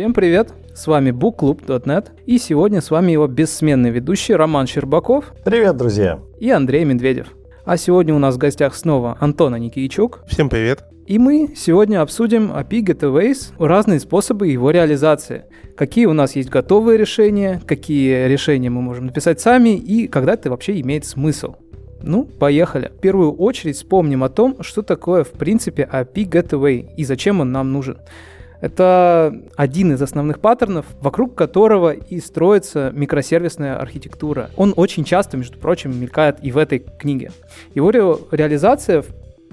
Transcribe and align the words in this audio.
Всем 0.00 0.14
привет! 0.14 0.54
С 0.74 0.86
вами 0.86 1.10
bookclub.net 1.10 2.06
и 2.24 2.38
сегодня 2.38 2.80
с 2.80 2.90
вами 2.90 3.12
его 3.12 3.26
бессменный 3.26 3.90
ведущий 3.90 4.34
Роман 4.34 4.66
Щербаков. 4.66 5.34
Привет, 5.44 5.76
друзья! 5.76 6.20
И 6.38 6.48
Андрей 6.48 6.86
Медведев. 6.86 7.26
А 7.66 7.76
сегодня 7.76 8.14
у 8.14 8.18
нас 8.18 8.36
в 8.36 8.38
гостях 8.38 8.74
снова 8.74 9.18
Антона 9.20 9.56
Никитичук. 9.56 10.24
Всем 10.26 10.48
привет! 10.48 10.84
И 11.06 11.18
мы 11.18 11.52
сегодня 11.54 12.00
обсудим 12.00 12.50
API 12.50 12.82
Gateways, 12.82 13.52
разные 13.58 14.00
способы 14.00 14.48
его 14.48 14.70
реализации. 14.70 15.44
Какие 15.76 16.06
у 16.06 16.14
нас 16.14 16.34
есть 16.34 16.48
готовые 16.48 16.96
решения, 16.96 17.60
какие 17.66 18.26
решения 18.26 18.70
мы 18.70 18.80
можем 18.80 19.04
написать 19.04 19.38
сами 19.38 19.76
и 19.76 20.08
когда 20.08 20.32
это 20.32 20.48
вообще 20.48 20.80
имеет 20.80 21.04
смысл. 21.04 21.56
Ну, 22.02 22.24
поехали. 22.24 22.90
В 22.96 23.00
первую 23.00 23.32
очередь 23.32 23.76
вспомним 23.76 24.24
о 24.24 24.30
том, 24.30 24.62
что 24.62 24.80
такое 24.80 25.24
в 25.24 25.32
принципе 25.32 25.86
API 25.92 26.24
Gateway 26.24 26.88
и 26.96 27.04
зачем 27.04 27.40
он 27.40 27.52
нам 27.52 27.70
нужен. 27.70 27.98
Это 28.60 29.34
один 29.56 29.92
из 29.92 30.02
основных 30.02 30.40
паттернов, 30.40 30.86
вокруг 31.00 31.34
которого 31.34 31.92
и 31.92 32.20
строится 32.20 32.90
микросервисная 32.94 33.76
архитектура. 33.76 34.50
Он 34.56 34.74
очень 34.76 35.04
часто, 35.04 35.36
между 35.36 35.58
прочим, 35.58 35.98
мелькает 35.98 36.38
и 36.42 36.52
в 36.52 36.58
этой 36.58 36.78
книге. 36.78 37.32
Его 37.74 37.90
ре- 37.90 38.16
реализация 38.30 39.04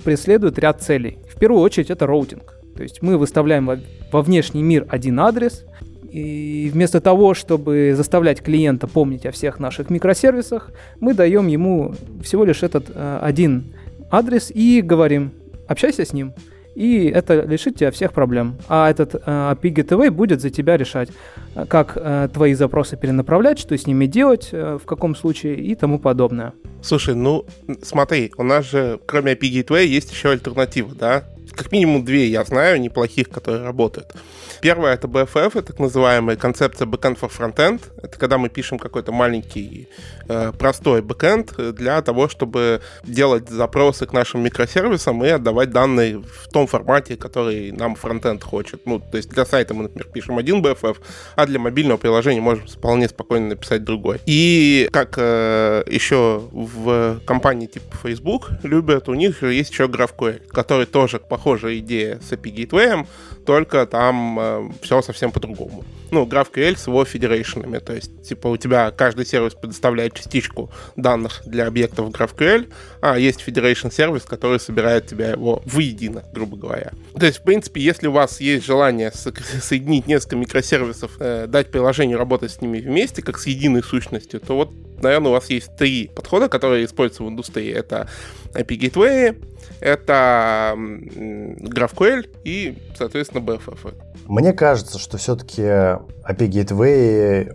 преследует 0.03 0.59
ряд 0.59 0.81
целей. 0.81 1.19
В 1.33 1.39
первую 1.39 1.61
очередь 1.61 1.89
это 1.89 2.05
routing. 2.05 2.59
То 2.75 2.83
есть 2.83 3.01
мы 3.01 3.17
выставляем 3.17 3.69
во 4.11 4.21
внешний 4.21 4.61
мир 4.61 4.85
один 4.89 5.19
адрес, 5.19 5.65
и 6.11 6.69
вместо 6.73 7.01
того, 7.01 7.33
чтобы 7.33 7.93
заставлять 7.95 8.41
клиента 8.41 8.87
помнить 8.87 9.25
о 9.25 9.31
всех 9.31 9.59
наших 9.59 9.89
микросервисах, 9.89 10.71
мы 10.99 11.13
даем 11.13 11.47
ему 11.47 11.95
всего 12.23 12.45
лишь 12.45 12.63
этот 12.63 12.89
э, 12.93 13.19
один 13.21 13.73
адрес 14.09 14.49
и 14.53 14.81
говорим, 14.81 15.31
общайся 15.67 16.05
с 16.05 16.13
ним 16.13 16.33
и 16.77 17.05
это 17.05 17.41
лишит 17.41 17.75
тебя 17.75 17.89
всех 17.89 18.13
проблем. 18.13 18.55
А 18.69 18.87
этот 18.87 19.15
э, 19.15 19.19
API 19.25 19.73
Gateway 19.73 20.11
будет 20.11 20.41
за 20.41 20.51
тебя 20.51 20.77
решать, 20.77 21.09
э, 21.55 21.65
как 21.65 21.93
э, 21.95 22.29
твои 22.31 22.53
запросы 22.53 22.95
перенаправлять, 22.95 23.57
что 23.57 23.75
с 23.75 23.87
ними 23.87 24.05
делать, 24.05 24.49
э, 24.51 24.77
в 24.79 24.85
каком 24.85 25.15
случае 25.15 25.55
и 25.55 25.73
тому 25.73 25.97
подобное. 25.97 26.53
Слушай, 26.83 27.15
ну 27.15 27.45
смотри, 27.81 28.31
у 28.37 28.43
нас 28.43 28.69
же 28.69 28.99
кроме 29.07 29.33
API 29.33 29.63
Gateway 29.63 29.85
есть 29.87 30.11
еще 30.11 30.29
альтернатива, 30.29 30.93
да? 30.93 31.23
Как 31.57 31.71
минимум 31.71 32.05
две 32.05 32.27
я 32.27 32.43
знаю, 32.45 32.79
неплохих, 32.79 33.29
которые 33.29 33.63
работают. 33.63 34.13
Первое 34.61 34.93
это 34.93 35.07
BFF, 35.07 35.49
это 35.49 35.63
так 35.63 35.79
называемая 35.79 36.35
концепция 36.35 36.87
backend 36.87 37.19
for 37.19 37.31
frontend. 37.35 37.81
Это 38.01 38.17
когда 38.17 38.37
мы 38.37 38.49
пишем 38.49 38.79
какой-то 38.79 39.11
маленький 39.11 39.87
э, 40.27 40.51
простой 40.57 41.01
backend 41.01 41.71
для 41.73 42.01
того, 42.01 42.29
чтобы 42.29 42.81
делать 43.03 43.49
запросы 43.49 44.05
к 44.05 44.13
нашим 44.13 44.41
микросервисам 44.41 45.23
и 45.23 45.29
отдавать 45.29 45.71
данные 45.71 46.19
в 46.19 46.47
том 46.51 46.67
формате, 46.67 47.17
который 47.17 47.71
нам 47.71 47.95
фронтенд 47.95 48.43
хочет. 48.43 48.85
Ну, 48.85 48.99
то 48.99 49.17
есть 49.17 49.29
для 49.29 49.45
сайта 49.45 49.73
мы, 49.73 49.83
например, 49.83 50.07
пишем 50.13 50.37
один 50.37 50.63
BFF, 50.63 50.97
а 51.35 51.45
для 51.45 51.59
мобильного 51.59 51.97
приложения 51.97 52.41
можем 52.41 52.67
вполне 52.67 53.09
спокойно 53.09 53.49
написать 53.49 53.83
другой. 53.83 54.19
И 54.25 54.89
как 54.91 55.15
э, 55.17 55.83
еще 55.87 56.43
в 56.51 57.19
компании 57.25 57.67
типа 57.67 57.95
Facebook 58.03 58.49
любят, 58.63 59.09
у 59.09 59.13
них 59.13 59.43
есть 59.43 59.71
еще 59.71 59.85
GraphQL, 59.85 60.47
который 60.49 60.85
тоже 60.85 61.19
похожая 61.47 61.77
идея 61.77 62.19
с 62.19 62.33
API 62.33 62.53
Gateway, 62.53 63.07
только 63.45 63.85
там 63.85 64.37
э, 64.39 64.69
все 64.81 65.01
совсем 65.01 65.31
по-другому. 65.31 65.85
Ну, 66.11 66.25
GraphQL 66.25 66.75
с 66.75 66.87
его 66.87 67.05
федерейшенами, 67.05 67.79
то 67.79 67.93
есть, 67.93 68.23
типа, 68.23 68.47
у 68.47 68.57
тебя 68.57 68.91
каждый 68.91 69.25
сервис 69.25 69.53
предоставляет 69.53 70.13
частичку 70.13 70.69
данных 70.97 71.41
для 71.45 71.67
объектов 71.67 72.09
GraphQL, 72.09 72.69
а 73.01 73.17
есть 73.17 73.47
Federation 73.47 73.93
сервис, 73.93 74.23
который 74.23 74.59
собирает 74.59 75.07
тебя 75.07 75.31
его 75.31 75.61
воедино, 75.65 76.23
грубо 76.33 76.57
говоря. 76.57 76.91
То 77.17 77.25
есть, 77.25 77.39
в 77.39 77.43
принципе, 77.43 77.81
если 77.81 78.07
у 78.07 78.11
вас 78.11 78.41
есть 78.41 78.65
желание 78.65 79.11
со- 79.13 79.33
соединить 79.61 80.07
несколько 80.07 80.35
микросервисов, 80.35 81.11
э, 81.19 81.47
дать 81.47 81.71
приложению 81.71 82.17
работать 82.17 82.51
с 82.51 82.61
ними 82.61 82.79
вместе, 82.79 83.21
как 83.21 83.39
с 83.39 83.47
единой 83.47 83.83
сущностью, 83.83 84.41
то 84.41 84.55
вот, 84.55 84.71
наверное, 85.01 85.29
у 85.29 85.33
вас 85.33 85.49
есть 85.49 85.75
три 85.77 86.09
подхода, 86.13 86.49
которые 86.49 86.83
используются 86.83 87.23
в 87.23 87.29
индустрии. 87.29 87.71
Это 87.71 88.09
API 88.53 88.79
Gateway, 88.79 89.56
это 89.79 90.73
GraphQL 90.75 92.29
и, 92.43 92.77
соответственно, 92.97 93.41
BFF. 93.41 93.93
Мне 94.27 94.53
кажется, 94.53 94.99
что 94.99 95.17
все-таки 95.17 95.61
API 95.61 96.47
Gateway 96.49 97.51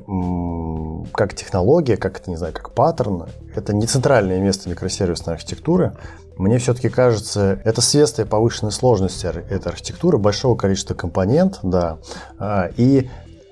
как 1.13 1.35
технология, 1.35 1.97
как 1.97 2.27
не 2.27 2.37
знаю, 2.37 2.53
как 2.53 2.73
паттерн, 2.73 3.29
это 3.55 3.75
не 3.75 3.87
центральное 3.87 4.41
место 4.41 4.71
микросервисной 4.71 5.35
архитектуры. 5.35 5.93
Мне 6.37 6.59
все-таки 6.59 6.89
кажется, 6.89 7.61
это 7.65 7.83
следствие 7.83 8.27
повышенной 8.27 8.73
сложности 8.73 9.27
этой 9.27 9.69
архитектуры, 9.69 10.19
большого 10.19 10.57
количества 10.57 10.95
компонент, 10.95 11.61
да, 11.63 11.99
а, 12.39 12.71
и 12.77 13.11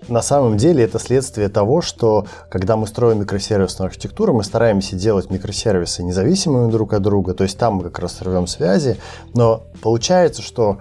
на 0.09 0.22
самом 0.22 0.56
деле 0.56 0.84
это 0.84 0.99
следствие 0.99 1.49
того, 1.49 1.83
что 1.83 2.27
когда 2.49 2.77
мы 2.77 2.87
строим 2.87 3.21
микросервисную 3.21 3.87
архитектуру, 3.87 4.34
мы 4.34 4.44
стараемся 4.44 4.97
делать 4.97 5.31
микросервисы 5.31 6.03
независимыми 6.03 6.71
друг 6.71 6.93
от 6.93 7.03
друга, 7.03 7.34
то 7.34 7.44
есть 7.44 7.59
там 7.59 7.75
мы 7.75 7.84
как 7.84 7.99
раз 8.00 8.21
рвем 8.22 8.47
связи, 8.47 8.99
но 9.34 9.65
получается, 9.83 10.43
что 10.43 10.78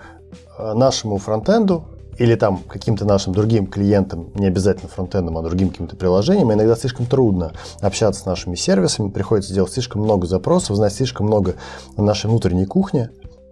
э, 0.57 0.73
нашему 0.73 1.17
фронтенду 1.17 1.85
или 2.19 2.35
там 2.35 2.57
каким-то 2.67 3.05
нашим 3.05 3.33
другим 3.33 3.65
клиентам, 3.65 4.29
не 4.35 4.45
обязательно 4.45 4.89
фронтендом, 4.89 5.37
а 5.37 5.41
другим 5.41 5.69
каким-то 5.69 5.95
приложением, 5.95 6.51
иногда 6.51 6.75
слишком 6.75 7.05
трудно 7.05 7.53
общаться 7.79 8.21
с 8.21 8.25
нашими 8.25 8.55
сервисами, 8.55 9.09
приходится 9.09 9.53
делать 9.53 9.71
слишком 9.71 10.01
много 10.01 10.27
запросов, 10.27 10.75
знать 10.75 10.93
слишком 10.93 11.27
много 11.27 11.55
нашей 11.95 12.27
внутренней 12.27 12.65
кухни, 12.65 13.09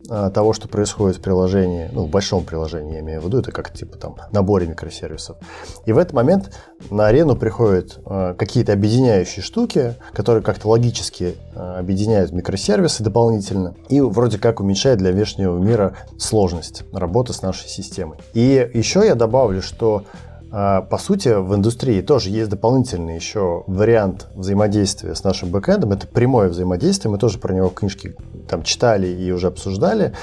того, 0.08 0.54
что 0.54 0.68
происходит 0.68 1.18
в 1.18 1.22
приложении, 1.22 1.90
ну, 1.92 2.06
в 2.06 2.10
большом 2.10 2.46
приложении, 2.46 2.96
я 2.96 3.00
имею 3.02 3.22
в 3.22 3.26
виду, 3.26 3.40
это 3.40 3.52
как 3.52 3.74
типа 3.74 3.98
там 3.98 4.16
наборе 4.32 4.68
микросервисов. 4.68 5.38
И 5.86 5.92
в 5.92 5.98
этот 5.98 6.14
момент 6.14 6.52
на 6.90 7.08
арену 7.08 7.36
приходят 7.36 8.00
э, 8.06 8.36
какие-то 8.38 8.74
объединяющие 8.74 9.44
штуки, 9.44 9.96
которые 10.14 10.44
как-то 10.44 10.70
логически 10.70 11.36
э, 11.54 11.60
объединяют 11.80 12.32
микросервисы 12.32 13.04
дополнительно 13.04 13.76
и 13.90 14.02
вроде 14.02 14.38
как 14.38 14.60
уменьшают 14.60 15.00
для 15.00 15.12
внешнего 15.12 15.58
мира 15.58 15.96
сложность 16.18 16.84
работы 16.94 17.34
с 17.34 17.42
нашей 17.42 17.68
системой. 17.68 18.18
И 18.34 18.70
еще 18.74 19.06
я 19.06 19.16
добавлю, 19.16 19.62
что 19.62 20.06
по 20.50 20.98
сути, 20.98 21.30
в 21.30 21.54
индустрии 21.56 22.02
тоже 22.02 22.30
есть 22.30 22.50
дополнительный 22.50 23.16
еще 23.16 23.64
вариант 23.68 24.28
взаимодействия 24.34 25.14
с 25.14 25.24
нашим 25.24 25.50
бэкэндом. 25.50 25.92
Это 25.92 26.08
прямое 26.08 26.50
взаимодействие. 26.50 27.12
Мы 27.12 27.18
тоже 27.18 27.38
про 27.38 27.54
него 27.54 27.70
книжки 27.70 28.16
там 28.48 28.64
читали 28.64 29.08
и 29.08 29.32
уже 29.32 29.48
обсуждали. 29.48 30.14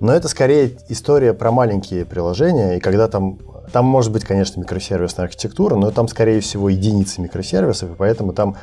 Но 0.00 0.12
это 0.12 0.28
скорее 0.28 0.76
история 0.88 1.34
про 1.34 1.50
маленькие 1.50 2.04
приложения. 2.04 2.76
И 2.76 2.80
когда 2.80 3.08
там 3.08 3.38
там 3.72 3.86
может 3.86 4.12
быть, 4.12 4.24
конечно, 4.24 4.60
микросервисная 4.60 5.26
архитектура, 5.26 5.76
но 5.76 5.90
там, 5.90 6.08
скорее 6.08 6.40
всего, 6.40 6.68
единицы 6.68 7.20
микросервисов, 7.20 7.90
и 7.92 7.94
поэтому 7.94 8.32
там 8.32 8.56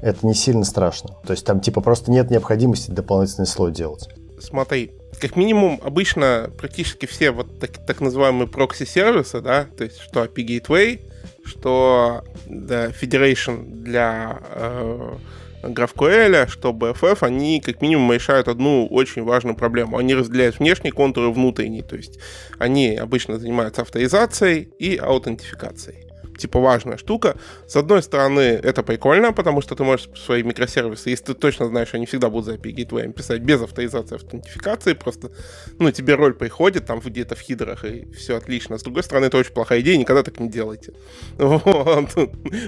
это 0.00 0.26
не 0.26 0.34
сильно 0.34 0.64
страшно. 0.64 1.10
То 1.26 1.32
есть 1.32 1.44
там 1.44 1.60
типа 1.60 1.80
просто 1.80 2.10
нет 2.10 2.30
необходимости 2.30 2.90
дополнительный 2.90 3.46
слой 3.46 3.72
делать. 3.72 4.08
Смотри, 4.44 4.92
как 5.20 5.36
минимум, 5.36 5.80
обычно 5.82 6.50
практически 6.58 7.06
все 7.06 7.30
вот 7.30 7.58
так, 7.58 7.84
так 7.86 8.00
называемые 8.00 8.46
прокси-сервисы, 8.46 9.40
да, 9.40 9.66
то 9.76 9.84
есть 9.84 10.00
что 10.00 10.24
API 10.24 10.46
Gateway, 10.46 11.00
что 11.44 12.24
да, 12.46 12.88
Federation 12.88 13.82
для 13.82 14.38
э, 14.50 15.14
GraphQL, 15.62 16.46
что 16.48 16.72
BFF, 16.72 17.18
они 17.22 17.60
как 17.60 17.80
минимум 17.80 18.12
решают 18.12 18.48
одну 18.48 18.86
очень 18.86 19.22
важную 19.22 19.56
проблему. 19.56 19.96
Они 19.96 20.14
разделяют 20.14 20.58
внешние 20.58 20.92
контуры 20.92 21.30
внутренние, 21.30 21.82
то 21.82 21.96
есть 21.96 22.18
они 22.58 22.94
обычно 22.96 23.38
занимаются 23.38 23.82
авторизацией 23.82 24.68
и 24.78 24.96
аутентификацией 24.96 26.04
типа 26.36 26.60
важная 26.60 26.96
штука. 26.96 27.36
С 27.66 27.76
одной 27.76 28.02
стороны, 28.02 28.40
это 28.40 28.82
прикольно, 28.82 29.32
потому 29.32 29.60
что 29.60 29.74
ты 29.74 29.84
можешь 29.84 30.08
свои 30.16 30.42
микросервисы, 30.42 31.10
если 31.10 31.24
ты 31.26 31.34
точно 31.34 31.66
знаешь, 31.66 31.94
они 31.94 32.06
всегда 32.06 32.30
будут 32.30 32.46
за 32.46 32.54
API 32.54 32.74
Gateway 32.74 33.12
писать 33.12 33.42
без 33.42 33.62
авторизации, 33.62 34.16
аутентификации, 34.16 34.94
просто, 34.94 35.30
ну, 35.78 35.90
тебе 35.90 36.14
роль 36.14 36.34
приходит 36.34 36.86
там 36.86 37.00
где-то 37.00 37.34
в 37.34 37.40
хидрах, 37.40 37.84
и 37.84 38.10
все 38.12 38.36
отлично. 38.36 38.78
С 38.78 38.82
другой 38.82 39.02
стороны, 39.02 39.26
это 39.26 39.38
очень 39.38 39.52
плохая 39.52 39.80
идея, 39.80 39.96
никогда 39.96 40.22
так 40.22 40.40
не 40.40 40.48
делайте. 40.48 40.92
Вот. 41.64 42.10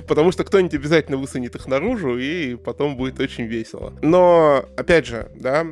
Потому 0.07 0.33
что 0.33 0.45
кто-нибудь 0.45 0.75
обязательно 0.75 1.17
высунет 1.17 1.55
их 1.55 1.67
наружу, 1.67 2.19
и 2.19 2.57
потом 2.57 2.97
будет 2.97 3.21
очень 3.21 3.47
весело. 3.47 3.93
Но, 4.03 4.65
опять 4.77 5.07
же, 5.07 5.31
да, 5.35 5.67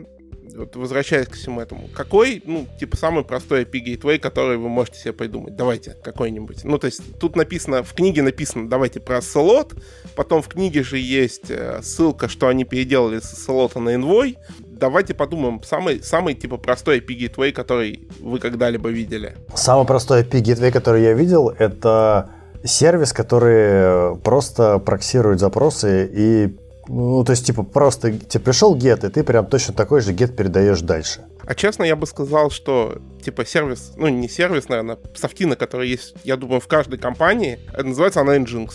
вот 0.57 0.77
возвращаясь 0.77 1.27
к 1.27 1.35
всему 1.35 1.61
этому, 1.61 1.89
какой, 1.95 2.43
ну, 2.45 2.67
типа, 2.79 2.97
самый 2.97 3.25
простой 3.25 3.65
API 3.65 3.85
Gateway, 3.85 4.19
который 4.19 4.57
вы 4.57 4.69
можете 4.69 4.99
себе 4.99 5.13
придумать? 5.13 5.57
Давайте, 5.57 5.97
какой-нибудь. 6.03 6.65
Ну, 6.65 6.79
то 6.79 6.87
есть, 6.87 7.19
тут 7.19 7.37
написано, 7.37 7.83
в 7.83 7.95
книге 7.95 8.23
написано, 8.23 8.69
давайте 8.69 9.01
про 9.01 9.21
слот, 9.23 9.75
потом 10.15 10.43
в 10.43 10.49
книге 10.49 10.83
же 10.83 10.99
есть 10.99 11.51
э, 11.51 11.81
ссылка, 11.83 12.29
что 12.29 12.49
они 12.49 12.65
переделали 12.65 13.21
с 13.21 13.45
слота 13.45 13.81
на 13.81 13.95
Envoy. 13.95 14.37
Давайте 14.61 15.15
подумаем, 15.15 15.63
самый, 15.63 16.03
самый, 16.03 16.35
типа, 16.35 16.57
простой 16.57 17.01
API 17.01 17.29
Gateway, 17.29 17.53
который 17.53 18.09
вы 18.21 18.39
когда-либо 18.39 18.91
видели. 18.91 19.37
Самый 19.55 19.87
простой 19.87 20.23
API 20.23 20.43
Gateway, 20.43 20.71
который 20.71 21.03
я 21.03 21.15
видел, 21.15 21.49
это 21.51 22.31
сервис, 22.65 23.13
который 23.13 24.17
просто 24.21 24.79
проксирует 24.79 25.39
запросы 25.39 26.11
и 26.13 26.57
Ну, 26.89 27.25
то 27.25 27.33
есть, 27.33 27.47
типа, 27.47 27.63
просто 27.63 28.13
тебе 28.13 28.45
пришел 28.45 28.77
get, 28.77 29.07
и 29.07 29.11
ты 29.11 29.23
прям 29.25 29.47
точно 29.47 29.75
такой 29.75 30.01
же 30.01 30.13
get 30.13 30.35
передаешь 30.35 30.81
дальше. 30.81 31.25
А 31.47 31.55
честно, 31.55 31.85
я 31.85 31.97
бы 31.97 32.07
сказал, 32.07 32.51
что 32.51 33.01
типа 33.23 33.45
сервис, 33.45 33.93
ну 33.97 34.09
не 34.09 34.29
сервис, 34.29 34.69
наверное, 34.69 34.99
софтина, 35.15 35.57
которая 35.57 35.87
есть, 35.87 36.15
я 36.25 36.37
думаю, 36.37 36.61
в 36.61 36.69
каждой 36.69 36.99
компании, 36.99 37.59
называется 37.77 38.21
она 38.21 38.37
Nginx. 38.37 38.71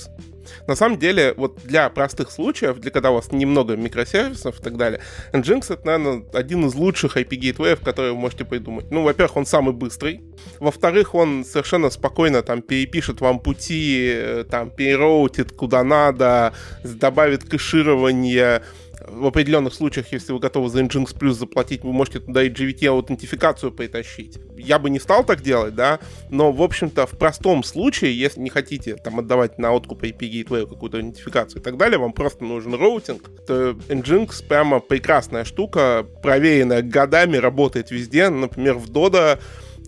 На 0.67 0.75
самом 0.75 0.97
деле, 0.97 1.33
вот 1.37 1.59
для 1.63 1.89
простых 1.89 2.31
случаев, 2.31 2.79
для 2.79 2.91
когда 2.91 3.11
у 3.11 3.15
вас 3.15 3.31
немного 3.31 3.75
микросервисов 3.75 4.59
и 4.59 4.63
так 4.63 4.77
далее, 4.77 5.01
Nginx 5.33 5.73
это, 5.73 5.85
наверное, 5.85 6.23
один 6.33 6.65
из 6.65 6.75
лучших 6.75 7.17
IP-гейтвеев, 7.17 7.79
которые 7.81 8.13
вы 8.13 8.19
можете 8.19 8.45
придумать. 8.45 8.91
Ну, 8.91 9.03
во-первых, 9.03 9.37
он 9.37 9.45
самый 9.45 9.73
быстрый. 9.73 10.21
Во-вторых, 10.59 11.15
он 11.15 11.45
совершенно 11.45 11.89
спокойно 11.89 12.41
там 12.41 12.61
перепишет 12.61 13.21
вам 13.21 13.39
пути, 13.39 14.09
э, 14.13 14.45
там, 14.49 14.69
перероутит 14.71 15.51
куда 15.51 15.83
надо, 15.83 16.53
добавит 16.83 17.43
кэширование, 17.43 18.61
в 19.07 19.25
определенных 19.25 19.73
случаях, 19.73 20.11
если 20.11 20.33
вы 20.33 20.39
готовы 20.39 20.69
за 20.69 20.81
Nginx 20.81 21.17
Plus 21.17 21.33
заплатить, 21.33 21.83
вы 21.83 21.93
можете 21.93 22.19
туда 22.19 22.43
и 22.43 22.49
GVT-аутентификацию 22.49 23.71
притащить. 23.71 24.37
Я 24.57 24.79
бы 24.79 24.89
не 24.89 24.99
стал 24.99 25.23
так 25.23 25.41
делать, 25.41 25.75
да, 25.75 25.99
но, 26.29 26.51
в 26.51 26.61
общем-то, 26.61 27.07
в 27.07 27.17
простом 27.17 27.63
случае, 27.63 28.17
если 28.17 28.41
не 28.41 28.49
хотите 28.49 28.95
там 28.95 29.19
отдавать 29.19 29.57
на 29.57 29.71
откуп 29.71 30.03
IP 30.03 30.19
Gateway 30.19 30.67
какую-то 30.67 30.97
аутентификацию 30.97 31.61
и 31.61 31.63
так 31.63 31.77
далее, 31.77 31.97
вам 31.97 32.13
просто 32.13 32.43
нужен 32.43 32.73
роутинг, 32.73 33.29
то 33.45 33.71
Nginx 33.87 34.45
прямо 34.47 34.79
прекрасная 34.79 35.45
штука, 35.45 36.05
проверенная 36.21 36.81
годами, 36.81 37.37
работает 37.37 37.91
везде, 37.91 38.29
например, 38.29 38.75
в 38.75 38.89
Dodo 38.89 39.39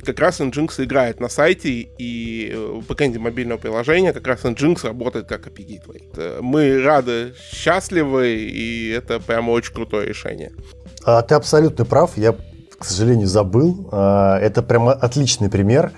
как 0.04 0.20
раз 0.20 0.40
Nginx 0.40 0.84
играет 0.84 1.20
на 1.20 1.30
сайте, 1.30 1.70
и 1.70 2.52
э, 2.54 2.80
в 2.80 2.88
бэкэнде 2.88 3.20
мобильного 3.20 3.58
приложения 3.58 4.14
как 4.14 4.28
раз 4.28 4.44
Nginx 4.44 4.86
работает 4.88 5.28
как 5.28 5.48
API 5.48 5.68
Gateway. 5.68 6.42
Мы 6.42 6.82
рады, 6.82 7.34
счастливы, 7.52 8.36
и 8.36 8.90
это 8.90 9.20
прямо 9.20 9.52
очень 9.52 9.74
крутое 9.74 10.08
решение. 10.08 10.52
А, 11.04 11.22
ты 11.22 11.36
абсолютно 11.36 11.86
прав, 11.86 12.18
я, 12.18 12.34
к 12.78 12.86
сожалению, 12.86 13.28
забыл. 13.28 13.90
А, 13.92 14.38
это 14.40 14.62
прямо 14.62 14.94
отличный 14.94 15.50
пример. 15.50 15.92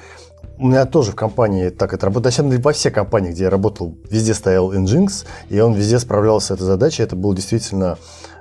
У 0.57 0.67
меня 0.67 0.85
тоже 0.85 1.11
в 1.11 1.15
компании 1.15 1.69
так 1.69 1.93
это 1.93 2.05
работает. 2.05 2.35
Точнее, 2.35 2.57
во 2.59 2.73
всех 2.73 2.93
компаниях, 2.93 3.33
где 3.33 3.45
я 3.45 3.49
работал, 3.49 3.97
везде 4.09 4.33
стоял 4.33 4.71
Nginx, 4.73 5.25
и 5.49 5.59
он 5.59 5.73
везде 5.73 5.99
справлялся 5.99 6.47
с 6.47 6.51
этой 6.51 6.63
задачей. 6.63 7.03
Это 7.03 7.15
было 7.15 7.35
действительно 7.35 7.97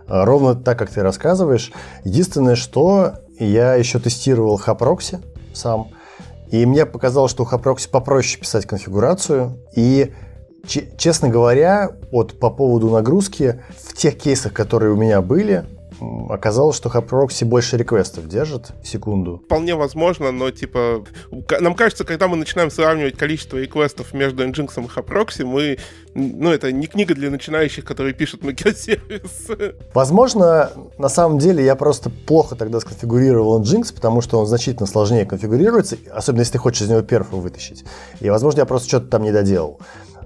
а, 0.07 0.25
ровно 0.25 0.55
так, 0.55 0.79
как 0.79 0.91
ты 0.91 1.03
рассказываешь. 1.03 1.73
Единственное, 2.05 2.55
что 2.57 3.15
я 3.39 3.75
еще 3.75 3.99
тестировал 3.99 4.61
HubProxy, 4.65 5.21
сам. 5.55 5.89
И 6.51 6.67
мне 6.67 6.85
показалось, 6.85 7.31
что 7.31 7.45
у 7.45 7.47
Haproxy 7.47 7.89
попроще 7.91 8.39
писать 8.39 8.67
конфигурацию. 8.67 9.59
И, 9.75 10.13
честно 10.99 11.29
говоря, 11.29 11.91
вот 12.11 12.39
по 12.39 12.51
поводу 12.51 12.91
нагрузки, 12.91 13.63
в 13.79 13.95
тех 13.95 14.19
кейсах, 14.19 14.53
которые 14.53 14.93
у 14.93 14.97
меня 14.97 15.23
были, 15.23 15.65
оказалось, 16.29 16.77
что 16.77 16.89
HubProxy 16.89 17.45
больше 17.45 17.77
реквестов 17.77 18.29
держит 18.29 18.73
в 18.83 18.89
секунду. 18.89 19.43
Вполне 19.45 19.75
возможно, 19.75 20.33
но 20.33 20.51
типа 20.51 21.05
нам 21.61 21.75
кажется, 21.75 22.05
когда 22.05 22.29
мы 22.29 22.37
начинаем 22.37 22.71
сравнивать 22.71 23.17
количество 23.17 23.57
реквестов 23.57 24.13
между 24.15 24.47
Nginx 24.47 24.73
и 24.77 24.87
HubProxy, 24.87 25.45
мы 25.45 25.79
ну, 26.15 26.51
это 26.51 26.71
не 26.73 26.87
книга 26.87 27.15
для 27.15 27.31
начинающих, 27.31 27.85
которые 27.85 28.13
пишут 28.15 28.45
микросервис. 28.45 29.49
Возможно, 29.95 30.71
на 30.99 31.09
самом 31.09 31.39
деле 31.39 31.65
я 31.65 31.75
просто 31.75 32.11
плохо 32.11 32.55
тогда 32.55 32.81
сконфигурировал 32.81 33.63
Nginx, 33.63 33.95
потому 33.95 34.21
что 34.21 34.39
он 34.39 34.47
значительно 34.47 34.87
сложнее 34.87 35.25
конфигурируется, 35.25 35.97
особенно 36.13 36.41
если 36.41 36.53
ты 36.53 36.59
хочешь 36.59 36.83
из 36.83 36.91
него 36.91 37.03
перфу 37.03 37.39
вытащить. 37.39 37.85
И, 38.21 38.29
возможно, 38.29 38.61
я 38.61 38.67
просто 38.67 38.89
что-то 38.89 39.07
там 39.07 39.23
не 39.23 39.33
доделал. 39.33 39.81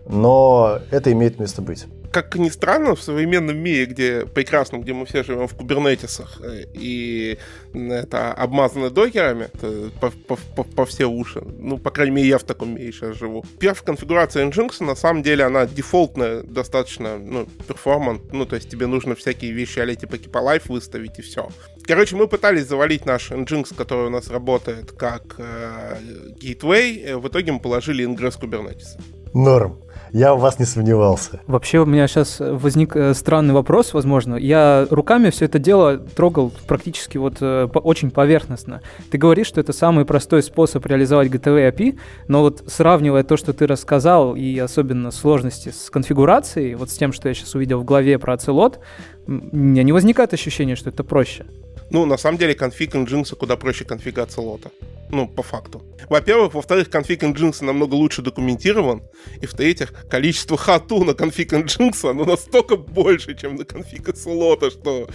Но 0.08 0.78
это 0.90 1.10
имеет 1.12 1.40
место 1.40 1.62
быть 1.62 1.86
как 2.22 2.36
ни 2.36 2.48
странно, 2.48 2.94
в 2.94 3.02
современном 3.02 3.58
мире, 3.58 3.84
где 3.84 4.24
прекрасном, 4.26 4.80
где 4.80 4.94
мы 4.94 5.04
все 5.04 5.22
живем 5.22 5.48
в 5.48 5.54
кубернетисах, 5.54 6.40
э, 6.42 6.64
и 6.72 7.38
это 7.74 8.32
обмазано 8.32 8.88
докерами 8.88 9.48
это 9.52 9.90
по, 10.00 10.10
по, 10.10 10.36
по, 10.56 10.64
по 10.64 10.86
все 10.86 11.04
уши. 11.04 11.42
Ну, 11.58 11.76
по 11.78 11.90
крайней 11.90 12.16
мере, 12.16 12.28
я 12.28 12.38
в 12.38 12.44
таком 12.44 12.74
мире 12.74 12.90
сейчас 12.92 13.16
живу. 13.16 13.44
Первая 13.58 13.82
конфигурация 13.82 14.46
Nginx, 14.46 14.82
на 14.82 14.94
самом 14.94 15.22
деле, 15.22 15.44
она 15.44 15.66
дефолтная, 15.66 16.42
достаточно, 16.42 17.18
ну, 17.18 17.46
перформант. 17.68 18.32
Ну, 18.32 18.46
то 18.46 18.56
есть 18.56 18.70
тебе 18.70 18.86
нужно 18.86 19.14
всякие 19.14 19.52
вещи 19.52 19.78
а 19.78 19.94
типа 19.94 20.14
Keep 20.14 20.32
Alive 20.32 20.62
выставить 20.68 21.18
и 21.18 21.22
все. 21.22 21.48
Короче, 21.86 22.16
мы 22.16 22.28
пытались 22.28 22.66
завалить 22.66 23.04
наш 23.04 23.30
Nginx, 23.30 23.74
который 23.76 24.06
у 24.06 24.10
нас 24.10 24.28
работает 24.28 24.92
как 24.92 25.34
э, 25.38 25.98
gateway. 26.40 27.04
Э, 27.04 27.16
в 27.16 27.28
итоге 27.28 27.52
мы 27.52 27.60
положили 27.60 28.06
Ingress 28.06 28.40
Kubernetes. 28.40 28.98
Норм. 29.34 29.80
Я 30.12 30.34
в 30.34 30.40
вас 30.40 30.58
не 30.58 30.64
сомневался. 30.64 31.40
Вообще 31.46 31.78
у 31.80 31.86
меня 31.86 32.06
сейчас 32.06 32.36
возник 32.40 32.94
э, 32.96 33.14
странный 33.14 33.54
вопрос, 33.54 33.92
возможно. 33.94 34.36
Я 34.36 34.86
руками 34.90 35.30
все 35.30 35.46
это 35.46 35.58
дело 35.58 35.98
трогал 35.98 36.52
практически 36.66 37.18
вот 37.18 37.38
э, 37.40 37.68
очень 37.74 38.10
поверхностно. 38.10 38.82
Ты 39.10 39.18
говоришь, 39.18 39.46
что 39.48 39.60
это 39.60 39.72
самый 39.72 40.04
простой 40.04 40.42
способ 40.42 40.86
реализовать 40.86 41.28
GTV 41.28 41.72
API, 41.72 41.98
но 42.28 42.42
вот 42.42 42.64
сравнивая 42.66 43.24
то, 43.24 43.36
что 43.36 43.52
ты 43.52 43.66
рассказал, 43.66 44.36
и 44.36 44.58
особенно 44.58 45.10
сложности 45.10 45.70
с 45.70 45.90
конфигурацией, 45.90 46.74
вот 46.74 46.90
с 46.90 46.94
тем, 46.94 47.12
что 47.12 47.28
я 47.28 47.34
сейчас 47.34 47.54
увидел 47.54 47.80
в 47.80 47.84
главе 47.84 48.18
про 48.18 48.34
Ocelot, 48.34 48.78
у 49.26 49.32
меня 49.56 49.82
не 49.82 49.92
возникает 49.92 50.32
ощущения, 50.32 50.76
что 50.76 50.90
это 50.90 51.04
проще. 51.04 51.46
Ну, 51.90 52.04
на 52.04 52.16
самом 52.16 52.38
деле, 52.38 52.54
конфиг 52.54 52.94
Nginx 52.94 53.36
куда 53.36 53.56
проще 53.56 53.84
конфига 53.84 54.22
Ocelot. 54.22 54.70
Ну, 55.10 55.28
по 55.28 55.42
факту. 55.42 55.82
Во-первых, 56.08 56.54
во-вторых, 56.54 56.90
конфиг 56.90 57.22
Nginx 57.22 57.64
намного 57.64 57.94
лучше 57.94 58.22
документирован. 58.22 59.02
И 59.40 59.46
в-третьих, 59.46 59.92
количество 60.08 60.56
хату 60.56 61.04
на 61.04 61.14
конфиг 61.14 61.52
Nginx, 61.52 62.10
оно 62.10 62.24
настолько 62.24 62.76
больше, 62.76 63.36
чем 63.36 63.56
на 63.56 63.64
конфиг 63.64 64.08
Ocelot, 64.08 64.70
что 64.70 65.08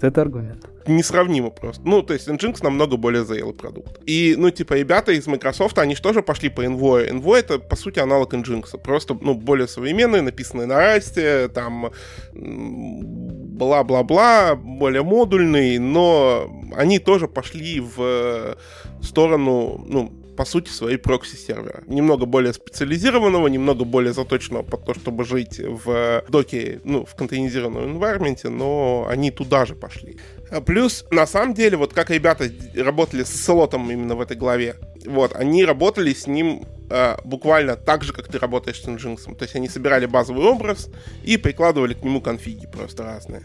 вот 0.00 0.04
это 0.04 0.22
аргумент. 0.22 0.68
Несравнимо 0.86 1.50
просто. 1.50 1.82
Ну, 1.84 2.02
то 2.02 2.14
есть 2.14 2.28
Nginx 2.28 2.60
намного 2.62 2.96
более 2.96 3.24
зрелый 3.24 3.54
продукт. 3.54 4.00
И, 4.06 4.36
ну, 4.38 4.50
типа, 4.50 4.74
ребята 4.74 5.12
из 5.12 5.26
Microsoft, 5.26 5.78
они 5.78 5.96
же 5.96 6.02
тоже 6.02 6.22
пошли 6.22 6.48
по 6.48 6.64
Envoy. 6.64 7.10
Envoy— 7.10 7.36
это, 7.38 7.58
по 7.58 7.76
сути, 7.76 7.98
аналог 7.98 8.32
Nginx. 8.32 8.78
Просто, 8.78 9.18
ну, 9.20 9.34
более 9.34 9.66
современный, 9.66 10.22
написанный 10.22 10.66
на 10.66 10.76
расте, 10.76 11.48
там, 11.48 11.90
бла-бла-бла, 12.32 14.54
более 14.54 15.02
модульный, 15.02 15.78
но 15.78 16.48
они 16.76 17.00
тоже 17.00 17.26
пошли 17.26 17.80
в 17.80 18.56
сторону, 19.02 19.84
ну, 19.86 20.12
по 20.38 20.44
сути, 20.44 20.70
своей 20.70 20.98
прокси-сервера. 20.98 21.82
Немного 21.88 22.24
более 22.24 22.52
специализированного, 22.52 23.48
немного 23.48 23.84
более 23.84 24.12
заточенного 24.12 24.62
под 24.62 24.84
то, 24.84 24.94
чтобы 24.94 25.24
жить 25.24 25.58
в 25.58 26.22
доке, 26.28 26.80
ну, 26.84 27.04
в 27.04 27.16
контейнеризированном 27.16 27.98
environment, 27.98 28.48
но 28.48 29.08
они 29.10 29.32
туда 29.32 29.66
же 29.66 29.74
пошли. 29.74 30.16
А 30.52 30.60
плюс, 30.60 31.04
на 31.10 31.26
самом 31.26 31.54
деле, 31.54 31.76
вот 31.76 31.92
как 31.92 32.10
ребята 32.10 32.48
работали 32.76 33.24
с 33.24 33.44
слотом 33.44 33.90
именно 33.90 34.14
в 34.14 34.20
этой 34.20 34.36
главе, 34.36 34.76
вот, 35.04 35.34
они 35.34 35.64
работали 35.64 36.14
с 36.14 36.28
ним 36.28 36.64
э, 36.88 37.16
буквально 37.24 37.74
так 37.74 38.04
же, 38.04 38.12
как 38.12 38.28
ты 38.28 38.38
работаешь 38.38 38.80
с 38.80 38.86
Nginx. 38.86 39.34
То 39.34 39.42
есть 39.42 39.56
они 39.56 39.68
собирали 39.68 40.06
базовый 40.06 40.46
образ 40.46 40.88
и 41.24 41.36
прикладывали 41.36 41.94
к 41.94 42.04
нему 42.04 42.20
конфиги 42.20 42.68
просто 42.72 43.02
разные. 43.02 43.42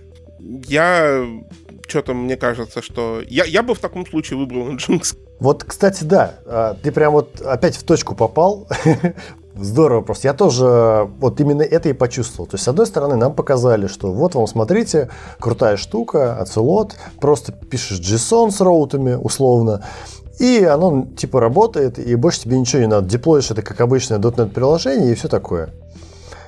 Я 0.67 1.25
что-то 1.87 2.13
мне 2.13 2.37
кажется, 2.37 2.81
что... 2.81 3.21
Я, 3.27 3.45
я 3.45 3.63
бы 3.63 3.75
в 3.75 3.79
таком 3.79 4.05
случае 4.05 4.39
выбрал 4.39 4.69
Nginx. 4.75 5.17
Вот, 5.39 5.63
кстати, 5.63 6.03
да, 6.03 6.35
а, 6.45 6.75
ты 6.81 6.91
прям 6.91 7.13
вот 7.13 7.41
опять 7.41 7.75
в 7.75 7.83
точку 7.83 8.15
попал. 8.15 8.67
Здорово 9.55 10.01
просто. 10.01 10.27
Я 10.27 10.33
тоже 10.33 11.07
вот 11.19 11.39
именно 11.39 11.61
это 11.61 11.89
и 11.89 11.93
почувствовал. 11.93 12.47
То 12.47 12.55
есть, 12.55 12.63
с 12.63 12.67
одной 12.67 12.87
стороны, 12.87 13.15
нам 13.15 13.33
показали, 13.33 13.87
что 13.87 14.11
вот 14.11 14.33
вам, 14.33 14.47
смотрите, 14.47 15.09
крутая 15.39 15.77
штука, 15.77 16.39
Ocelot, 16.41 16.93
просто 17.21 17.51
пишешь 17.51 17.99
JSON 17.99 18.49
с 18.49 18.61
роутами, 18.61 19.13
условно, 19.13 19.83
и 20.39 20.63
оно 20.63 21.05
типа 21.15 21.39
работает, 21.39 21.99
и 21.99 22.15
больше 22.15 22.41
тебе 22.41 22.59
ничего 22.59 22.81
не 22.81 22.87
надо. 22.87 23.07
Деплоишь 23.07 23.51
это 23.51 23.61
как 23.61 23.79
обычное 23.81 24.17
.NET 24.17 24.49
приложение 24.49 25.11
и 25.11 25.15
все 25.15 25.27
такое. 25.27 25.69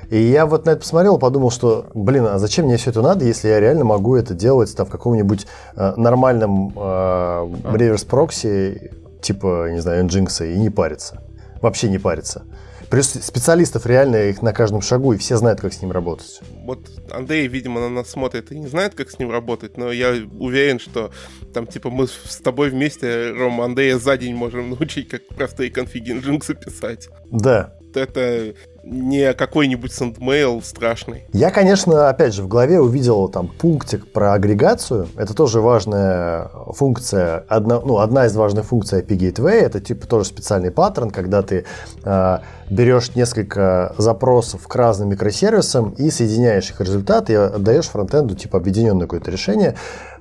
И 0.10 0.22
я 0.22 0.46
вот 0.46 0.66
на 0.66 0.72
это 0.72 0.82
посмотрел, 0.82 1.18
подумал, 1.18 1.52
что, 1.52 1.88
блин, 1.94 2.26
а 2.26 2.40
зачем 2.40 2.66
мне 2.66 2.78
все 2.78 2.92
это 2.92 3.02
надо, 3.02 3.26
если 3.26 3.48
я 3.48 3.60
реально 3.60 3.86
могу 3.86 4.16
это 4.16 4.34
делать 4.34 4.76
там, 4.76 4.86
в 4.86 4.90
каком-нибудь 4.90 5.48
э, 5.76 5.94
нормальном 5.98 6.74
э, 6.76 7.48
реверс-прокси, 7.74 8.92
типа, 9.22 9.70
не 9.72 9.80
знаю, 9.80 10.06
Nginx, 10.06 10.54
и 10.54 10.58
не 10.58 10.70
париться. 10.70 11.22
Вообще 11.62 11.90
не 11.90 11.98
париться. 11.98 12.44
Плюс 12.90 13.08
специалистов 13.08 13.86
реально 13.86 14.28
их 14.28 14.42
на 14.42 14.54
каждом 14.54 14.82
шагу, 14.82 15.14
и 15.14 15.18
все 15.18 15.38
знают, 15.38 15.60
как 15.60 15.74
с 15.74 15.82
ним 15.82 15.92
работать. 15.92 16.40
Вот 16.64 16.80
Андрей, 17.12 17.48
видимо, 17.48 17.80
на 17.82 17.90
нас 17.90 18.10
смотрит 18.10 18.52
и 18.52 18.60
не 18.60 18.68
знает, 18.68 18.94
как 18.94 19.10
с 19.10 19.18
ним 19.18 19.32
работать, 19.32 19.78
но 19.78 19.92
я 19.92 20.14
уверен, 20.40 20.80
что 20.80 21.12
там, 21.54 21.66
типа, 21.66 21.90
мы 21.90 22.08
с 22.08 22.38
тобой 22.44 22.70
вместе, 22.70 23.32
Рома, 23.32 23.66
Андрея 23.66 23.98
за 23.98 24.18
день 24.18 24.36
можем 24.36 24.70
научить, 24.80 25.10
как 25.10 25.28
простые 25.28 25.72
конфиги 25.72 26.12
Nginx 26.12 26.54
писать. 26.54 27.10
Да, 27.32 27.74
это 27.98 28.54
не 28.86 29.34
какой-нибудь 29.34 29.92
SendMail 29.92 30.64
страшный. 30.64 31.26
Я, 31.34 31.50
конечно, 31.50 32.08
опять 32.08 32.34
же, 32.34 32.44
в 32.44 32.48
голове 32.48 32.80
увидел 32.80 33.28
там 33.30 33.48
пунктик 33.48 34.12
про 34.12 34.34
агрегацию. 34.34 35.08
Это 35.18 35.34
тоже 35.34 35.60
важная 35.60 36.50
функция, 36.70 37.44
одна, 37.48 37.80
ну, 37.80 37.98
одна 37.98 38.28
из 38.28 38.36
важных 38.36 38.66
функций 38.66 39.02
IP 39.02 39.18
Gateway. 39.18 39.60
Это 39.60 39.80
типа 39.80 40.08
тоже 40.08 40.26
специальный 40.26 40.70
паттерн, 40.70 41.10
когда 41.10 41.42
ты 41.42 41.66
э, 42.04 42.38
берешь 42.70 43.16
несколько 43.16 43.96
запросов 43.98 44.68
к 44.68 44.76
разным 44.76 45.10
микросервисам 45.10 45.92
и 45.92 46.12
соединяешь 46.12 46.70
их 46.70 46.80
результаты 46.80 47.34
и 47.34 47.36
отдаешь 47.38 47.88
фронтенду 47.88 48.36
типа 48.36 48.58
объединенное 48.58 49.08
какое-то 49.08 49.32
решение. 49.32 49.76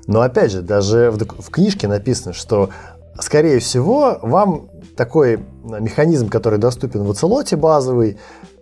Но 0.06 0.22
опять 0.22 0.52
же, 0.52 0.62
даже 0.62 1.10
в, 1.10 1.18
в 1.18 1.50
книжке 1.50 1.86
написано, 1.86 2.32
что 2.32 2.70
скорее 3.18 3.58
всего 3.58 4.18
вам 4.22 4.68
такой 4.96 5.40
механизм, 5.62 6.28
который 6.28 6.58
доступен 6.58 7.04
в 7.04 7.10
оцелоте 7.10 7.56
базовый, 7.56 8.18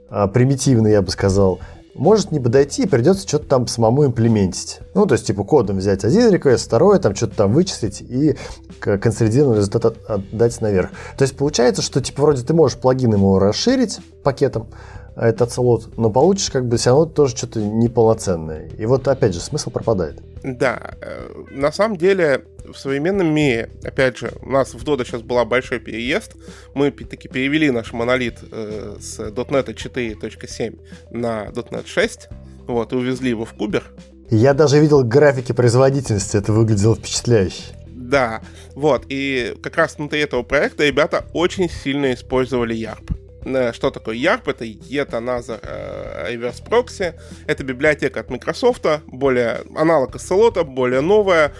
а, 0.09 0.29
примитивный, 0.29 0.93
я 0.93 1.03
бы 1.03 1.11
сказал, 1.11 1.61
может 1.95 2.33
не 2.33 2.41
подойти 2.41 2.85
и 2.85 2.87
придется 2.87 3.27
что-то 3.29 3.47
там 3.47 3.67
самому 3.67 4.07
имплементить. 4.07 4.81
Ну, 4.95 5.07
то 5.07 5.15
есть, 5.15 5.27
типа, 5.27 5.45
кодом 5.45 5.79
взять 5.79 6.05
один 6.05 6.31
реквест, 6.31 6.67
второй, 6.67 6.99
там 6.99 7.15
что-то 7.15 7.37
там 7.37 7.53
вычислить 7.53 8.01
и 8.01 8.37
консолидированный 8.81 9.59
результат 9.59 9.99
отдать 10.09 10.61
наверх. 10.61 10.91
То 11.17 11.23
есть, 11.23 11.37
получается, 11.37 11.83
что, 11.83 12.01
типа, 12.01 12.23
вроде 12.23 12.43
ты 12.43 12.55
можешь 12.55 12.79
плагин 12.79 13.13
ему 13.13 13.39
расширить 13.39 14.01
пакетом, 14.23 14.69
этот 15.17 15.43
оцелот, 15.43 15.97
но 15.97 16.11
получишь 16.11 16.51
как 16.51 16.67
бы 16.67 16.77
все 16.77 16.91
равно 16.91 17.07
тоже 17.07 17.37
что-то 17.37 17.61
неполноценное. 17.61 18.69
И 18.79 18.87
вот, 18.87 19.07
опять 19.09 19.35
же, 19.35 19.41
смысл 19.41 19.71
пропадает. 19.71 20.21
Да, 20.43 20.95
э, 21.01 21.45
на 21.51 21.71
самом 21.71 21.97
деле 21.97 22.45
в 22.65 22.77
современном 22.77 23.33
мире, 23.33 23.71
опять 23.85 24.19
же, 24.19 24.33
у 24.43 24.51
нас 24.51 24.75
в 24.75 24.85
Dodo 24.85 25.05
сейчас 25.05 25.23
была 25.23 25.45
большой 25.45 25.79
переезд, 25.79 26.35
мы 26.75 26.91
таки 26.91 27.29
перевели 27.29 27.71
наш 27.71 27.93
монолит 27.93 28.39
э, 28.51 28.97
с 29.01 29.19
.NET 29.19 29.75
4.7 29.75 30.81
на 31.11 31.47
.NET 31.47 31.87
6, 31.87 32.29
вот, 32.67 32.93
и 32.93 32.97
увезли 32.97 33.31
его 33.31 33.45
в 33.45 33.53
Кубер. 33.55 33.85
Я 34.31 34.55
даже 34.55 34.79
видел 34.79 35.05
графики 35.05 35.53
производительности, 35.53 36.37
это 36.37 36.53
выглядело 36.53 36.95
впечатляюще. 36.95 37.63
Да, 37.87 38.43
вот, 38.75 39.05
и 39.09 39.55
как 39.63 39.77
раз 39.77 39.97
внутри 39.97 40.21
этого 40.21 40.43
проекта 40.43 40.85
ребята 40.85 41.25
очень 41.33 41.69
сильно 41.69 42.13
использовали 42.13 42.75
YARP. 42.75 43.12
Э, 43.45 43.73
что 43.73 43.91
такое 43.91 44.17
YARP? 44.17 44.51
Это 44.51 44.65
Yet 44.65 45.11
Another 45.11 45.59
э, 45.63 46.35
Reverse 46.35 46.65
Proxy. 46.65 47.15
Это 47.47 47.65
библиотека 47.65 48.21
от 48.21 48.31
Microsoft, 48.31 48.87
более 49.07 49.63
аналог 49.75 50.17
Ocelot, 50.17 50.63
более 50.65 51.01
новая. 51.01 51.53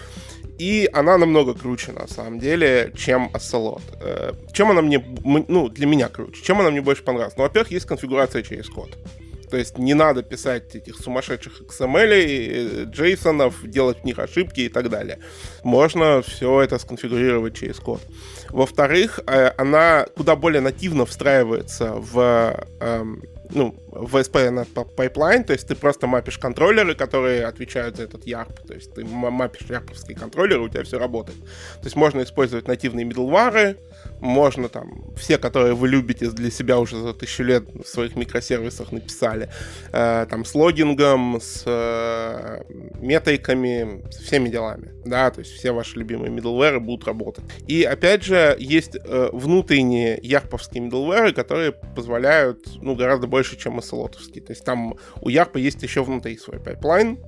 И 0.59 0.87
она 0.93 1.17
намного 1.17 1.55
круче, 1.55 1.91
на 1.91 2.07
самом 2.07 2.39
деле, 2.39 2.93
чем 2.95 3.29
Ocelot. 3.33 3.81
Э, 4.01 4.33
чем 4.53 4.71
она 4.71 4.81
мне, 4.81 5.03
ну, 5.23 5.69
для 5.69 5.87
меня 5.87 6.09
круче? 6.09 6.43
Чем 6.43 6.59
она 6.59 6.69
мне 6.69 6.81
больше 6.81 7.03
понравилась? 7.03 7.35
Ну, 7.37 7.43
во-первых, 7.43 7.71
есть 7.71 7.85
конфигурация 7.85 8.43
через 8.43 8.69
код. 8.69 8.97
То 9.53 9.59
есть 9.59 9.77
не 9.77 9.93
надо 9.93 10.23
писать 10.23 10.73
этих 10.73 10.97
сумасшедших 10.97 11.61
XML, 11.61 12.89
JSON, 12.91 13.67
делать 13.67 13.99
в 13.99 14.03
них 14.03 14.17
ошибки 14.17 14.61
и 14.61 14.67
так 14.67 14.89
далее. 14.89 15.19
Можно 15.63 16.23
все 16.23 16.61
это 16.61 16.79
сконфигурировать 16.79 17.55
через 17.55 17.79
код. 17.79 18.01
Во-вторых, 18.49 19.19
э, 19.27 19.51
она 19.55 20.07
куда 20.17 20.35
более 20.35 20.61
нативно 20.61 21.05
встраивается 21.05 21.93
в 21.93 22.65
эм, 22.79 23.21
ну, 23.51 23.75
в 23.91 24.15
SPN 24.15 24.65
pipeline, 24.73 25.43
то 25.43 25.53
есть 25.53 25.67
ты 25.67 25.75
просто 25.75 26.07
мапишь 26.07 26.39
контроллеры, 26.39 26.95
которые 26.95 27.45
отвечают 27.45 27.97
за 27.97 28.03
этот 28.03 28.25
YARP, 28.25 28.65
то 28.67 28.73
есть 28.73 28.93
ты 28.95 29.05
мапишь 29.05 29.67
ярповские 29.69 30.17
контроллеры, 30.17 30.61
у 30.61 30.69
тебя 30.69 30.83
все 30.83 30.97
работает. 30.97 31.39
То 31.39 31.83
есть 31.83 31.95
можно 31.95 32.23
использовать 32.23 32.67
нативные 32.67 33.05
middleware, 33.05 33.77
можно 34.19 34.69
там, 34.69 35.13
все, 35.17 35.37
которые 35.37 35.73
вы 35.73 35.87
любите 35.87 36.29
для 36.29 36.49
себя 36.49 36.79
уже 36.79 36.99
за 37.01 37.13
тысячу 37.13 37.43
лет 37.43 37.65
в 37.73 37.87
своих 37.87 38.15
микросервисах 38.15 38.91
написали, 38.91 39.49
э, 39.91 40.25
там 40.29 40.45
с 40.45 40.55
logging 40.55 41.14
ом, 41.14 41.39
с 41.41 41.63
э, 41.65 42.63
метриками, 42.99 44.03
с 44.11 44.17
всеми 44.17 44.49
делами, 44.49 44.91
да, 45.05 45.29
то 45.31 45.39
есть 45.39 45.51
все 45.51 45.71
ваши 45.71 45.99
любимые 45.99 46.31
middleware 46.31 46.79
будут 46.79 47.05
работать. 47.05 47.43
И 47.67 47.83
опять 47.83 48.23
же, 48.23 48.55
есть 48.59 48.95
э, 48.95 49.29
внутренние 49.33 50.19
YARP 50.21 50.47
овские 50.47 50.87
middleware, 50.87 51.33
которые 51.33 51.71
позволяют, 51.71 52.59
ну, 52.81 52.95
гораздо 52.95 53.27
больше, 53.27 53.57
чем 53.57 53.79
Ocelot 53.79 54.08
овские. 54.08 54.41
То 54.41 54.51
есть 54.51 54.63
там 54.63 54.95
у 55.21 55.29
YARP 55.29 55.51
а 55.51 55.57
есть 55.57 55.83
еще 55.83 56.03
внутри 56.03 56.37
свой 56.37 56.59
pipeline, 56.59 57.19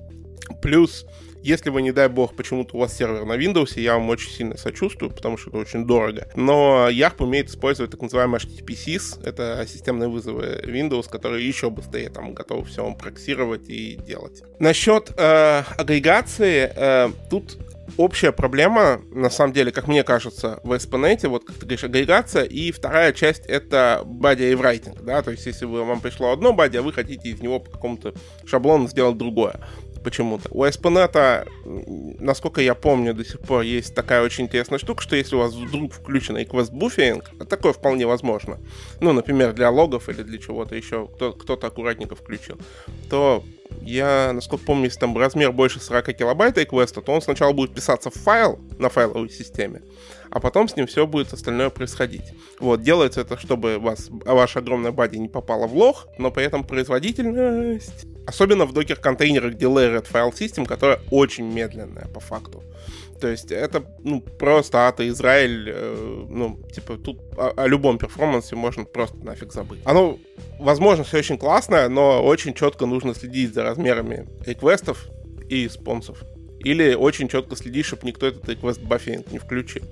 плюс 0.62 1.06
если 1.46 1.70
вы, 1.70 1.82
не 1.82 1.92
дай 1.92 2.08
бог, 2.08 2.34
почему-то 2.34 2.76
у 2.76 2.80
вас 2.80 2.96
сервер 2.96 3.24
на 3.24 3.34
Windows, 3.34 3.80
я 3.80 3.94
вам 3.94 4.08
очень 4.08 4.30
сильно 4.30 4.56
сочувствую, 4.56 5.12
потому 5.12 5.36
что 5.36 5.50
это 5.50 5.58
очень 5.58 5.86
дорого. 5.86 6.28
Но 6.34 6.88
YARP 6.90 7.22
умеет 7.22 7.50
использовать 7.50 7.92
так 7.92 8.02
называемый 8.02 8.40
HTTP.sys, 8.40 9.24
это 9.24 9.64
системные 9.68 10.08
вызовы 10.08 10.60
Windows, 10.66 11.08
которые 11.08 11.46
еще 11.46 11.70
быстрее 11.70 12.10
там 12.10 12.34
готовы 12.34 12.64
все 12.64 12.82
вам 12.82 12.96
проксировать 12.96 13.68
и 13.68 13.96
делать. 13.96 14.42
Насчет 14.58 15.12
э, 15.16 15.62
агрегации, 15.78 16.72
э, 16.74 17.10
тут 17.30 17.58
общая 17.96 18.32
проблема, 18.32 19.00
на 19.12 19.30
самом 19.30 19.52
деле, 19.52 19.70
как 19.70 19.86
мне 19.86 20.02
кажется, 20.02 20.58
в 20.64 20.72
ASP.NET, 20.72 21.28
вот 21.28 21.44
как 21.44 21.56
ты 21.56 21.62
говоришь, 21.62 21.84
агрегация, 21.84 22.42
и 22.42 22.72
вторая 22.72 23.12
часть— 23.12 23.46
это 23.46 24.02
body 24.04 24.52
и 24.52 24.54
writing, 24.54 25.02
да, 25.02 25.22
то 25.22 25.30
есть 25.30 25.46
если 25.46 25.64
вы, 25.64 25.84
вам 25.84 26.00
пришло 26.00 26.32
одно 26.32 26.52
body, 26.52 26.78
а 26.78 26.82
вы 26.82 26.92
хотите 26.92 27.28
из 27.28 27.40
него 27.40 27.60
по 27.60 27.70
какому-то 27.70 28.14
шаблону 28.44 28.88
сделать 28.88 29.16
другое 29.16 29.60
почему-то. 30.06 30.48
У 30.52 30.62
ASP.NET, 30.64 31.48
насколько 32.20 32.60
я 32.60 32.76
помню, 32.76 33.12
до 33.12 33.24
сих 33.24 33.40
пор 33.40 33.62
есть 33.62 33.92
такая 33.92 34.22
очень 34.22 34.44
интересная 34.44 34.78
штука, 34.78 35.02
что 35.02 35.16
если 35.16 35.34
у 35.34 35.40
вас 35.40 35.52
вдруг 35.52 35.92
включен 35.92 36.36
request 36.36 36.70
буферинг, 36.70 37.24
а 37.40 37.44
такое 37.44 37.72
вполне 37.72 38.06
возможно, 38.06 38.60
ну, 39.00 39.12
например, 39.12 39.52
для 39.52 39.68
логов 39.68 40.08
или 40.08 40.22
для 40.22 40.38
чего-то 40.38 40.76
еще, 40.76 41.08
кто- 41.08 41.32
кто-то 41.32 41.66
аккуратненько 41.66 42.14
включил, 42.14 42.56
то 43.10 43.42
я, 43.80 44.32
насколько 44.32 44.64
помню, 44.64 44.84
если 44.84 45.00
там 45.00 45.16
размер 45.16 45.52
больше 45.52 45.80
40 45.80 46.16
килобайт 46.16 46.58
реквеста, 46.58 47.00
то 47.00 47.12
он 47.12 47.22
сначала 47.22 47.52
будет 47.52 47.74
писаться 47.74 48.10
в 48.10 48.14
файл 48.14 48.58
на 48.78 48.88
файловой 48.88 49.30
системе, 49.30 49.82
а 50.30 50.40
потом 50.40 50.68
с 50.68 50.76
ним 50.76 50.86
все 50.86 51.06
будет 51.06 51.32
остальное 51.32 51.70
происходить. 51.70 52.32
Вот, 52.58 52.82
делается 52.82 53.20
это, 53.20 53.38
чтобы 53.38 53.78
вас, 53.78 54.08
ваша 54.10 54.58
огромная 54.58 54.92
бади 54.92 55.16
не 55.16 55.28
попала 55.28 55.66
в 55.66 55.76
лог, 55.76 56.08
но 56.18 56.30
при 56.30 56.44
этом 56.44 56.64
производительность... 56.64 58.06
Особенно 58.26 58.64
в 58.66 58.72
докер-контейнерах, 58.72 59.54
где 59.54 59.66
layered 59.66 60.06
файл 60.06 60.32
систем, 60.32 60.66
которая 60.66 60.98
очень 61.12 61.44
медленная 61.44 62.08
по 62.08 62.18
факту. 62.18 62.62
То 63.20 63.28
есть 63.28 63.50
это 63.50 63.84
ну, 64.02 64.20
просто 64.20 64.88
ата 64.88 65.08
Израиль, 65.08 65.70
э, 65.72 66.26
ну, 66.28 66.60
типа, 66.72 66.96
тут 66.98 67.18
о, 67.36 67.52
о 67.56 67.66
любом 67.66 67.98
перформансе 67.98 68.56
можно 68.56 68.84
просто 68.84 69.16
нафиг 69.18 69.52
забыть. 69.52 69.80
Оно, 69.84 70.18
возможно, 70.58 71.04
все 71.04 71.18
очень 71.18 71.38
классное, 71.38 71.88
но 71.88 72.22
очень 72.22 72.54
четко 72.54 72.86
нужно 72.86 73.14
следить 73.14 73.54
за 73.54 73.62
размерами 73.62 74.28
реквестов 74.44 75.06
и 75.48 75.68
спонсов. 75.68 76.22
Или 76.60 76.94
очень 76.94 77.28
четко 77.28 77.56
следить, 77.56 77.86
чтобы 77.86 78.06
никто 78.06 78.26
этот 78.26 78.44
request 78.44 78.86
buffering 78.86 79.26
не 79.30 79.38
включил 79.38 79.84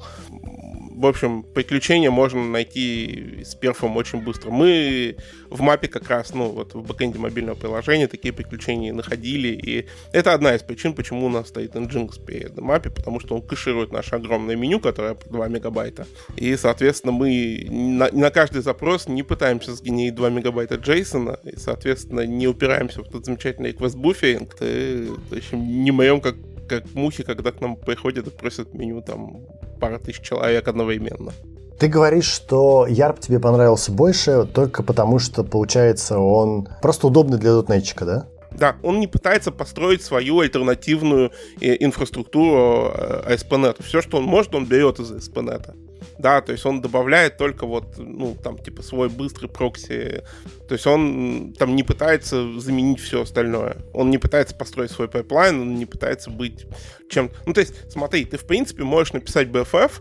в 0.95 1.07
общем, 1.07 1.43
приключения 1.43 2.11
можно 2.11 2.45
найти 2.45 3.43
с 3.45 3.55
перфом 3.55 3.97
очень 3.97 4.23
быстро. 4.23 4.51
Мы 4.51 5.17
в 5.51 5.61
мапе 5.61 5.89
как 5.89 6.09
раз, 6.09 6.35
ну, 6.35 6.51
вот 6.51 6.75
в 6.75 6.83
бэкэнде 6.83 7.19
мобильного 7.19 7.57
приложения 7.57 8.07
такие 8.07 8.33
приключения 8.33 8.93
находили, 8.93 9.49
и 9.49 9.87
это 10.13 10.33
одна 10.33 10.55
из 10.55 10.63
причин, 10.63 10.95
почему 10.95 11.27
у 11.27 11.29
нас 11.29 11.49
стоит 11.49 11.75
Nginx 11.75 12.25
перед 12.25 12.57
мапе, 12.59 12.91
потому 12.91 13.21
что 13.21 13.35
он 13.35 13.43
кэширует 13.43 13.93
наше 13.93 14.15
огромное 14.15 14.57
меню, 14.57 14.79
которое 14.79 15.15
2 15.15 15.49
мегабайта, 15.49 16.07
и, 16.37 16.57
соответственно, 16.57 17.13
мы 17.13 17.67
на, 17.69 18.11
на 18.13 18.31
каждый 18.31 18.63
запрос 18.63 19.09
не 19.09 19.23
пытаемся 19.23 19.75
сгенерить 19.75 20.15
2 20.15 20.31
мегабайта 20.31 20.77
JSON, 20.77 21.39
и, 21.51 21.59
соответственно, 21.59 22.27
не 22.27 22.47
упираемся 22.47 23.03
в 23.03 23.09
этот 23.09 23.25
замечательный 23.25 23.73
request 23.73 23.97
буферинг, 23.97 24.57
и, 24.61 25.11
в 25.31 25.55
не 25.55 25.91
моем 25.91 26.21
как 26.21 26.37
как 26.69 26.95
мухи, 26.95 27.23
когда 27.23 27.53
к 27.53 27.61
нам 27.61 27.77
приходят 27.77 28.27
и 28.27 28.31
просят 28.31 28.75
меню 28.75 29.03
там 29.03 29.43
пара 29.81 29.99
тысяч 29.99 30.21
человек 30.21 30.67
одновременно. 30.69 31.33
Ты 31.79 31.89
говоришь, 31.89 32.27
что 32.27 32.87
Ярп 32.87 33.19
тебе 33.21 33.41
понравился 33.41 33.91
больше 33.91 34.47
только 34.47 34.83
потому, 34.83 35.19
что, 35.19 35.43
получается, 35.43 36.19
он 36.19 36.69
просто 36.81 37.09
удобный 37.09 37.39
для 37.39 37.53
дотнетчика, 37.53 38.05
да? 38.05 38.29
Да, 38.53 38.77
он 38.83 39.01
не 39.01 39.09
пытается 39.09 39.51
построить 39.51 40.03
свою 40.03 40.39
альтернативную 40.41 41.33
э, 41.61 41.77
инфраструктуру 41.81 42.93
ASP.NET. 43.27 43.77
Э, 43.81 43.83
Все, 43.83 44.01
что 44.01 44.19
он 44.19 44.25
может, 44.25 44.55
он 44.55 44.67
берет 44.67 45.01
из 45.01 45.11
ASP.NET. 45.11 45.75
Да, 46.19 46.41
то 46.41 46.53
есть 46.53 46.65
он 46.65 46.81
добавляет 46.81 47.37
только 47.37 47.67
вот, 47.67 47.99
ну, 47.99 48.37
там, 48.43 48.59
типа, 48.59 48.83
свой 48.83 49.09
быстрый 49.09 49.49
прокси. 49.49 50.23
То 50.69 50.75
есть 50.75 50.87
он 50.87 51.55
там 51.59 51.75
не 51.75 51.83
пытается 51.83 52.61
заменить 52.61 53.01
все 53.01 53.23
остальное. 53.23 53.79
Он 53.93 54.11
не 54.11 54.19
пытается 54.19 54.55
построить 54.55 54.93
свой 54.93 55.09
pipeline, 55.09 55.61
он 55.61 55.75
не 55.75 55.87
пытается 55.87 56.31
быть 56.31 56.67
чем... 57.15 57.31
Ну, 57.47 57.53
то 57.53 57.61
есть, 57.61 57.91
смотри, 57.91 58.25
ты, 58.25 58.37
в 58.37 58.45
принципе, 58.45 58.83
можешь 58.83 59.13
написать 59.13 59.49
BFF, 59.49 59.93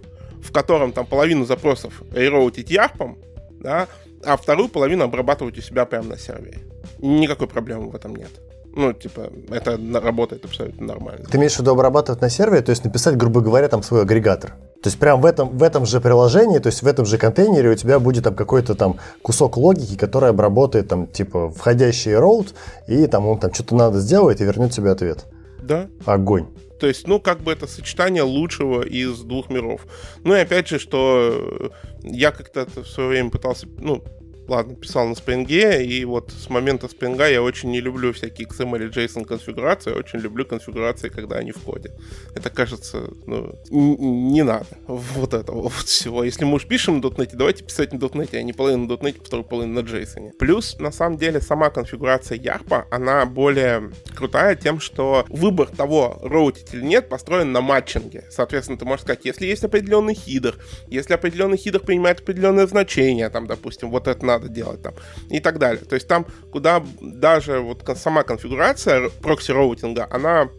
в 0.42 0.52
котором 0.52 0.92
там 0.92 1.06
половину 1.06 1.46
запросов 1.46 2.02
рероутить 2.12 2.70
YARP 2.70 2.97
ом, 2.97 3.18
да, 3.62 3.88
а 4.26 4.36
вторую 4.36 4.70
половину 4.70 5.04
обрабатывать 5.04 5.58
у 5.58 5.62
себя 5.62 5.86
прямо 5.86 6.10
на 6.10 6.18
сервере. 6.18 6.60
Никакой 7.00 7.48
проблемы 7.48 7.90
в 7.90 7.96
этом 7.96 8.16
нет. 8.16 8.32
Ну, 8.76 8.92
типа, 8.92 9.32
это 9.52 9.80
работает 10.02 10.46
абсолютно 10.46 10.88
нормально. 10.88 11.26
Ты 11.30 11.38
имеешь 11.38 11.56
в 11.56 11.60
виду 11.60 11.72
обрабатывать 11.72 12.22
на 12.22 12.30
сервере, 12.30 12.62
то 12.62 12.72
есть 12.72 12.84
написать, 12.84 13.16
грубо 13.16 13.42
говоря, 13.42 13.68
там 13.68 13.84
свой 13.84 14.02
агрегатор? 14.02 14.56
То 14.84 14.90
есть 14.90 15.00
прям 15.00 15.22
в 15.22 15.26
этом, 15.26 15.58
в 15.58 15.64
этом 15.64 15.86
же 15.86 16.02
приложении, 16.02 16.60
то 16.60 16.68
есть 16.68 16.84
в 16.84 16.88
этом 16.88 17.06
же 17.06 17.18
контейнере 17.18 17.70
у 17.70 17.76
тебя 17.76 18.00
будет 18.00 18.26
там 18.26 18.36
какой-то 18.36 18.76
там 18.76 19.00
кусок 19.22 19.56
логики, 19.56 19.96
который 19.96 20.30
обработает 20.30 20.90
там 20.90 21.08
типа 21.08 21.50
входящий 21.52 22.14
роут, 22.14 22.54
и 22.88 23.08
там 23.08 23.26
он 23.26 23.40
там 23.40 23.54
что-то 23.54 23.76
надо 23.76 24.02
сделать 24.02 24.42
и 24.42 24.44
вернет 24.44 24.74
тебе 24.74 24.92
ответ. 24.92 25.26
Да. 25.62 25.88
Огонь. 26.06 26.48
То 26.82 26.88
есть, 26.88 27.08
ну, 27.08 27.22
как 27.22 27.40
бы 27.40 27.54
это 27.54 27.66
сочетание 27.66 28.24
лучшего 28.24 28.82
из 28.82 29.22
двух 29.22 29.50
миров. 29.50 29.88
Ну 30.26 30.36
и 30.36 30.40
опять 30.40 30.68
же, 30.68 30.80
что 30.80 31.72
я 32.02 32.32
как-то 32.32 32.68
в 32.76 32.86
свое 32.86 33.08
время 33.08 33.30
пытался, 33.30 33.68
ну, 33.80 34.04
ладно, 34.54 34.76
писал 34.76 35.08
на 35.08 35.16
спринге, 35.16 35.86
и 35.86 36.06
вот 36.06 36.32
с 36.32 36.50
момента 36.50 36.88
спринга 36.88 37.28
я 37.28 37.42
очень 37.42 37.72
не 37.72 37.82
люблю 37.82 38.14
всякие 38.14 38.48
XML 38.48 38.88
и 38.88 38.90
JSON 38.90 39.26
конфигурации, 39.26 39.92
очень 39.92 40.20
люблю 40.20 40.46
конфигурации, 40.46 41.10
когда 41.10 41.38
они 41.38 41.52
в 41.52 41.60
коде. 41.60 41.92
Это 42.36 42.50
кажется, 42.50 43.10
ну, 43.26 43.54
не 43.70 44.44
надо 44.44 44.68
вот 44.88 45.34
этого 45.34 45.64
вот 45.64 45.74
всего. 45.74 46.24
Если 46.24 46.46
мы 46.46 46.56
уж 46.56 46.66
пишем 46.66 46.98
на 46.98 47.08
.NET, 47.08 47.32
давайте 47.34 47.64
писать 47.64 47.94
на 47.94 47.98
.NET, 47.98 48.36
а 48.36 48.42
не 48.42 48.54
половину 48.54 48.88
на 48.88 48.94
.NET, 48.94 49.24
вторую 49.24 49.46
половину 49.46 49.82
на 49.82 49.86
JSON. 49.86 50.32
Плюс, 50.38 50.78
на 50.80 50.92
самом 50.92 51.18
деле, 51.18 51.42
сама 51.42 51.70
конфигурация 51.70 52.38
YARP, 52.38 52.86
она 52.92 53.26
более 53.26 53.92
крутая 54.16 54.56
тем, 54.56 54.80
что 54.80 55.26
выбор 55.30 55.68
того, 55.68 56.20
роутить 56.22 56.74
или 56.74 56.84
нет, 56.84 57.10
построен 57.10 57.52
на 57.52 57.62
матчинге. 57.62 58.26
Соответственно, 58.30 58.78
ты 58.78 58.86
можешь 58.86 59.02
сказать, 59.02 59.26
если 59.26 59.46
есть 59.46 59.64
определенный 59.64 60.14
хидер, 60.14 60.58
если 60.88 61.14
определенный 61.14 61.58
header 61.58 61.80
принимает 61.80 62.20
определенное 62.20 62.68
значение, 62.68 63.30
там, 63.30 63.48
допустим, 63.48 63.90
вот 63.90 64.08
это 64.08 64.26
надо 64.26 64.43
делать 64.50 64.82
там 64.82 64.94
и 65.30 65.40
так 65.40 65.60
далее. 65.60 65.84
То 65.84 65.96
есть 65.96 66.08
там 66.08 66.26
куда 66.52 66.84
даже 67.02 67.60
вот 67.60 67.84
сама 67.98 68.24
конфигурация 68.24 69.10
прокси-роутинга, 69.22 70.08
она 70.10 70.50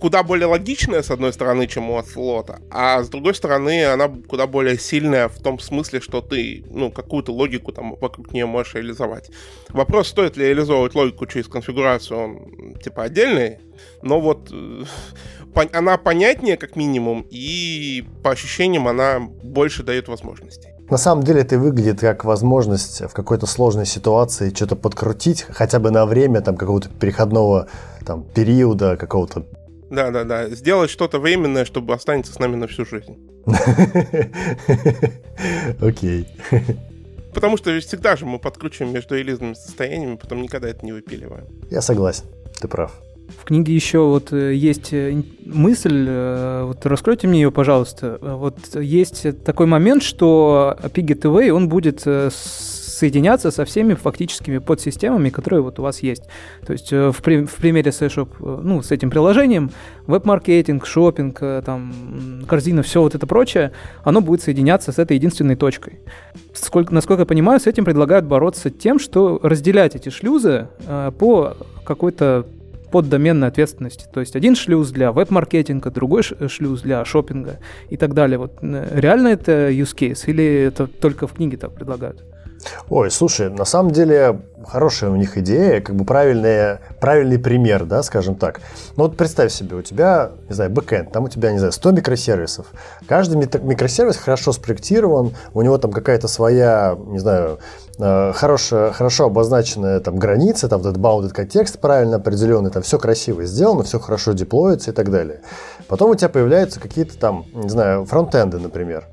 куда 0.00 0.22
более 0.22 0.46
логичная, 0.46 1.02
с 1.02 1.10
одной 1.10 1.32
стороны, 1.32 1.66
чем 1.66 1.90
у 1.90 1.98
Ослота, 1.98 2.60
а 2.70 3.02
с 3.02 3.08
другой 3.08 3.34
стороны, 3.34 3.84
она 3.84 4.08
куда 4.08 4.46
более 4.46 4.78
сильная 4.78 5.28
в 5.28 5.40
том 5.42 5.58
смысле, 5.58 6.00
что 6.00 6.22
ты, 6.22 6.64
ну, 6.70 6.90
какую-то 6.90 7.32
логику 7.32 7.70
там 7.70 7.94
вокруг 7.96 8.32
нее 8.32 8.46
можешь 8.46 8.74
реализовать. 8.74 9.30
Вопрос, 9.68 10.08
стоит 10.08 10.36
ли 10.38 10.46
реализовывать 10.46 10.94
логику 10.94 11.26
через 11.26 11.46
конфигурацию, 11.48 12.18
он, 12.18 12.74
типа, 12.82 13.04
отдельный, 13.04 13.58
но 14.02 14.20
вот 14.20 14.48
э, 14.50 14.84
она 15.72 15.98
понятнее, 15.98 16.56
как 16.56 16.76
минимум, 16.76 17.26
и 17.30 18.04
по 18.24 18.30
ощущениям 18.30 18.88
она 18.88 19.20
больше 19.20 19.82
дает 19.82 20.08
возможностей. 20.08 20.70
На 20.90 20.98
самом 20.98 21.22
деле 21.22 21.42
это 21.42 21.58
выглядит 21.58 22.00
как 22.00 22.24
возможность 22.24 23.02
в 23.02 23.12
какой-то 23.12 23.46
сложной 23.46 23.86
ситуации 23.86 24.52
что-то 24.52 24.74
подкрутить, 24.74 25.46
хотя 25.48 25.78
бы 25.78 25.90
на 25.90 26.04
время 26.04 26.40
там 26.40 26.56
какого-то 26.56 26.88
переходного 26.88 27.68
там, 28.04 28.24
периода, 28.24 28.96
какого-то 28.96 29.44
да, 29.90 30.12
да, 30.12 30.22
да. 30.22 30.48
Сделать 30.48 30.88
что-то 30.88 31.18
временное, 31.18 31.64
чтобы 31.64 31.94
останется 31.94 32.32
с 32.32 32.38
нами 32.38 32.54
на 32.54 32.68
всю 32.68 32.84
жизнь. 32.86 33.18
Окей. 35.80 36.28
Потому 37.34 37.56
что 37.56 37.78
всегда 37.80 38.14
же 38.14 38.24
мы 38.24 38.38
подкручиваем 38.38 38.94
между 38.94 39.16
релизными 39.16 39.54
состояниями, 39.54 40.14
потом 40.14 40.42
никогда 40.42 40.68
это 40.68 40.84
не 40.84 40.92
выпиливаем. 40.92 41.46
Я 41.70 41.82
согласен, 41.82 42.24
ты 42.60 42.68
прав. 42.68 42.92
В 43.38 43.44
книге 43.44 43.74
еще 43.74 44.00
вот 44.00 44.32
э, 44.32 44.54
есть 44.54 44.92
э, 44.92 45.22
мысль, 45.44 46.06
э, 46.08 46.64
вот 46.64 46.84
раскройте 46.86 47.28
мне 47.28 47.42
ее, 47.42 47.50
пожалуйста. 47.50 48.18
Вот 48.20 48.56
есть 48.74 49.26
такой 49.44 49.66
момент, 49.66 50.02
что 50.02 50.76
API 50.82 51.06
Gateway, 51.06 51.50
он 51.50 51.68
будет 51.68 52.00
соединяться 52.30 53.50
со 53.50 53.64
всеми 53.64 53.94
фактическими 53.94 54.58
подсистемами, 54.58 55.30
которые 55.30 55.62
вот 55.62 55.78
у 55.78 55.82
вас 55.82 56.00
есть. 56.02 56.24
То 56.66 56.72
есть 56.72 56.92
в, 56.92 57.14
при, 57.22 57.44
в 57.44 57.54
примере 57.54 57.92
с 57.92 58.02
eShop, 58.02 58.60
ну, 58.62 58.82
с 58.82 58.90
этим 58.90 59.10
приложением, 59.10 59.70
веб-маркетинг, 60.06 60.84
шопинг, 60.84 61.38
там, 61.64 62.44
корзина, 62.46 62.82
все 62.82 63.00
вот 63.00 63.14
это 63.14 63.26
прочее, 63.26 63.72
оно 64.04 64.20
будет 64.20 64.42
соединяться 64.42 64.92
с 64.92 64.98
этой 64.98 65.16
единственной 65.16 65.56
точкой. 65.56 66.00
Сколько, 66.52 66.92
насколько 66.92 67.22
я 67.22 67.26
понимаю, 67.26 67.58
с 67.58 67.66
этим 67.66 67.86
предлагают 67.86 68.26
бороться 68.26 68.68
тем, 68.68 68.98
что 68.98 69.40
разделять 69.42 69.94
эти 69.94 70.10
шлюзы 70.10 70.68
э, 70.86 71.12
по 71.18 71.56
какой-то 71.84 72.44
под 72.90 73.08
доменной 73.08 73.48
ответственности. 73.48 74.06
То 74.12 74.20
есть 74.20 74.36
один 74.36 74.56
шлюз 74.56 74.90
для 74.90 75.12
веб-маркетинга, 75.12 75.90
другой 75.90 76.22
шлюз 76.22 76.82
для 76.82 77.04
шопинга 77.04 77.58
и 77.88 77.96
так 77.96 78.14
далее. 78.14 78.38
Вот 78.38 78.58
э, 78.62 78.98
реально 78.98 79.28
это 79.28 79.70
use 79.70 79.94
case 79.96 80.24
или 80.26 80.44
это 80.44 80.86
только 80.86 81.26
в 81.26 81.32
книге 81.32 81.56
так 81.56 81.74
предлагают? 81.74 82.24
Ой, 82.88 83.10
слушай, 83.10 83.50
на 83.50 83.64
самом 83.64 83.90
деле 83.92 84.40
хорошая 84.66 85.10
у 85.10 85.16
них 85.16 85.38
идея, 85.38 85.80
как 85.80 85.96
бы 85.96 86.04
правильная, 86.04 86.80
правильный 87.00 87.38
пример, 87.38 87.84
да, 87.84 88.02
скажем 88.02 88.34
так. 88.34 88.60
Ну 88.96 89.04
вот 89.04 89.16
представь 89.16 89.52
себе, 89.52 89.76
у 89.76 89.82
тебя, 89.82 90.32
не 90.48 90.54
знаю, 90.54 90.70
бэкэнд, 90.70 91.12
там 91.12 91.24
у 91.24 91.28
тебя, 91.28 91.52
не 91.52 91.58
знаю, 91.58 91.72
100 91.72 91.92
микросервисов. 91.92 92.66
Каждый 93.08 93.36
микросервис 93.36 94.16
хорошо 94.16 94.52
спроектирован, 94.52 95.34
у 95.54 95.62
него 95.62 95.78
там 95.78 95.92
какая-то 95.92 96.28
своя, 96.28 96.96
не 97.06 97.18
знаю, 97.18 97.58
э, 97.98 98.32
хорошая, 98.34 98.92
хорошо 98.92 99.26
обозначенная 99.26 100.00
там 100.00 100.16
граница, 100.16 100.68
там 100.68 100.80
этот 100.80 100.98
bounded 100.98 101.30
контекст 101.30 101.78
правильно 101.78 102.16
определенный, 102.16 102.70
там 102.70 102.82
все 102.82 102.98
красиво 102.98 103.44
сделано, 103.44 103.82
все 103.84 103.98
хорошо 103.98 104.32
деплоится 104.32 104.90
и 104.90 104.94
так 104.94 105.10
далее. 105.10 105.40
Потом 105.88 106.10
у 106.10 106.14
тебя 106.14 106.28
появляются 106.28 106.80
какие-то 106.80 107.18
там, 107.18 107.46
не 107.54 107.68
знаю, 107.68 108.04
фронтенды, 108.04 108.58
например. 108.58 109.06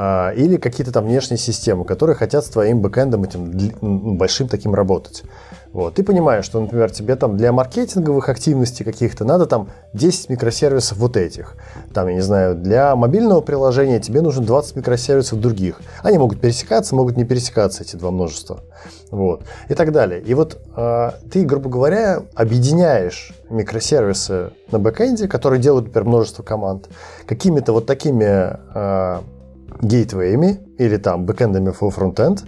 А, 0.00 0.30
или 0.30 0.58
какие-то 0.58 0.92
там 0.92 1.06
внешние 1.06 1.38
системы, 1.38 1.84
которые 1.84 2.14
хотят 2.14 2.44
с 2.44 2.48
твоим 2.48 2.80
бэкэндом 2.80 3.24
этим 3.24 4.16
большим 4.16 4.46
таким 4.46 4.72
работать. 4.72 5.24
Вот. 5.72 5.96
Ты 5.96 6.04
понимаешь, 6.04 6.44
что, 6.44 6.60
например, 6.60 6.92
тебе 6.92 7.16
там 7.16 7.36
для 7.36 7.50
маркетинговых 7.50 8.28
активностей 8.28 8.84
каких-то 8.84 9.24
надо 9.24 9.46
там 9.46 9.70
10 9.94 10.30
микросервисов 10.30 10.98
вот 10.98 11.16
этих. 11.16 11.56
Там, 11.92 12.06
я 12.06 12.14
не 12.14 12.20
знаю, 12.20 12.54
для 12.54 12.94
мобильного 12.94 13.40
приложения 13.40 13.98
тебе 13.98 14.20
нужно 14.20 14.46
20 14.46 14.76
микросервисов 14.76 15.40
других. 15.40 15.80
Они 16.04 16.16
могут 16.16 16.40
пересекаться, 16.40 16.94
могут 16.94 17.16
не 17.16 17.24
пересекаться, 17.24 17.82
эти 17.82 17.96
два 17.96 18.12
множества. 18.12 18.60
Вот. 19.10 19.42
И 19.68 19.74
так 19.74 19.90
далее. 19.90 20.20
И 20.20 20.32
вот 20.32 20.58
э, 20.76 21.10
ты, 21.32 21.44
грубо 21.44 21.70
говоря, 21.70 22.22
объединяешь 22.36 23.32
микросервисы 23.50 24.52
на 24.70 24.78
бэкэнде, 24.78 25.26
которые 25.26 25.60
делают, 25.60 25.86
например, 25.86 26.06
множество 26.06 26.44
команд, 26.44 26.88
какими-то 27.26 27.72
вот 27.72 27.86
такими 27.86 28.56
э, 28.74 29.20
гейтвеями 29.80 30.60
или 30.78 30.96
там 30.96 31.24
бэкэндами 31.26 31.70
for 31.70 31.94
frontend, 31.94 32.44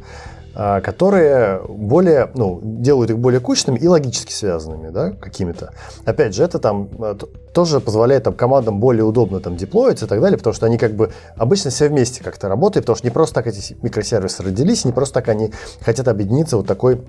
а, 0.52 0.80
которые 0.80 1.62
более, 1.68 2.30
ну, 2.34 2.60
делают 2.62 3.10
их 3.10 3.18
более 3.18 3.40
кучными 3.40 3.78
и 3.78 3.86
логически 3.86 4.32
связанными, 4.32 4.90
да, 4.90 5.12
какими-то. 5.12 5.72
Опять 6.04 6.34
же, 6.34 6.42
это 6.42 6.58
там 6.58 6.88
а, 6.98 7.16
тоже 7.54 7.80
позволяет 7.80 8.24
там 8.24 8.34
командам 8.34 8.80
более 8.80 9.04
удобно 9.04 9.40
там 9.40 9.56
деплоиться 9.56 10.06
и 10.06 10.08
так 10.08 10.20
далее, 10.20 10.38
потому 10.38 10.52
что 10.52 10.66
они 10.66 10.76
как 10.76 10.94
бы 10.94 11.12
обычно 11.36 11.70
все 11.70 11.88
вместе 11.88 12.24
как-то 12.24 12.48
работают, 12.48 12.84
потому 12.84 12.96
что 12.96 13.06
не 13.06 13.12
просто 13.12 13.34
так 13.36 13.46
эти 13.46 13.76
микросервисы 13.80 14.42
родились, 14.42 14.84
не 14.84 14.92
просто 14.92 15.14
так 15.14 15.28
они 15.28 15.52
хотят 15.80 16.08
объединиться 16.08 16.56
вот 16.56 16.66
такой 16.66 17.00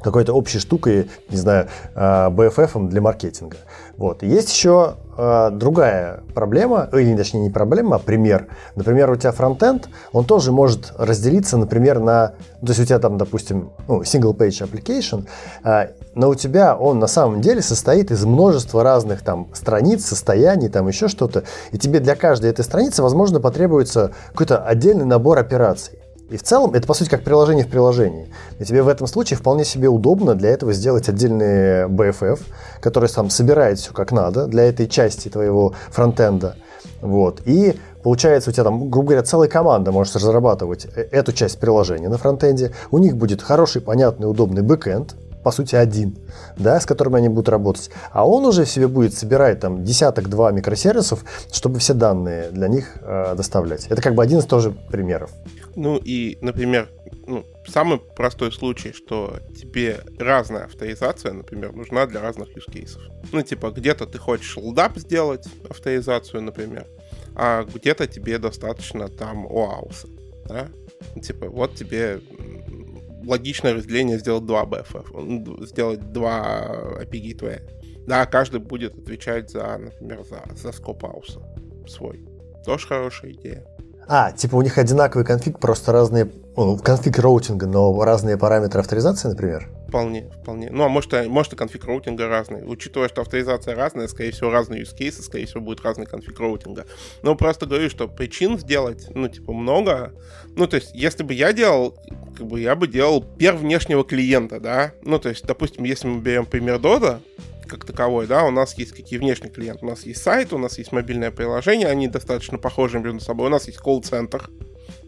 какой-то 0.00 0.32
общей 0.32 0.58
штукой, 0.58 1.10
не 1.30 1.36
знаю, 1.36 1.68
BFF 1.94 2.70
а, 2.74 2.88
для 2.88 3.00
маркетинга. 3.00 3.56
Вот. 3.96 4.22
Есть 4.22 4.50
еще 4.50 4.94
э, 5.16 5.50
другая 5.52 6.22
проблема, 6.34 6.88
или 6.92 7.16
точнее 7.16 7.42
не 7.42 7.50
проблема, 7.50 7.96
а 7.96 7.98
пример. 7.98 8.48
Например, 8.74 9.10
у 9.10 9.16
тебя 9.16 9.32
фронтенд, 9.32 9.88
он 10.12 10.24
тоже 10.24 10.50
может 10.50 10.92
разделиться, 10.96 11.56
например, 11.56 12.00
на... 12.00 12.28
То 12.60 12.68
есть 12.68 12.80
у 12.80 12.84
тебя 12.84 12.98
там, 12.98 13.18
допустим, 13.18 13.70
ну, 13.86 14.02
single 14.02 14.36
page 14.36 14.66
application, 14.66 15.26
э, 15.64 15.92
но 16.14 16.30
у 16.30 16.34
тебя 16.34 16.76
он 16.76 16.98
на 16.98 17.06
самом 17.06 17.40
деле 17.40 17.62
состоит 17.62 18.10
из 18.10 18.24
множества 18.24 18.82
разных 18.82 19.22
там 19.22 19.48
страниц, 19.52 20.04
состояний, 20.04 20.68
там 20.68 20.88
еще 20.88 21.08
что-то. 21.08 21.44
И 21.70 21.78
тебе 21.78 22.00
для 22.00 22.16
каждой 22.16 22.50
этой 22.50 22.64
страницы, 22.64 23.02
возможно, 23.02 23.40
потребуется 23.40 24.12
какой-то 24.32 24.58
отдельный 24.58 25.04
набор 25.04 25.38
операций. 25.38 26.01
И 26.32 26.38
в 26.38 26.42
целом 26.42 26.72
это, 26.72 26.86
по 26.86 26.94
сути, 26.94 27.10
как 27.10 27.24
приложение 27.24 27.66
в 27.66 27.68
приложении. 27.68 28.26
И 28.58 28.64
тебе 28.64 28.82
в 28.82 28.88
этом 28.88 29.06
случае 29.06 29.36
вполне 29.36 29.66
себе 29.66 29.88
удобно 29.88 30.34
для 30.34 30.48
этого 30.48 30.72
сделать 30.72 31.06
отдельный 31.10 31.86
BFF, 31.88 32.40
который 32.80 33.10
сам 33.10 33.28
собирает 33.28 33.78
все 33.78 33.92
как 33.92 34.12
надо 34.12 34.46
для 34.46 34.64
этой 34.64 34.88
части 34.88 35.28
твоего 35.28 35.74
фронтенда. 35.90 36.56
Вот. 37.02 37.42
И 37.44 37.78
получается, 38.02 38.48
у 38.48 38.52
тебя 38.54 38.64
там, 38.64 38.88
грубо 38.88 39.08
говоря, 39.08 39.22
целая 39.24 39.48
команда 39.50 39.92
может 39.92 40.16
разрабатывать 40.16 40.86
э, 40.96 41.02
эту 41.10 41.32
часть 41.34 41.60
приложения 41.60 42.08
на 42.08 42.16
фронтенде. 42.16 42.72
У 42.90 42.96
них 42.96 43.14
будет 43.18 43.42
хороший, 43.42 43.82
понятный, 43.82 44.24
удобный 44.24 44.62
бэкенд, 44.62 45.14
по 45.42 45.50
сути, 45.50 45.74
один, 45.74 46.16
да, 46.56 46.80
с 46.80 46.86
которым 46.86 47.14
они 47.16 47.28
будут 47.28 47.50
работать. 47.50 47.90
А 48.10 48.26
он 48.26 48.46
уже 48.46 48.64
в 48.64 48.70
себе 48.70 48.88
будет 48.88 49.12
собирать 49.12 49.60
там 49.60 49.84
десяток-два 49.84 50.50
микросервисов, 50.50 51.24
чтобы 51.52 51.78
все 51.78 51.92
данные 51.92 52.48
для 52.50 52.68
них 52.68 52.96
э, 53.02 53.34
доставлять. 53.36 53.86
Это 53.90 54.00
как 54.00 54.14
бы 54.14 54.22
один 54.22 54.38
из 54.38 54.46
тоже 54.46 54.70
примеров. 54.70 55.30
Ну 55.74 55.98
и, 55.98 56.38
например, 56.40 56.90
ну, 57.26 57.44
самый 57.66 57.98
простой 57.98 58.52
случай, 58.52 58.92
что 58.92 59.38
тебе 59.56 60.00
разная 60.18 60.64
авторизация, 60.64 61.32
например, 61.32 61.72
нужна 61.72 62.06
для 62.06 62.20
разных 62.20 62.48
use 62.56 62.68
cases. 62.68 63.00
Ну, 63.32 63.42
типа, 63.42 63.70
где-то 63.70 64.06
ты 64.06 64.18
хочешь 64.18 64.56
LDAP 64.56 64.98
сделать 64.98 65.46
авторизацию, 65.68 66.42
например, 66.42 66.86
а 67.34 67.64
где-то 67.64 68.06
тебе 68.06 68.38
достаточно 68.38 69.08
там 69.08 69.46
OAuth, 69.46 70.08
да? 70.46 70.68
Типа, 71.20 71.48
вот 71.48 71.74
тебе 71.74 72.20
логичное 73.24 73.74
разделение 73.74 74.18
сделать 74.18 74.46
два 74.46 74.64
BFF, 74.64 75.66
сделать 75.66 76.12
два 76.12 77.00
API 77.00 77.22
Gateway. 77.22 77.60
Да, 78.06 78.26
каждый 78.26 78.60
будет 78.60 78.98
отвечать 78.98 79.50
за, 79.50 79.78
например, 79.78 80.24
за, 80.24 80.42
за 80.56 80.72
scope 80.72 81.04
auth 81.04 81.33
а 81.33 81.40
свой. 81.86 82.24
Тоже 82.64 82.86
хорошая 82.86 83.32
идея. 83.32 83.64
А, 84.08 84.32
типа 84.32 84.56
у 84.56 84.62
них 84.62 84.78
одинаковый 84.78 85.24
конфиг, 85.24 85.58
просто 85.58 85.92
разные, 85.92 86.30
ну, 86.56 86.76
конфиг 86.76 87.18
роутинга, 87.18 87.66
но 87.66 88.02
разные 88.04 88.36
параметры 88.36 88.80
авторизации, 88.80 89.28
например? 89.28 89.70
Вполне, 89.88 90.30
вполне. 90.42 90.70
Ну, 90.70 90.84
а 90.84 90.88
может, 90.88 91.12
может 91.28 91.52
и 91.52 91.56
конфиг 91.56 91.84
роутинга 91.84 92.26
разный. 92.26 92.62
Учитывая, 92.64 93.08
что 93.08 93.20
авторизация 93.20 93.76
разная, 93.76 94.08
скорее 94.08 94.32
всего, 94.32 94.50
разные 94.50 94.82
use 94.82 94.96
cases, 94.98 95.22
скорее 95.22 95.46
всего, 95.46 95.60
будет 95.60 95.82
разный 95.82 96.06
конфиг 96.06 96.40
роутинга. 96.40 96.86
Но 97.22 97.34
просто 97.36 97.66
говорю, 97.66 97.90
что 97.90 98.08
причин 98.08 98.58
сделать, 98.58 99.06
ну, 99.14 99.28
типа, 99.28 99.52
много. 99.52 100.12
Ну, 100.56 100.66
то 100.66 100.76
есть, 100.76 100.92
если 100.94 101.22
бы 101.22 101.34
я 101.34 101.52
делал, 101.52 101.98
как 102.36 102.46
бы 102.46 102.60
я 102.60 102.74
бы 102.74 102.88
делал 102.88 103.22
per 103.22 103.54
внешнего 103.54 104.02
клиента, 104.02 104.60
да. 104.60 104.92
Ну, 105.02 105.18
то 105.18 105.28
есть, 105.28 105.44
допустим, 105.46 105.84
если 105.84 106.08
мы 106.08 106.20
берем 106.20 106.46
пример 106.46 106.78
Додо, 106.78 107.20
как 107.72 107.86
таковой, 107.86 108.26
да, 108.26 108.44
у 108.44 108.50
нас 108.50 108.74
есть 108.74 108.92
какие 108.92 109.18
внешние 109.18 109.50
клиенты. 109.50 109.86
У 109.86 109.88
нас 109.88 110.04
есть 110.04 110.22
сайт, 110.22 110.52
у 110.52 110.58
нас 110.58 110.76
есть 110.76 110.92
мобильное 110.92 111.30
приложение, 111.30 111.88
они 111.88 112.06
достаточно 112.06 112.58
похожи 112.58 112.98
между 112.98 113.20
собой. 113.20 113.46
У 113.46 113.50
нас 113.50 113.66
есть 113.66 113.78
колл-центр, 113.78 114.50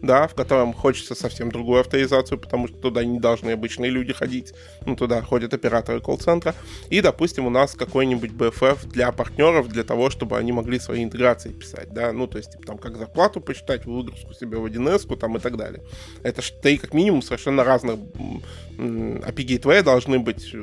да, 0.01 0.27
в 0.27 0.35
котором 0.35 0.73
хочется 0.73 1.15
совсем 1.15 1.51
другую 1.51 1.81
авторизацию, 1.81 2.37
потому 2.37 2.67
что 2.67 2.77
туда 2.77 3.03
не 3.03 3.19
должны 3.19 3.51
обычные 3.51 3.91
люди 3.91 4.13
ходить, 4.13 4.53
ну, 4.85 4.95
туда 4.95 5.21
ходят 5.21 5.53
операторы 5.53 5.99
колл-центра, 5.99 6.55
и, 6.89 7.01
допустим, 7.01 7.45
у 7.45 7.49
нас 7.49 7.73
какой-нибудь 7.73 8.31
BFF 8.31 8.87
для 8.87 9.11
партнеров, 9.11 9.67
для 9.69 9.83
того, 9.83 10.09
чтобы 10.09 10.37
они 10.37 10.51
могли 10.51 10.79
свои 10.79 11.03
интеграции 11.03 11.49
писать, 11.49 11.93
да, 11.93 12.11
ну, 12.11 12.27
то 12.27 12.37
есть, 12.37 12.51
типа, 12.51 12.65
там, 12.65 12.77
как 12.77 12.97
зарплату 12.97 13.41
посчитать, 13.41 13.85
выгрузку 13.85 14.33
себе 14.33 14.57
в 14.57 14.65
1С, 14.65 15.15
там, 15.17 15.37
и 15.37 15.39
так 15.39 15.57
далее. 15.57 15.83
Это 16.23 16.41
три, 16.61 16.77
как 16.77 16.93
минимум, 16.93 17.21
совершенно 17.21 17.63
разных 17.63 17.95
API 18.77 19.45
Gateway 19.45 19.81
должны 19.83 20.19
быть, 20.19 20.53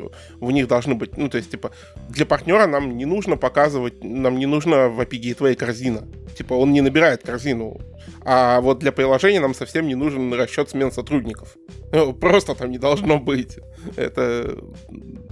в 0.41 0.51
них 0.51 0.69
должны 0.69 0.95
быть, 0.95 1.17
ну, 1.17 1.29
то 1.29 1.39
есть, 1.39 1.51
типа, 1.51 1.73
для 2.09 2.27
партнера 2.27 2.67
нам 2.67 2.97
не 2.97 3.07
нужно 3.07 3.37
показывать, 3.37 4.03
нам 4.03 4.39
не 4.39 4.47
нужно 4.47 4.89
в 4.89 5.01
API 5.01 5.21
Gateway 5.21 5.55
корзина. 5.55 6.07
Типа, 6.37 6.55
он 6.55 6.73
не 6.73 6.81
набирает 6.81 7.23
корзину 7.23 7.81
а 8.25 8.61
вот 8.61 8.79
для 8.79 8.93
приложения 8.93 9.41
нам 9.41 9.55
совсем 9.55 9.87
не 9.87 9.95
нужен 9.95 10.33
расчет 10.33 10.71
смен 10.71 10.93
сотрудников. 10.93 11.57
Ну, 11.95 12.15
просто 12.15 12.55
там 12.55 12.71
не 12.71 12.79
должно 12.79 13.21
быть. 13.21 13.59
Это 13.97 14.57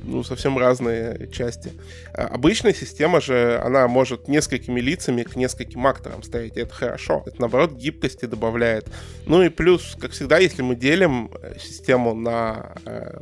ну, 0.02 0.22
совсем 0.22 0.58
разные 0.58 1.26
части. 1.32 1.72
А 2.12 2.26
обычная 2.26 2.74
система 2.74 3.20
же, 3.22 3.58
она 3.64 3.88
может 3.88 4.28
несколькими 4.28 4.78
лицами 4.78 5.22
к 5.22 5.36
нескольким 5.36 5.86
акторам 5.86 6.22
стоять, 6.22 6.58
и 6.58 6.60
это 6.60 6.74
хорошо. 6.74 7.22
Это, 7.24 7.40
наоборот, 7.40 7.72
гибкости 7.72 8.26
добавляет. 8.26 8.88
Ну 9.24 9.42
и 9.42 9.48
плюс, 9.48 9.96
как 9.98 10.10
всегда, 10.10 10.38
если 10.38 10.60
мы 10.60 10.76
делим 10.76 11.30
э, 11.40 11.58
систему 11.58 12.14
на, 12.14 12.74
э, 12.84 13.18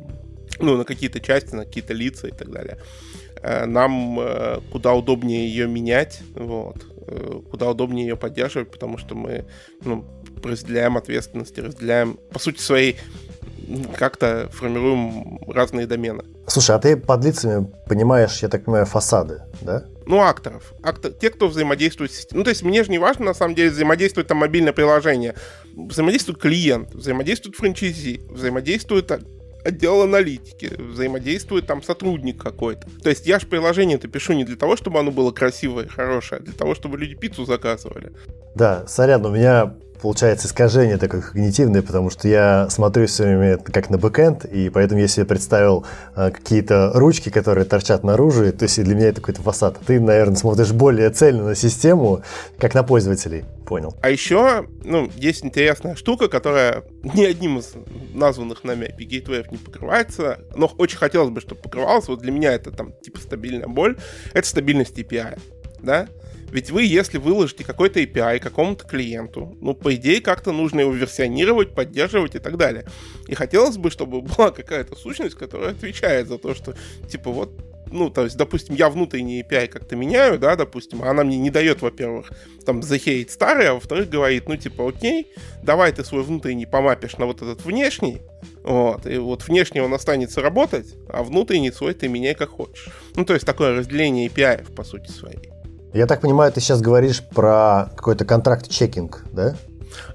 ну, 0.59 0.77
на 0.77 0.85
какие-то 0.85 1.21
части, 1.21 1.55
на 1.55 1.65
какие-то 1.65 1.95
лица 1.95 2.27
и 2.27 2.33
так 2.33 2.51
далее, 2.51 2.79
э, 3.41 3.67
нам 3.67 4.19
куда 4.73 4.95
удобнее 4.95 5.49
ее 5.49 5.69
менять, 5.69 6.21
вот, 6.35 6.85
куда 7.51 7.71
удобнее 7.71 8.07
ее 8.07 8.17
поддерживать, 8.17 8.71
потому 8.71 8.99
что 8.99 9.15
мы 9.15 9.47
ну, 9.85 10.05
разделяем 10.43 10.97
ответственности, 10.97 11.61
разделяем, 11.61 12.19
по 12.33 12.39
сути 12.39 12.61
своей, 12.61 12.97
как-то 13.97 14.49
формируем 14.53 15.41
разные 15.51 15.87
домены. 15.87 16.25
Слушай, 16.47 16.77
а 16.77 16.79
ты 16.79 16.97
под 16.97 17.25
лицами 17.25 17.71
понимаешь, 17.87 18.43
я 18.43 18.49
так 18.49 18.65
понимаю, 18.65 18.87
фасады, 18.87 19.43
да? 19.61 19.85
Ну, 20.07 20.23
акторов. 20.23 20.73
Актор, 20.83 21.13
те, 21.13 21.29
кто 21.29 21.49
взаимодействует 21.49 22.11
с 22.11 22.17
системой. 22.17 22.39
Ну, 22.39 22.45
то 22.45 22.51
есть 22.51 22.63
мне 22.63 22.83
же 22.83 22.91
не 22.91 22.99
важно, 22.99 23.27
на 23.27 23.35
самом 23.35 23.55
деле, 23.55 23.71
взаимодействует 23.71 24.27
там 24.27 24.39
мобильное 24.39 24.73
приложение. 24.73 25.35
Взаимодействует 25.77 26.39
клиент, 26.39 26.95
взаимодействует 26.95 27.57
франчайзи, 27.57 28.23
взаимодействует 28.31 29.07
отдел 29.69 30.03
аналитики, 30.03 30.73
взаимодействует 30.79 31.67
там 31.67 31.83
сотрудник 31.83 32.43
какой-то. 32.43 32.89
То 33.03 33.11
есть 33.11 33.27
я 33.27 33.39
же 33.39 33.47
приложение-то 33.47 34.09
пишу 34.09 34.33
не 34.33 34.45
для 34.45 34.57
того, 34.57 34.77
чтобы 34.77 34.99
оно 34.99 35.11
было 35.11 35.31
красивое 35.31 35.85
и 35.85 35.89
хорошее, 35.89 36.41
а 36.41 36.45
для 36.45 36.55
того, 36.55 36.75
чтобы 36.75 36.99
люди 36.99 37.15
пиццу 37.15 37.45
заказывали. 37.45 38.13
Да, 38.55 38.87
сорян, 38.87 39.25
у 39.25 39.31
меня 39.31 39.75
получается 40.01 40.47
искажение 40.47 40.97
такое 40.97 41.21
когнитивное, 41.21 41.83
потому 41.83 42.11
что 42.11 42.29
я 42.29 42.69
смотрю 42.71 43.07
все 43.07 43.25
время 43.25 43.59
как 43.59 43.91
на 43.91 43.99
бэкэнд, 43.99 44.45
и 44.45 44.71
поэтому 44.71 45.01
я 45.01 45.09
себе 45.09 45.27
представил 45.27 45.85
а, 46.15 46.31
какие-то 46.31 46.93
ручки, 46.95 47.29
которые 47.29 47.65
торчат 47.65 48.05
наружу, 48.05 48.53
то 48.53 48.65
есть 48.65 48.83
для 48.83 48.95
меня 48.95 49.09
это 49.09 49.21
какой-то 49.21 49.43
фасад. 49.43 49.79
Ты, 49.87 50.01
наверное, 50.01 50.37
смотришь 50.37 50.73
более 50.73 51.11
цельно 51.11 51.45
на 51.45 51.55
систему, 51.55 52.23
как 52.59 52.75
на 52.75 52.83
пользователей. 52.83 53.45
Понял. 53.67 53.95
А 54.01 54.09
еще, 54.09 54.67
ну, 54.83 55.11
есть 55.17 55.45
интересная 55.45 55.95
штука, 55.95 56.29
которая 56.29 56.85
ни 57.03 57.25
одним 57.25 57.59
из 57.59 57.75
названных 58.15 58.65
нами 58.65 58.87
API 58.87 59.09
Gateway 59.09 59.47
не 59.51 59.59
покрывается, 59.59 60.39
но 60.55 60.67
очень 60.79 60.97
хотелось 60.97 61.31
бы, 61.31 61.41
чтобы 61.41 61.61
покрывалось. 61.61 62.09
Вот 62.09 62.21
для 62.21 62.33
меня 62.33 62.53
это 62.53 62.71
там 62.71 62.93
типа 62.93 63.19
стабильная 63.21 63.69
боль. 63.69 63.97
Это 64.33 64.49
стабильность 64.49 64.99
API, 64.99 65.39
да? 65.83 66.09
Ведь 66.51 66.71
вы, 66.71 66.85
если 66.85 67.19
выложите 67.19 67.65
какой-то 67.65 68.01
API 68.01 68.39
какому-то 68.39 68.87
клиенту, 68.87 69.57
ну, 69.61 69.75
по 69.75 69.95
идее, 69.95 70.21
как-то 70.21 70.53
нужно 70.53 70.81
его 70.81 70.93
версионировать, 70.93 71.75
поддерживать 71.75 72.35
и 72.35 72.39
так 72.39 72.57
далее. 72.57 72.87
И 73.27 73.35
хотелось 73.35 73.77
бы, 73.77 73.91
чтобы 73.91 74.21
была 74.37 74.51
какая-то 74.51 74.97
сущность, 74.97 75.35
которая 75.35 75.71
отвечает 75.71 76.29
за 76.29 76.39
то, 76.39 76.55
что, 76.55 76.75
типа, 77.09 77.31
вот 77.31 77.51
ну, 77.91 78.11
то 78.11 78.25
есть, 78.25 78.37
допустим, 78.37 78.75
я 78.75 78.91
внутренний 78.91 79.43
API 79.43 79.67
как-то 79.69 79.97
меняю, 79.97 80.39
да, 80.39 80.57
допустим, 80.57 81.03
а 81.03 81.11
она 81.11 81.25
мне 81.25 81.39
не 81.39 81.51
дает, 81.51 81.83
во-первых, 81.83 82.31
там, 82.67 82.83
захеять 82.83 83.31
старый, 83.31 83.69
а 83.69 83.75
во-вторых, 83.75 84.11
говорит, 84.11 84.49
ну, 84.49 84.57
типа, 84.57 84.89
окей, 84.89 85.29
давай 85.63 85.93
ты 85.93 86.05
свой 86.05 86.23
внутренний 86.23 86.67
помапишь 86.67 87.17
на 87.17 87.27
вот 87.27 87.43
этот 87.43 87.65
внешний, 87.65 88.21
вот, 88.63 89.07
и 89.07 89.17
вот 89.19 89.47
внешний 89.47 89.81
он 89.81 89.95
останется 89.95 90.43
работать, 90.43 90.95
а 91.09 91.23
внутренний 91.23 91.71
свой 91.71 91.95
ты 91.95 92.09
меняй 92.09 92.35
как 92.35 92.51
хочешь. 92.51 92.89
Ну, 93.15 93.25
то 93.25 93.35
есть, 93.35 93.47
такое 93.47 93.75
разделение 93.77 94.29
API, 94.29 94.75
по 94.75 94.85
сути 94.85 95.11
своей. 95.11 95.58
Я 95.93 96.07
так 96.07 96.21
понимаю, 96.21 96.53
ты 96.53 96.61
сейчас 96.61 96.81
говоришь 96.81 97.23
про 97.23 97.91
какой-то 97.97 98.25
контракт-чекинг, 98.25 99.25
да? 99.33 99.57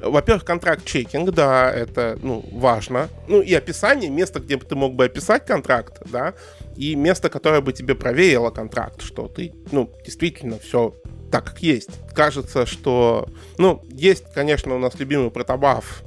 Во-первых, 0.01 0.45
контракт-чекинг, 0.45 1.31
да, 1.31 1.71
это, 1.71 2.17
ну, 2.21 2.45
важно. 2.51 3.09
Ну, 3.27 3.41
и 3.41 3.53
описание, 3.53 4.09
место, 4.09 4.39
где 4.39 4.57
ты 4.57 4.75
мог 4.75 4.93
бы 4.93 5.05
описать 5.05 5.45
контракт, 5.45 6.01
да, 6.05 6.33
и 6.75 6.95
место, 6.95 7.29
которое 7.29 7.61
бы 7.61 7.73
тебе 7.73 7.95
проверило 7.95 8.51
контракт, 8.51 9.01
что 9.01 9.27
ты, 9.27 9.53
ну, 9.71 9.89
действительно 10.05 10.59
все 10.59 10.93
так, 11.31 11.45
как 11.45 11.63
есть. 11.63 11.89
Кажется, 12.13 12.67
что, 12.67 13.27
ну, 13.57 13.83
есть, 13.89 14.25
конечно, 14.33 14.75
у 14.75 14.79
нас 14.79 14.93
любимый 14.99 15.31
протобаф 15.31 16.03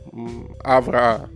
Авра, 0.62 1.28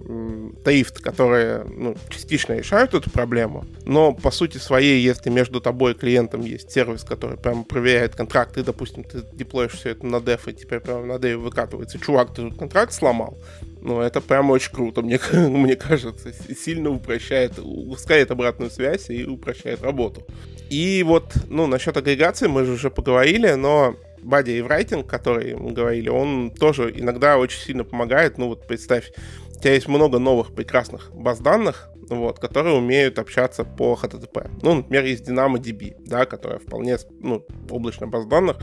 Таифт, 0.64 1.00
которые 1.00 1.64
ну, 1.64 1.96
частично 2.08 2.54
решают 2.54 2.94
эту 2.94 3.10
проблему, 3.10 3.64
но 3.84 4.12
по 4.12 4.30
сути 4.30 4.58
своей, 4.58 5.00
если 5.00 5.30
между 5.30 5.60
тобой 5.60 5.92
и 5.92 5.94
клиентом 5.94 6.42
есть 6.42 6.70
сервис, 6.70 7.04
который 7.04 7.36
прямо 7.36 7.64
проверяет 7.64 8.14
контракт, 8.14 8.56
и, 8.56 8.62
допустим, 8.62 9.04
ты 9.04 9.22
деплоишь 9.32 9.72
все 9.72 9.90
это 9.90 10.06
на 10.06 10.20
деф, 10.20 10.48
и 10.48 10.52
теперь 10.52 10.80
прямо 10.80 11.04
на 11.04 11.18
деф 11.18 11.38
выкатывается, 11.38 11.98
чувак, 11.98 12.34
ты 12.34 12.42
тут 12.42 12.58
контракт 12.58 12.92
сломал, 12.92 13.38
ну, 13.80 14.00
это 14.00 14.20
прям 14.20 14.50
очень 14.50 14.72
круто, 14.72 15.02
мне, 15.02 15.18
мне 15.32 15.76
кажется, 15.76 16.32
сильно 16.54 16.90
упрощает, 16.90 17.58
ускоряет 17.58 18.30
обратную 18.30 18.70
связь 18.70 19.10
и 19.10 19.24
упрощает 19.24 19.82
работу. 19.82 20.26
И 20.70 21.02
вот, 21.02 21.34
ну, 21.48 21.66
насчет 21.66 21.96
агрегации 21.96 22.46
мы 22.46 22.64
же 22.64 22.72
уже 22.72 22.90
поговорили, 22.90 23.52
но 23.54 23.96
Body 24.22 24.58
и 24.58 24.62
Writing, 24.62 25.04
который 25.06 25.56
мы 25.56 25.72
говорили, 25.72 26.08
он 26.08 26.50
тоже 26.50 26.92
иногда 26.94 27.38
очень 27.38 27.60
сильно 27.60 27.84
помогает. 27.84 28.38
Ну 28.38 28.48
вот 28.48 28.66
представь, 28.66 29.12
у 29.56 29.60
тебя 29.60 29.74
есть 29.74 29.88
много 29.88 30.18
новых 30.18 30.54
прекрасных 30.54 31.10
баз 31.14 31.40
данных, 31.40 31.90
вот, 32.16 32.38
которые 32.38 32.76
умеют 32.76 33.18
общаться 33.18 33.64
по 33.64 33.98
HTTP. 34.00 34.50
Ну, 34.62 34.74
например, 34.74 35.04
есть 35.04 35.28
DynamoDB, 35.28 35.96
да, 36.04 36.26
которая 36.26 36.58
вполне, 36.58 36.96
ну, 37.20 37.44
облачная 37.70 38.08
база 38.08 38.28
данных, 38.28 38.56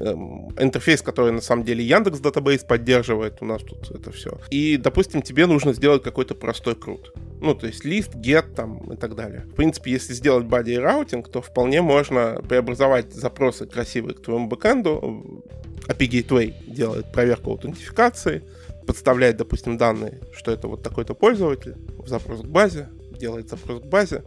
эм, 0.00 0.48
интерфейс, 0.58 1.02
который 1.02 1.32
на 1.32 1.40
самом 1.40 1.64
деле 1.64 1.84
Яндекс 1.84 2.20
Database 2.20 2.66
поддерживает, 2.66 3.38
у 3.40 3.44
нас 3.44 3.62
тут 3.62 3.90
это 3.90 4.10
все. 4.10 4.38
И, 4.50 4.76
допустим, 4.76 5.22
тебе 5.22 5.46
нужно 5.46 5.72
сделать 5.72 6.02
какой-то 6.02 6.34
простой 6.34 6.74
крут. 6.74 7.12
Ну, 7.40 7.54
то 7.54 7.66
есть 7.66 7.84
list, 7.84 8.14
get 8.14 8.54
там 8.54 8.92
и 8.92 8.96
так 8.96 9.14
далее. 9.14 9.44
В 9.52 9.54
принципе, 9.54 9.92
если 9.92 10.12
сделать 10.12 10.46
body 10.46 10.78
routing, 10.78 11.28
то 11.28 11.40
вполне 11.40 11.82
можно 11.82 12.40
преобразовать 12.48 13.12
запросы 13.12 13.66
красивые 13.66 14.14
к 14.14 14.22
твоему 14.22 14.48
бэкэнду. 14.48 15.42
API 15.86 16.08
Gateway 16.08 16.54
делает 16.66 17.10
проверку 17.12 17.50
аутентификации, 17.50 18.42
подставляет, 18.86 19.36
допустим, 19.36 19.76
данные, 19.76 20.20
что 20.32 20.50
это 20.50 20.68
вот 20.68 20.82
такой-то 20.82 21.14
пользователь, 21.14 21.76
запрос 22.08 22.40
к 22.40 22.46
базе, 22.46 22.88
делает 23.10 23.48
запрос 23.48 23.80
к 23.82 23.84
базе, 23.84 24.24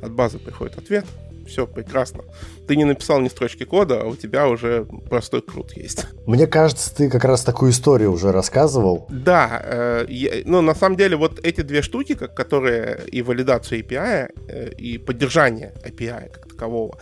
от 0.00 0.12
базы 0.12 0.38
приходит 0.38 0.78
ответ, 0.78 1.04
все 1.46 1.66
прекрасно. 1.66 2.24
Ты 2.66 2.76
не 2.76 2.84
написал 2.84 3.20
ни 3.20 3.28
строчки 3.28 3.64
кода, 3.64 4.02
а 4.02 4.04
у 4.06 4.16
тебя 4.16 4.48
уже 4.48 4.86
простой 5.08 5.42
CRUD 5.42 5.76
есть. 5.76 6.06
Мне 6.26 6.46
кажется, 6.46 6.94
ты 6.94 7.10
как 7.10 7.24
раз 7.24 7.44
такую 7.44 7.70
историю 7.70 8.12
уже 8.12 8.32
рассказывал. 8.32 9.06
Да, 9.10 9.60
э, 9.62 10.06
я, 10.08 10.42
ну 10.44 10.62
на 10.62 10.74
самом 10.74 10.96
деле 10.96 11.16
вот 11.16 11.44
эти 11.44 11.60
две 11.60 11.82
штуки, 11.82 12.14
которые 12.14 13.00
и 13.06 13.22
валидацию 13.22 13.82
API, 13.82 14.30
э, 14.48 14.70
и 14.78 14.98
поддержание 14.98 15.74
API 15.84 16.30
как 16.30 16.48
такового, 16.48 16.98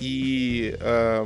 и 0.00 0.76
э, 0.78 1.24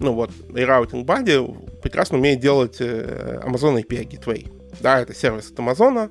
ну 0.00 0.12
вот, 0.12 0.30
и 0.50 0.60
Routing 0.60 1.04
Buddy 1.04 1.80
прекрасно 1.82 2.18
умеет 2.18 2.40
делать 2.40 2.76
э, 2.80 3.40
Amazon 3.44 3.82
API 3.82 4.08
Gateway. 4.08 4.50
Да, 4.80 5.00
это 5.00 5.14
сервис 5.14 5.50
от 5.50 5.58
Амазона, 5.58 6.08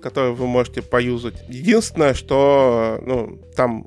который 0.00 0.32
вы 0.32 0.46
можете 0.46 0.82
поюзать. 0.82 1.34
Единственное, 1.48 2.14
что 2.14 2.98
ну, 3.04 3.38
там 3.54 3.86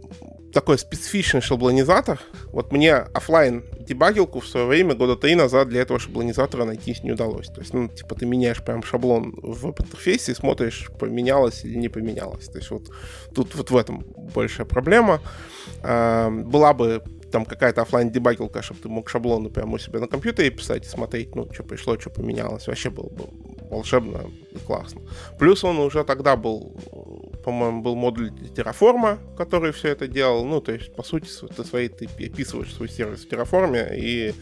такой 0.54 0.78
специфичный 0.78 1.42
шаблонизатор. 1.42 2.20
Вот 2.52 2.72
мне 2.72 2.94
офлайн 2.94 3.64
дебагилку 3.80 4.40
в 4.40 4.48
свое 4.48 4.66
время, 4.68 4.94
года 4.94 5.16
три 5.16 5.36
назад, 5.36 5.70
для 5.70 5.82
этого 5.82 6.00
шаблонизатора 6.00 6.64
найти 6.64 6.96
не 7.04 7.12
удалось. 7.12 7.48
То 7.48 7.62
есть, 7.62 7.74
ну, 7.74 7.88
типа, 7.88 8.16
ты 8.16 8.26
меняешь 8.26 8.64
прям 8.64 8.84
шаблон 8.84 9.34
в 9.42 9.68
интерфейсе 9.68 10.32
и 10.32 10.36
смотришь, 10.36 10.90
поменялось 11.00 11.66
или 11.66 11.76
не 11.76 11.90
поменялось. 11.90 12.46
То 12.46 12.60
есть, 12.60 12.70
вот 12.70 12.90
тут 13.34 13.56
вот 13.56 13.72
в 13.72 13.76
этом 13.76 14.06
большая 14.36 14.68
проблема. 14.68 15.20
А, 15.82 16.30
была 16.30 16.74
бы 16.74 17.02
там 17.32 17.46
какая-то 17.46 17.82
офлайн 17.82 18.12
дебагилка, 18.12 18.62
чтобы 18.62 18.80
ты 18.82 18.90
мог 18.90 19.10
шаблоны 19.10 19.50
прямо 19.50 19.74
у 19.74 19.78
себя 19.80 20.00
на 20.00 20.08
компьютере 20.08 20.52
писать 20.52 20.86
и 20.86 20.90
смотреть, 20.90 21.36
ну, 21.36 21.52
что 21.52 21.64
пришло, 21.64 22.00
что 22.00 22.12
поменялось. 22.12 22.68
Вообще 22.68 22.92
было 22.92 23.10
бы 23.10 23.26
волшебно 23.74 24.30
и 24.52 24.58
классно. 24.60 25.02
Плюс 25.40 25.64
он 25.64 25.80
уже 25.80 26.04
тогда 26.04 26.36
был, 26.36 26.74
по-моему, 27.44 27.82
был 27.82 27.96
модуль 27.96 28.30
Terraform, 28.30 29.18
который 29.38 29.72
все 29.72 29.90
это 29.90 30.08
делал. 30.08 30.46
Ну, 30.46 30.62
то 30.62 30.72
есть, 30.72 30.96
по 30.96 31.04
сути, 31.04 31.28
ты 31.56 31.64
свои, 31.64 31.90
ты 31.90 32.06
описываешь 32.06 32.74
свой 32.74 32.90
сервис 32.90 33.26
в 33.26 33.30
Terraform 33.30 33.96
и, 33.96 34.34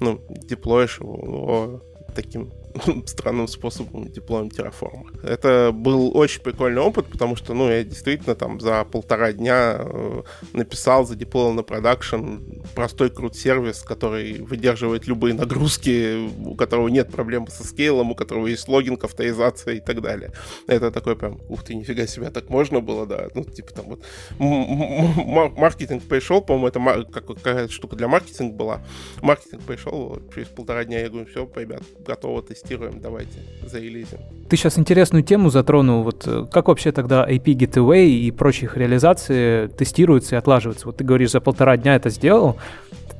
ну, 0.00 0.20
деплоишь 0.28 1.00
его 1.00 1.82
таким 2.14 2.52
странным 3.06 3.48
способом 3.48 4.08
диплом 4.08 4.48
Terraform. 4.48 5.26
Это 5.26 5.70
был 5.72 6.16
очень 6.16 6.42
прикольный 6.42 6.82
опыт, 6.82 7.06
потому 7.06 7.36
что, 7.36 7.54
ну, 7.54 7.68
я 7.68 7.84
действительно 7.84 8.34
там 8.34 8.60
за 8.60 8.84
полтора 8.84 9.32
дня 9.32 9.76
э, 9.78 10.22
написал, 10.52 11.06
задеплоил 11.06 11.52
на 11.52 11.62
продакшн 11.62 12.38
простой 12.74 13.10
крут 13.10 13.36
сервис, 13.36 13.82
который 13.82 14.40
выдерживает 14.42 15.06
любые 15.06 15.34
нагрузки, 15.34 16.28
у 16.44 16.54
которого 16.54 16.88
нет 16.88 17.10
проблем 17.10 17.46
со 17.48 17.64
скейлом, 17.64 18.12
у 18.12 18.14
которого 18.14 18.46
есть 18.46 18.68
логин, 18.68 18.98
авторизация 19.00 19.74
и 19.74 19.80
так 19.80 20.00
далее. 20.00 20.32
Это 20.66 20.90
такой 20.90 21.16
прям, 21.16 21.40
ух 21.48 21.64
ты, 21.64 21.74
нифига 21.74 22.06
себе, 22.06 22.30
так 22.30 22.50
можно 22.50 22.80
было, 22.80 23.06
да. 23.06 23.28
Ну, 23.34 23.44
типа 23.44 23.72
там 23.72 23.86
вот 23.86 24.02
маркетинг 24.38 26.02
пришел, 26.04 26.40
по-моему, 26.40 26.68
это 26.68 27.04
какая-то 27.10 27.72
штука 27.72 27.96
для 27.96 28.08
маркетинга 28.08 28.54
была. 28.54 28.82
Маркетинг 29.22 29.62
пришел, 29.62 30.20
через 30.34 30.48
полтора 30.48 30.84
дня 30.84 31.00
я 31.00 31.08
говорю, 31.08 31.26
все, 31.26 31.48
ребят, 31.56 31.82
готово 31.98 32.42
тестировать 32.42 32.65
тестируем, 32.66 33.00
давайте, 33.00 33.38
зарелизим. 33.64 34.18
Ты 34.48 34.56
сейчас 34.56 34.78
интересную 34.78 35.22
тему 35.22 35.50
затронул. 35.50 36.02
Вот 36.02 36.24
э, 36.26 36.46
как 36.50 36.68
вообще 36.68 36.92
тогда 36.92 37.28
IP 37.28 37.44
Gateway 37.54 38.06
и 38.06 38.30
прочие 38.30 38.64
их 38.64 38.76
реализации 38.76 39.68
тестируются 39.68 40.34
и 40.34 40.38
отлаживаются? 40.38 40.86
Вот 40.86 40.96
ты 40.96 41.04
говоришь, 41.04 41.30
за 41.30 41.40
полтора 41.40 41.76
дня 41.76 41.96
это 41.96 42.10
сделал. 42.10 42.56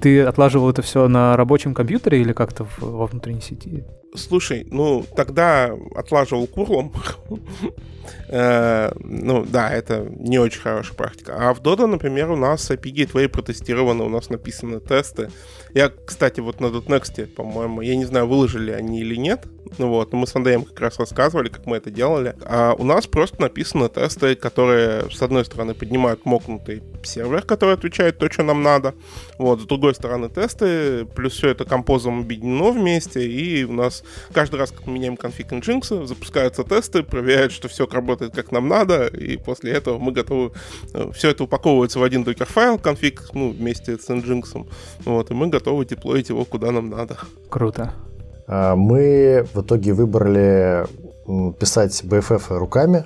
Ты 0.00 0.22
отлаживал 0.22 0.70
это 0.70 0.82
все 0.82 1.08
на 1.08 1.36
рабочем 1.36 1.74
компьютере 1.74 2.20
или 2.20 2.32
как-то 2.32 2.66
во 2.78 3.06
внутренней 3.06 3.40
сети? 3.40 3.84
Слушай, 4.14 4.66
ну 4.70 5.04
тогда 5.14 5.72
отлаживал 5.94 6.46
курлом. 6.46 6.92
Э, 8.28 8.92
ну 8.98 9.44
да, 9.44 9.70
это 9.70 10.06
не 10.18 10.38
очень 10.38 10.60
хорошая 10.60 10.94
практика. 10.94 11.36
А 11.38 11.54
в 11.54 11.60
Dodo, 11.60 11.86
например, 11.86 12.30
у 12.30 12.36
нас 12.36 12.70
API 12.70 12.92
Gateway 12.92 13.28
протестированы, 13.28 14.04
у 14.04 14.08
нас 14.08 14.30
написаны 14.30 14.80
тесты. 14.80 15.30
Я, 15.74 15.90
кстати, 15.90 16.40
вот 16.40 16.60
на 16.60 16.66
.next, 16.66 17.26
по-моему, 17.26 17.82
я 17.82 17.96
не 17.96 18.04
знаю, 18.04 18.26
выложили 18.26 18.70
они 18.70 19.00
или 19.00 19.16
нет, 19.16 19.46
ну 19.78 19.88
вот, 19.88 20.12
мы 20.12 20.26
с 20.26 20.34
Андреем 20.34 20.64
как 20.64 20.80
раз 20.80 20.98
рассказывали, 20.98 21.48
как 21.48 21.66
мы 21.66 21.76
это 21.76 21.90
делали. 21.90 22.34
А 22.44 22.74
у 22.74 22.84
нас 22.84 23.06
просто 23.06 23.40
написаны 23.40 23.88
тесты, 23.88 24.34
которые, 24.34 25.10
с 25.10 25.20
одной 25.22 25.44
стороны, 25.44 25.74
поднимают 25.74 26.24
мокнутый 26.24 26.82
сервер, 27.02 27.42
который 27.42 27.74
отвечает 27.74 28.18
то, 28.18 28.30
что 28.30 28.42
нам 28.42 28.62
надо. 28.62 28.94
Вот, 29.38 29.60
с 29.60 29.64
другой 29.64 29.94
стороны, 29.94 30.28
тесты, 30.28 31.04
плюс 31.04 31.34
все 31.34 31.50
это 31.50 31.64
композом 31.64 32.20
объединено 32.20 32.70
вместе, 32.70 33.26
и 33.26 33.64
у 33.64 33.72
нас 33.72 34.02
каждый 34.32 34.56
раз, 34.56 34.70
как 34.70 34.86
мы 34.86 34.94
меняем 34.94 35.16
конфиг 35.16 35.52
Nginx, 35.52 36.06
запускаются 36.06 36.64
тесты, 36.64 37.02
проверяют, 37.02 37.52
что 37.52 37.68
все 37.68 37.86
работает 37.96 38.34
как 38.34 38.52
нам 38.52 38.68
надо, 38.68 39.06
и 39.06 39.36
после 39.36 39.72
этого 39.72 39.98
мы 39.98 40.12
готовы... 40.12 40.52
Э, 40.94 41.10
все 41.12 41.30
это 41.30 41.44
упаковывается 41.44 41.98
в 41.98 42.02
один 42.04 42.22
докер-файл, 42.22 42.78
конфиг, 42.78 43.30
ну, 43.34 43.50
вместе 43.50 43.98
с 43.98 44.08
Nginx, 44.08 44.66
вот, 45.04 45.30
и 45.30 45.34
мы 45.34 45.48
готовы 45.48 45.84
деплоить 45.84 46.28
его 46.28 46.44
куда 46.44 46.70
нам 46.70 46.90
надо. 46.90 47.16
Круто. 47.50 47.92
А, 48.46 48.76
мы 48.76 49.46
в 49.52 49.62
итоге 49.62 49.92
выбрали 49.92 50.86
писать 51.58 52.02
BFF 52.04 52.56
руками, 52.56 53.04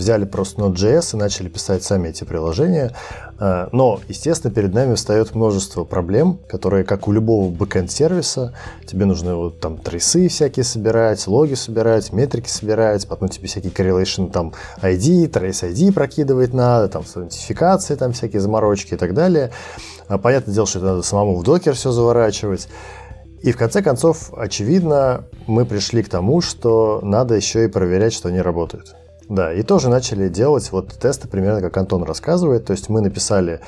взяли 0.00 0.24
просто 0.24 0.62
Node.js 0.62 1.14
и 1.14 1.16
начали 1.16 1.48
писать 1.48 1.84
сами 1.84 2.08
эти 2.08 2.24
приложения. 2.24 2.92
А, 3.38 3.68
но, 3.72 4.00
естественно, 4.08 4.52
перед 4.52 4.74
нами 4.74 4.94
встает 4.94 5.34
множество 5.34 5.84
проблем, 5.84 6.40
которые, 6.48 6.84
как 6.84 7.06
у 7.06 7.12
любого 7.12 7.50
бэкэнд-сервиса, 7.50 8.54
тебе 8.86 9.04
нужно 9.04 9.36
вот 9.36 9.60
там 9.60 9.78
трейсы 9.78 10.28
всякие 10.28 10.64
собирать, 10.64 11.26
логи 11.26 11.54
собирать, 11.54 12.12
метрики 12.12 12.48
собирать, 12.48 13.06
потом 13.06 13.28
тебе 13.28 13.46
всякие 13.46 13.72
correlation, 13.72 14.30
там 14.30 14.52
ID, 14.82 15.30
trace 15.30 15.70
ID 15.72 15.92
прокидывать 15.92 16.52
надо, 16.52 16.88
там 16.88 17.04
с 17.04 17.16
аутентификацией, 17.16 17.98
там 17.98 18.12
всякие 18.12 18.40
заморочки 18.40 18.94
и 18.94 18.96
так 18.96 19.14
далее. 19.14 19.52
А, 20.08 20.18
понятное 20.18 20.54
дело, 20.54 20.66
что 20.66 20.78
это 20.78 20.88
надо 20.88 21.02
самому 21.02 21.36
в 21.36 21.44
докер 21.44 21.74
все 21.74 21.92
заворачивать. 21.92 22.68
И 23.42 23.52
в 23.52 23.56
конце 23.56 23.80
концов, 23.82 24.32
очевидно, 24.36 25.24
мы 25.46 25.64
пришли 25.64 26.02
к 26.02 26.10
тому, 26.10 26.42
что 26.42 27.00
надо 27.02 27.34
еще 27.34 27.64
и 27.64 27.68
проверять, 27.68 28.12
что 28.12 28.28
они 28.28 28.40
работают. 28.40 28.94
Да, 29.30 29.52
и 29.52 29.62
тоже 29.62 29.88
начали 29.88 30.28
делать 30.28 30.72
вот 30.72 30.88
тесты, 30.88 31.28
примерно 31.28 31.60
как 31.60 31.76
Антон 31.76 32.02
рассказывает. 32.02 32.64
То 32.64 32.72
есть 32.72 32.88
мы 32.88 33.00
написали 33.00 33.60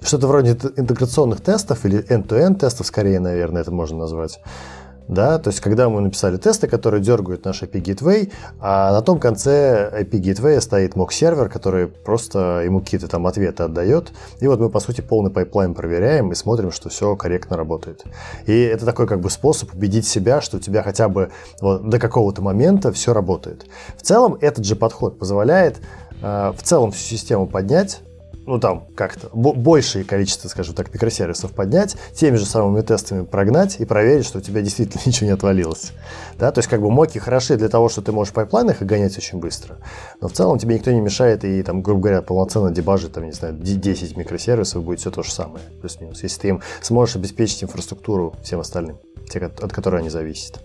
что-то 0.00 0.28
вроде 0.28 0.52
интеграционных 0.52 1.40
тестов 1.40 1.84
или 1.84 1.98
end-to-end 2.08 2.60
тестов, 2.60 2.86
скорее, 2.86 3.18
наверное, 3.18 3.62
это 3.62 3.72
можно 3.72 3.98
назвать 3.98 4.38
да, 5.10 5.38
то 5.38 5.50
есть 5.50 5.60
когда 5.60 5.88
мы 5.88 6.00
написали 6.00 6.36
тесты, 6.36 6.68
которые 6.68 7.02
дергают 7.02 7.44
наш 7.44 7.62
API 7.62 7.82
Gateway, 7.82 8.32
а 8.60 8.92
на 8.92 9.02
том 9.02 9.18
конце 9.18 9.90
API 10.02 10.10
Gateway 10.20 10.60
стоит 10.60 10.94
mock 10.94 11.10
сервер, 11.10 11.48
который 11.48 11.88
просто 11.88 12.62
ему 12.64 12.80
какие-то 12.80 13.08
там 13.08 13.26
ответы 13.26 13.64
отдает, 13.64 14.12
и 14.38 14.46
вот 14.46 14.60
мы, 14.60 14.70
по 14.70 14.78
сути, 14.78 15.00
полный 15.00 15.32
пайплайн 15.32 15.74
проверяем 15.74 16.30
и 16.30 16.36
смотрим, 16.36 16.70
что 16.70 16.90
все 16.90 17.16
корректно 17.16 17.56
работает. 17.56 18.04
И 18.46 18.56
это 18.62 18.86
такой 18.86 19.08
как 19.08 19.20
бы 19.20 19.30
способ 19.30 19.74
убедить 19.74 20.06
себя, 20.06 20.40
что 20.40 20.58
у 20.58 20.60
тебя 20.60 20.82
хотя 20.84 21.08
бы 21.08 21.30
вот, 21.60 21.88
до 21.88 21.98
какого-то 21.98 22.40
момента 22.40 22.92
все 22.92 23.12
работает. 23.12 23.66
В 23.96 24.02
целом, 24.02 24.38
этот 24.40 24.64
же 24.64 24.76
подход 24.76 25.18
позволяет 25.18 25.80
э, 26.22 26.52
в 26.56 26.62
целом 26.62 26.92
всю 26.92 27.16
систему 27.16 27.48
поднять, 27.48 28.00
ну 28.50 28.58
там 28.58 28.88
как-то 28.96 29.28
большее 29.32 30.04
количество, 30.04 30.48
скажем 30.48 30.74
так, 30.74 30.92
микросервисов 30.92 31.52
поднять, 31.52 31.96
теми 32.14 32.36
же 32.36 32.44
самыми 32.44 32.80
тестами 32.82 33.24
прогнать 33.24 33.76
и 33.78 33.84
проверить, 33.84 34.26
что 34.26 34.38
у 34.38 34.40
тебя 34.40 34.60
действительно 34.60 35.00
ничего 35.06 35.26
не 35.26 35.32
отвалилось. 35.32 35.92
Да, 36.38 36.50
то 36.50 36.58
есть 36.58 36.68
как 36.68 36.82
бы 36.82 36.90
моки 36.90 37.18
хороши 37.18 37.56
для 37.56 37.68
того, 37.68 37.88
что 37.88 38.02
ты 38.02 38.10
можешь 38.10 38.32
в 38.32 38.34
пайплайнах 38.34 38.82
и 38.82 38.84
гонять 38.84 39.16
очень 39.16 39.38
быстро, 39.38 39.76
но 40.20 40.28
в 40.28 40.32
целом 40.32 40.58
тебе 40.58 40.74
никто 40.74 40.90
не 40.90 41.00
мешает 41.00 41.44
и 41.44 41.62
там, 41.62 41.80
грубо 41.80 42.02
говоря, 42.02 42.22
полноценно 42.22 42.72
дебажить, 42.72 43.12
там, 43.12 43.24
не 43.24 43.32
знаю, 43.32 43.54
10 43.54 44.16
микросервисов 44.16 44.82
будет 44.82 44.98
все 44.98 45.12
то 45.12 45.22
же 45.22 45.30
самое, 45.30 45.64
плюс-минус, 45.80 46.22
если 46.22 46.40
ты 46.40 46.48
им 46.48 46.62
сможешь 46.82 47.16
обеспечить 47.16 47.62
инфраструктуру 47.62 48.34
всем 48.42 48.58
остальным, 48.58 48.98
те, 49.28 49.38
от 49.38 49.72
которой 49.72 50.00
они 50.00 50.10
зависят. 50.10 50.60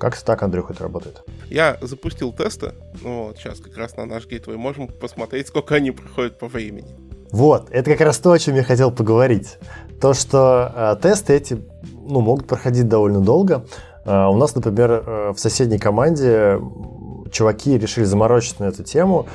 Как 0.00 0.16
так, 0.16 0.42
Андрюх, 0.42 0.70
это 0.70 0.82
работает? 0.82 1.22
Я 1.50 1.76
запустил 1.82 2.32
тесты, 2.32 2.72
ну 3.02 3.26
вот 3.26 3.36
сейчас 3.36 3.60
как 3.60 3.76
раз 3.76 3.98
на 3.98 4.06
наш 4.06 4.26
гейтвей, 4.26 4.56
можем 4.56 4.88
посмотреть, 4.88 5.48
сколько 5.48 5.74
они 5.74 5.90
проходят 5.90 6.38
по 6.38 6.48
времени. 6.48 6.88
Вот, 7.30 7.68
это 7.70 7.90
как 7.90 8.00
раз 8.00 8.18
то, 8.18 8.32
о 8.32 8.38
чем 8.38 8.54
я 8.54 8.62
хотел 8.62 8.90
поговорить. 8.90 9.58
То, 10.00 10.14
что 10.14 10.72
э, 10.74 11.02
тесты 11.02 11.34
эти 11.34 11.62
ну, 12.02 12.22
могут 12.22 12.46
проходить 12.46 12.88
довольно 12.88 13.20
долго. 13.20 13.66
Э, 14.06 14.24
у 14.28 14.36
нас, 14.38 14.54
например, 14.54 14.90
э, 14.90 15.32
в 15.36 15.38
соседней 15.38 15.78
команде 15.78 16.58
чуваки 17.30 17.76
решили 17.76 18.04
заморочиться 18.04 18.62
на 18.62 18.68
эту 18.68 18.82
тему, 18.82 19.26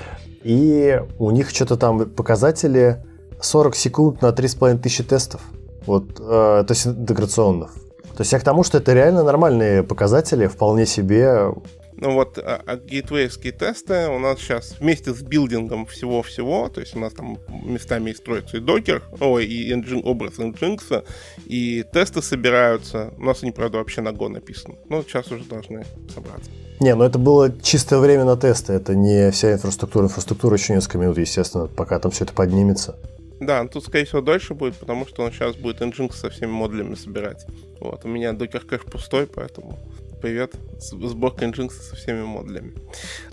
и 0.43 0.99
у 1.19 1.29
них 1.29 1.51
что-то 1.51 1.77
там 1.77 2.09
показатели 2.09 3.05
40 3.39 3.75
секунд 3.75 4.21
на 4.23 4.31
3,5 4.31 4.79
тысячи 4.79 5.03
тестов. 5.03 5.41
Вот, 5.85 6.19
э, 6.19 6.63
то 6.67 6.67
есть 6.69 6.87
интеграционных. 6.87 7.84
То 8.15 8.21
есть 8.21 8.31
я 8.31 8.39
к 8.39 8.43
тому, 8.43 8.63
что 8.63 8.77
это 8.77 8.93
реально 8.93 9.23
нормальные 9.23 9.83
показатели, 9.83 10.47
вполне 10.47 10.85
себе 10.85 11.51
ну 11.97 12.11
вот, 12.11 12.37
а, 12.37 12.61
а 12.65 12.75
гейтвейские 12.75 13.53
тесты 13.53 14.09
у 14.09 14.19
нас 14.19 14.39
сейчас 14.39 14.75
вместе 14.79 15.13
с 15.13 15.21
билдингом 15.21 15.85
всего-всего, 15.85 16.67
то 16.67 16.81
есть 16.81 16.95
у 16.95 16.99
нас 16.99 17.13
там 17.13 17.37
местами 17.49 18.11
и 18.11 18.13
строится 18.13 18.57
и 18.57 18.59
докер, 18.59 19.01
ой, 19.19 19.45
и 19.45 19.73
engine, 19.73 20.01
образ 20.03 20.33
Nginx, 20.33 21.05
и 21.45 21.85
тесты 21.93 22.21
собираются. 22.21 23.13
У 23.17 23.23
нас 23.23 23.43
они, 23.43 23.51
правда, 23.51 23.77
вообще 23.77 24.01
на 24.01 24.09
Go 24.09 24.27
написаны. 24.27 24.77
Но 24.89 25.03
сейчас 25.03 25.31
уже 25.31 25.45
должны 25.45 25.85
собраться. 26.13 26.51
Не, 26.81 26.95
ну 26.95 27.05
это 27.05 27.17
было 27.17 27.57
чистое 27.61 27.99
время 27.99 28.25
на 28.25 28.35
тесты, 28.35 28.73
это 28.73 28.93
не 28.93 29.31
вся 29.31 29.53
инфраструктура. 29.53 30.05
Инфраструктура 30.05 30.57
еще 30.57 30.73
несколько 30.73 30.97
минут, 30.97 31.17
естественно, 31.17 31.67
пока 31.67 31.99
там 31.99 32.11
все 32.11 32.25
это 32.25 32.33
поднимется. 32.33 32.97
Да, 33.39 33.65
тут, 33.67 33.85
скорее 33.85 34.05
всего, 34.05 34.21
дольше 34.21 34.53
будет, 34.53 34.75
потому 34.75 35.05
что 35.07 35.23
он 35.23 35.31
сейчас 35.31 35.55
будет 35.55 35.81
Nginx 35.81 36.13
со 36.13 36.29
всеми 36.29 36.51
модулями 36.51 36.95
собирать. 36.95 37.45
Вот, 37.79 38.05
у 38.05 38.07
меня 38.07 38.33
докер 38.33 38.61
кэш 38.61 38.81
пустой, 38.81 39.27
поэтому 39.27 39.77
привет, 40.21 40.55
сборка 40.79 41.45
Nginx 41.45 41.71
со 41.71 41.95
всеми 41.95 42.23
модулями. 42.23 42.73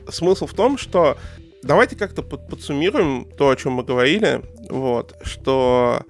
Смысл 0.09 0.47
в 0.47 0.55
том, 0.55 0.77
что 0.77 1.17
давайте 1.63 1.97
как-то 1.97 2.23
под, 2.23 2.49
подсуммируем 2.49 3.25
то, 3.25 3.51
о 3.51 3.57
чем 3.57 3.75
мы 3.75 3.85
говорили, 3.85 4.43
вот, 4.69 5.17
что 5.23 6.05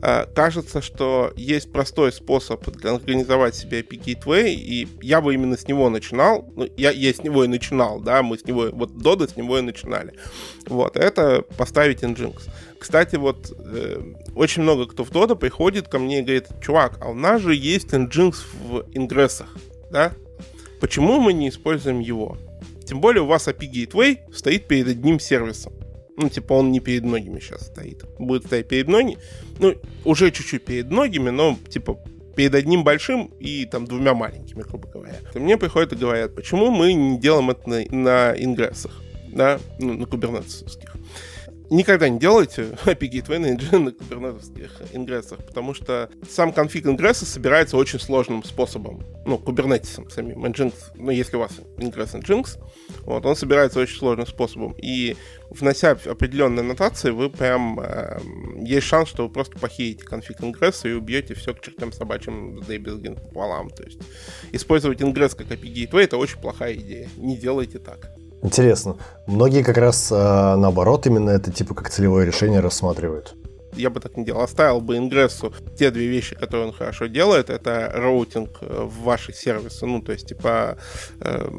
Э, 0.00 0.26
кажется, 0.34 0.80
что 0.80 1.32
есть 1.36 1.72
простой 1.72 2.12
способ 2.12 2.66
организовать 2.84 3.54
себе 3.54 3.80
API 3.80 4.02
Gateway, 4.02 4.50
и 4.50 4.88
я 5.02 5.20
бы 5.20 5.34
именно 5.34 5.56
с 5.56 5.66
него 5.66 5.88
начинал. 5.90 6.48
Ну, 6.54 6.68
я, 6.76 6.90
я 6.90 7.12
с 7.12 7.22
него 7.22 7.44
и 7.44 7.48
начинал, 7.48 8.00
да, 8.00 8.22
мы 8.22 8.38
с 8.38 8.44
него, 8.44 8.68
вот 8.72 8.90
Dodo 8.90 9.28
с 9.28 9.36
него 9.36 9.58
и 9.58 9.62
начинали. 9.62 10.14
Вот, 10.66 10.96
это 10.96 11.42
поставить 11.56 12.02
Nginx. 12.02 12.48
Кстати, 12.78 13.16
вот 13.16 13.52
э, 13.58 14.00
очень 14.34 14.62
много 14.62 14.86
кто 14.86 15.04
в 15.04 15.10
Dodo 15.10 15.36
приходит 15.36 15.88
ко 15.88 15.98
мне 15.98 16.20
и 16.20 16.22
говорит, 16.22 16.46
чувак, 16.62 16.98
а 17.00 17.10
у 17.10 17.14
нас 17.14 17.42
же 17.42 17.54
есть 17.54 17.92
Nginx 17.92 18.36
в 18.62 18.86
ингрессах, 18.92 19.56
да? 19.90 20.12
Почему 20.80 21.20
мы 21.20 21.32
не 21.32 21.48
используем 21.48 21.98
его? 21.98 22.38
Тем 22.84 23.00
более 23.00 23.22
у 23.22 23.26
вас 23.26 23.48
API 23.48 23.70
Gateway 23.70 24.18
стоит 24.32 24.68
перед 24.68 24.88
одним 24.88 25.18
сервисом. 25.18 25.72
Ну, 26.16 26.28
типа, 26.28 26.54
он 26.54 26.72
не 26.72 26.80
перед 26.80 27.04
многими 27.04 27.38
сейчас 27.38 27.66
стоит. 27.66 28.04
Будет 28.18 28.46
стоять 28.46 28.68
перед 28.68 28.88
многими. 28.88 29.18
Ну, 29.58 29.74
уже 30.04 30.30
чуть-чуть 30.30 30.64
перед 30.64 30.90
многими, 30.90 31.30
но, 31.30 31.56
типа, 31.68 31.98
перед 32.34 32.54
одним 32.54 32.84
большим 32.84 33.26
и 33.40 33.66
там 33.66 33.86
двумя 33.86 34.14
маленькими, 34.14 34.62
грубо 34.62 34.88
говоря. 34.88 35.16
И 35.34 35.38
мне 35.38 35.56
приходят 35.56 35.92
и 35.92 35.96
говорят, 35.96 36.34
почему 36.34 36.70
мы 36.70 36.92
не 36.92 37.18
делаем 37.18 37.50
это 37.50 37.68
на, 37.68 37.84
на 37.90 38.32
ингрессах, 38.32 38.92
да, 39.32 39.60
ну, 39.78 39.94
на 39.94 40.06
кубернетовских 40.06 40.94
никогда 41.70 42.08
не 42.08 42.18
делайте 42.18 42.62
API 42.84 43.10
Gateway 43.10 43.38
на 43.38 43.46
engine 43.46 43.78
на 43.78 43.92
кубернетовских 43.92 44.70
ингрессах, 44.92 45.44
потому 45.44 45.74
что 45.74 46.10
сам 46.28 46.52
конфиг 46.52 46.86
ингресса 46.86 47.26
собирается 47.26 47.76
очень 47.76 48.00
сложным 48.00 48.44
способом. 48.44 49.04
Ну, 49.26 49.38
кубернетисом 49.38 50.08
самим. 50.10 50.44
Nginx, 50.44 50.74
ну, 50.94 51.10
если 51.10 51.36
у 51.36 51.40
вас 51.40 51.52
ингресс 51.76 52.14
Nginx, 52.14 52.58
вот, 53.04 53.26
он 53.26 53.36
собирается 53.36 53.80
очень 53.80 53.98
сложным 53.98 54.26
способом. 54.26 54.74
И 54.80 55.16
внося 55.50 55.90
определенные 55.90 56.62
нотации, 56.62 57.10
вы 57.10 57.30
прям... 57.30 57.80
Э, 57.80 58.18
есть 58.60 58.86
шанс, 58.86 59.08
что 59.08 59.26
вы 59.26 59.32
просто 59.32 59.58
похеете 59.58 60.04
конфиг 60.04 60.42
ингресса 60.42 60.88
и 60.88 60.92
убьете 60.92 61.34
все 61.34 61.54
к 61.54 61.60
чертям 61.60 61.92
собачьим 61.92 62.60
дейбилгин 62.62 63.16
пополам. 63.16 63.70
То 63.70 63.84
есть 63.84 63.98
использовать 64.52 65.02
ingress 65.02 65.34
как 65.34 65.48
API 65.48 65.72
Gateway— 65.74 66.00
это 66.04 66.16
очень 66.16 66.38
плохая 66.38 66.74
идея. 66.74 67.08
Не 67.16 67.36
делайте 67.36 67.78
так. 67.78 68.10
Интересно. 68.42 68.96
Многие 69.26 69.62
как 69.62 69.78
раз 69.78 70.10
а, 70.12 70.56
наоборот 70.56 71.06
именно 71.06 71.30
это 71.30 71.50
типа 71.50 71.74
как 71.74 71.90
целевое 71.90 72.24
решение 72.24 72.60
рассматривают. 72.60 73.34
Я 73.78 73.90
бы 73.90 74.00
так 74.00 74.16
не 74.16 74.24
делал. 74.24 74.42
Оставил 74.42 74.80
бы 74.80 74.96
ingress 74.96 75.45
у 75.45 75.52
те 75.78 75.90
две 75.90 76.06
вещи, 76.06 76.34
которые 76.34 76.68
он 76.68 76.72
хорошо 76.72 77.06
делает. 77.06 77.50
Это 77.50 77.92
роутинг 77.94 78.58
э, 78.60 78.82
в 78.82 79.02
ваши 79.02 79.32
сервисы. 79.32 79.86
Ну, 79.86 80.02
то 80.02 80.12
есть, 80.12 80.26
типа, 80.26 80.78
э, 81.20 81.50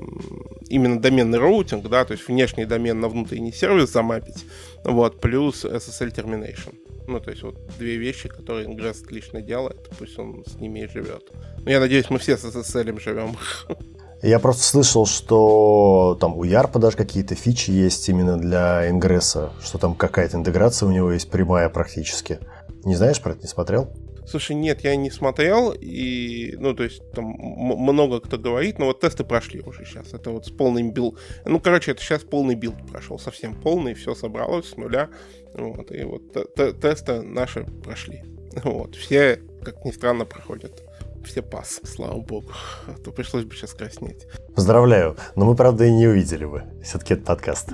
именно 0.67 0.99
доменный 0.99 1.37
роутинг, 1.37 1.87
да, 1.87 2.03
то 2.03 2.13
есть 2.13 2.27
внешний 2.27 2.65
домен 2.65 2.99
на 2.99 3.07
внутренний 3.07 3.53
сервис 3.53 3.91
замапить. 3.91 4.45
Вот, 4.83 5.21
плюс 5.21 5.63
SSL 5.63 6.13
termination. 6.13 6.75
Ну, 7.07 7.19
то 7.19 7.31
есть, 7.31 7.43
вот 7.43 7.55
две 7.77 7.95
вещи, 7.95 8.27
которые 8.27 8.67
ingress 8.67 9.01
отлично 9.01 9.41
делает. 9.41 9.89
Пусть 9.97 10.19
он 10.19 10.43
с 10.45 10.55
ними 10.55 10.81
и 10.81 10.87
живет. 10.87 11.31
Но 11.63 11.71
я 11.71 11.79
надеюсь, 11.79 12.09
мы 12.09 12.19
все 12.19 12.37
с 12.37 12.43
SSL 12.43 12.99
живем. 12.99 13.37
Я 14.21 14.39
просто 14.39 14.63
слышал, 14.63 15.05
что 15.05 16.17
там 16.19 16.35
у 16.37 16.43
YARP 16.43 16.71
а 16.71 16.77
даже 16.77 16.97
какие-то 16.97 17.35
фичи 17.35 17.71
есть 17.71 18.09
именно 18.09 18.37
для 18.37 18.89
ingress 18.89 19.39
а, 19.39 19.53
что 19.63 19.77
там 19.77 19.95
какая-то 19.95 20.35
интеграция 20.35 20.87
у 20.87 20.91
него 20.91 21.11
есть 21.11 21.29
прямая 21.29 21.69
практически. 21.69 22.39
Не 22.83 22.95
знаешь 22.95 23.21
про 23.21 23.31
это, 23.31 23.43
не 23.43 23.47
смотрел? 23.47 23.93
Слушай, 24.27 24.57
нет, 24.57 24.81
я 24.81 24.95
не 24.95 25.09
смотрел, 25.09 25.71
и, 25.71 26.53
ну, 26.59 26.75
то 26.75 26.83
есть, 26.83 27.01
там 27.13 27.25
много 27.25 28.19
кто 28.19 28.37
говорит, 28.37 28.77
но 28.77 28.85
вот 28.85 28.99
тесты 28.99 29.23
прошли 29.23 29.61
уже 29.61 29.85
сейчас, 29.85 30.13
это 30.13 30.29
вот 30.29 30.45
с 30.45 30.51
полным 30.51 30.91
build, 30.91 31.17
ну, 31.45 31.59
короче, 31.59 31.91
это 31.91 32.01
сейчас 32.03 32.23
полный 32.23 32.53
build 32.53 32.75
прошел, 32.91 33.17
совсем 33.17 33.55
полный, 33.55 33.95
все 33.95 34.13
собралось 34.13 34.69
с 34.69 34.77
нуля, 34.77 35.09
вот, 35.55 35.91
и 35.91 36.03
вот 36.03 36.31
тесты 36.79 37.23
наши 37.23 37.65
прошли, 37.83 38.21
вот, 38.63 38.95
все, 38.95 39.41
как 39.63 39.83
ни 39.83 39.89
странно, 39.89 40.25
проходят 40.25 40.83
все 41.29 41.43
пас, 41.43 41.79
слава 41.83 42.19
богу. 42.19 42.51
А 42.87 42.97
то 43.03 43.11
пришлось 43.11 43.45
бы 43.45 43.55
сейчас 43.55 43.73
краснеть. 43.73 44.25
Поздравляю. 44.55 45.15
Но 45.35 45.45
мы, 45.45 45.55
правда, 45.55 45.85
и 45.85 45.91
не 45.91 46.07
увидели 46.07 46.45
бы. 46.45 46.63
Все-таки 46.83 47.13
это 47.13 47.23
подкаст. 47.23 47.69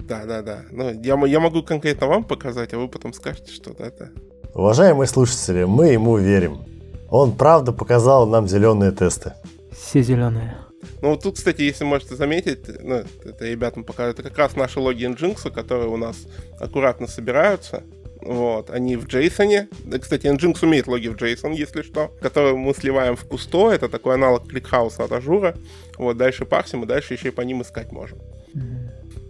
Да, 0.00 0.24
да, 0.24 0.42
да. 0.42 0.62
Ну, 0.72 0.90
я, 0.90 1.16
я 1.26 1.38
могу 1.38 1.62
конкретно 1.62 2.08
вам 2.08 2.24
показать, 2.24 2.74
а 2.74 2.78
вы 2.78 2.88
потом 2.88 3.12
скажете, 3.12 3.52
что 3.52 3.72
да, 3.72 3.92
да. 3.96 4.08
Уважаемые 4.54 5.06
слушатели, 5.06 5.62
мы 5.62 5.90
ему 5.90 6.18
верим. 6.18 6.64
Он 7.08 7.36
правда 7.36 7.72
показал 7.72 8.26
нам 8.26 8.48
зеленые 8.48 8.90
тесты. 8.90 9.34
Все 9.70 10.02
зеленые. 10.02 10.56
Ну, 11.00 11.10
вот 11.10 11.22
тут, 11.22 11.36
кстати, 11.36 11.62
если 11.62 11.84
можете 11.84 12.16
заметить, 12.16 12.66
ну, 12.82 13.04
это 13.24 13.44
ребятам 13.44 13.84
покажу, 13.84 14.10
это 14.10 14.24
как 14.24 14.36
раз 14.36 14.56
наши 14.56 14.80
логи 14.80 15.04
Nginx, 15.04 15.48
которые 15.52 15.88
у 15.88 15.96
нас 15.96 16.16
аккуратно 16.58 17.06
собираются. 17.06 17.84
Вот, 18.22 18.70
они 18.70 18.96
в 18.96 19.06
JSON. 19.06 19.98
Кстати, 19.98 20.26
Nginx 20.26 20.58
умеет 20.62 20.86
логи 20.86 21.08
в 21.08 21.16
JSON, 21.16 21.54
если 21.54 21.82
что, 21.82 22.10
которые 22.20 22.54
мы 22.56 22.74
сливаем 22.74 23.16
в 23.16 23.24
Kusto. 23.24 23.70
Это 23.70 23.88
такой 23.88 24.14
аналог 24.14 24.46
ClickHouse 24.48 24.99
а 24.99 25.04
от 25.04 25.12
Azure 25.12 25.43
а. 25.43 25.56
Вот, 25.98 26.16
дальше 26.16 26.44
парсим, 26.44 26.84
и 26.84 26.86
дальше 26.86 27.14
еще 27.14 27.28
и 27.28 27.32
по 27.32 27.40
ним 27.40 27.62
искать 27.62 27.92
можем. 27.92 28.18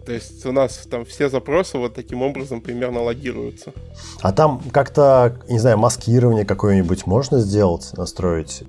То 0.05 0.13
есть 0.13 0.45
у 0.45 0.51
нас 0.51 0.87
там 0.89 1.05
все 1.05 1.29
запросы 1.29 1.77
вот 1.77 1.93
таким 1.93 2.23
образом 2.23 2.59
примерно 2.59 3.01
логируются. 3.01 3.71
А 4.21 4.33
там 4.33 4.61
как-то, 4.71 5.39
не 5.47 5.59
знаю, 5.59 5.77
маскирование 5.77 6.43
какое-нибудь 6.43 7.05
можно 7.05 7.39
сделать, 7.39 7.91
настроить? 7.93 8.63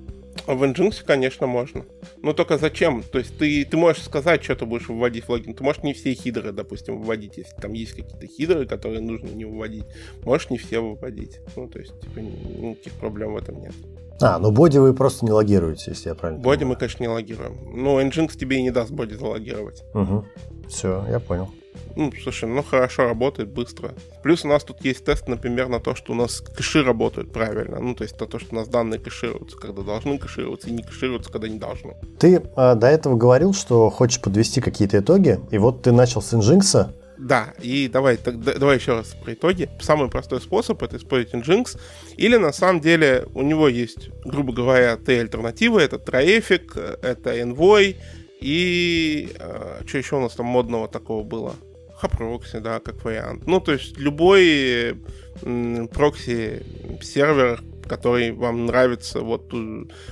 В 0.45 0.63
Nginx, 0.63 1.03
конечно, 1.05 1.47
можно. 1.47 1.85
Но 2.21 2.33
только 2.33 2.57
зачем? 2.57 3.03
То 3.03 3.19
есть 3.19 3.37
ты, 3.37 3.63
ты 3.65 3.77
можешь 3.77 4.03
сказать, 4.03 4.43
что 4.43 4.55
ты 4.55 4.65
будешь 4.65 4.89
выводить 4.89 5.25
в 5.25 5.29
логи. 5.29 5.53
Ты 5.53 5.63
можешь 5.63 5.83
не 5.83 5.93
все 5.93 6.13
хидры, 6.13 6.51
допустим, 6.51 6.99
выводить, 6.99 7.37
если 7.37 7.55
там 7.55 7.73
есть 7.73 7.93
какие-то 7.93 8.27
header 8.27 8.55
ы, 8.55 8.65
которые 8.65 9.01
нужно 9.01 9.27
не 9.27 9.45
выводить. 9.45 9.85
Можешь 10.23 10.49
не 10.49 10.57
все 10.57 10.79
выводить. 10.79 11.39
Ну, 11.55 11.67
то 11.67 11.79
есть, 11.79 11.99
типа, 12.01 12.19
никаких 12.19 12.93
проблем 12.93 13.33
в 13.33 13.37
этом 13.37 13.61
нет. 13.61 13.73
А, 14.21 14.39
ну 14.39 14.51
боди 14.51 14.77
вы 14.77 14.93
просто 14.93 15.25
не 15.25 15.31
логируете, 15.31 15.91
если 15.91 16.09
я 16.09 16.15
правильно 16.15 16.41
Боди 16.41 16.63
мы, 16.63 16.75
конечно, 16.75 17.03
не 17.03 17.09
логируем. 17.09 17.57
Но 17.73 18.01
Nginx 18.01 18.37
тебе 18.37 18.57
и 18.57 18.61
не 18.61 18.71
даст 18.71 18.91
боди 18.91 19.15
залогировать. 19.15 19.83
Угу. 19.93 20.25
Все, 20.69 21.05
я 21.09 21.19
понял. 21.19 21.49
Ну, 21.95 22.11
слушай, 22.21 22.49
ну 22.49 22.63
хорошо, 22.63 23.05
работает 23.05 23.49
быстро. 23.49 23.93
Плюс 24.23 24.45
у 24.45 24.47
нас 24.47 24.63
тут 24.63 24.83
есть 24.83 25.05
тест, 25.05 25.27
например, 25.27 25.67
на 25.67 25.79
то, 25.79 25.95
что 25.95 26.13
у 26.13 26.15
нас 26.15 26.41
кэши 26.41 26.83
работают 26.83 27.31
правильно. 27.31 27.79
Ну, 27.79 27.93
то 27.95 28.03
есть 28.03 28.19
на 28.19 28.27
то, 28.27 28.39
что 28.39 28.49
у 28.51 28.55
нас 28.55 28.67
данные 28.67 28.99
кэшируются, 28.99 29.57
когда 29.57 29.83
должны 29.83 30.17
кэшироваться, 30.17 30.69
и 30.69 30.71
не 30.71 30.83
кэшируются, 30.83 31.31
когда 31.31 31.47
не 31.47 31.59
должны. 31.59 31.95
Ты 32.19 32.41
э, 32.55 32.75
до 32.75 32.87
этого 32.87 33.15
говорил, 33.15 33.53
что 33.53 33.89
хочешь 33.89 34.21
подвести 34.21 34.61
какие-то 34.61 34.99
итоги, 34.99 35.39
и 35.51 35.57
вот 35.57 35.83
ты 35.83 35.91
начал 35.91 36.21
с 36.21 36.33
Nginx. 36.33 36.93
Да, 37.17 37.53
и 37.61 37.87
давай, 37.87 38.17
так, 38.17 38.41
давай 38.41 38.77
еще 38.77 38.93
раз 38.93 39.15
про 39.23 39.33
итоги. 39.33 39.69
Самый 39.79 40.09
простой 40.09 40.41
способ 40.41 40.81
это 40.81 40.97
использовать 40.97 41.47
Nginx. 41.47 41.79
Или 42.17 42.37
на 42.37 42.51
самом 42.51 42.81
деле 42.81 43.27
у 43.33 43.43
него 43.43 43.67
есть, 43.67 44.09
грубо 44.25 44.51
говоря, 44.51 44.97
три 44.97 45.17
альтернативы. 45.17 45.81
Это 45.81 45.97
Traefik, 45.97 46.99
это 47.01 47.37
Envoy 47.39 47.95
и 48.43 49.33
э, 49.39 49.83
что 49.85 49.97
еще 49.97 50.17
у 50.17 50.19
нас 50.19 50.33
там 50.33 50.47
модного 50.47 50.89
такого 50.89 51.23
было? 51.23 51.55
HAProxy, 52.03 52.59
да, 52.59 52.81
как 52.81 53.05
вариант. 53.05 53.47
Ну, 53.47 53.61
то 53.61 53.71
есть 53.71 53.97
любой 53.97 54.97
прокси-сервер, 55.41 57.61
который 57.87 58.31
вам 58.31 58.65
нравится. 58.65 59.21
Вот 59.21 59.53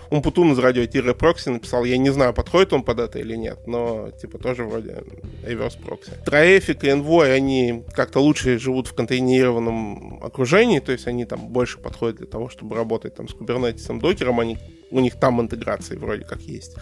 Umputun 0.10 0.54
из 0.54 0.60
Радио-Т 0.60 1.05
reproxy 1.05 1.50
написал, 1.50 1.84
я 1.84 1.98
не 1.98 2.10
знаю, 2.10 2.34
подходит 2.34 2.72
он 2.72 2.84
под 2.84 3.00
это 3.00 3.20
или 3.20 3.36
нет, 3.36 3.68
но 3.68 4.10
типа 4.12 4.38
тоже 4.38 4.64
вроде 4.64 5.04
reverse 5.44 5.78
прокси. 5.84 6.12
Трафик 6.26 6.86
и 6.86 6.88
Envoy, 6.88 7.30
они 7.30 7.84
как-то 7.94 8.22
лучше 8.22 8.58
живут 8.58 8.88
в 8.88 8.94
контейнированном 8.94 10.24
окружении, 10.24 10.80
то 10.80 10.94
есть 10.94 11.08
они 11.08 11.26
там 11.26 11.50
больше 11.50 11.78
подходят 11.78 12.18
для 12.18 12.28
того, 12.28 12.50
чтобы 12.50 12.76
работать 12.76 13.16
там 13.16 13.28
с 13.28 13.34
кубернетисом, 13.34 14.00
докером, 14.00 14.40
они, 14.40 14.58
у 14.92 15.02
них 15.02 15.20
там 15.20 15.42
интеграции 15.42 15.98
вроде 15.98 16.24
как 16.24 16.40
есть, 16.42 16.78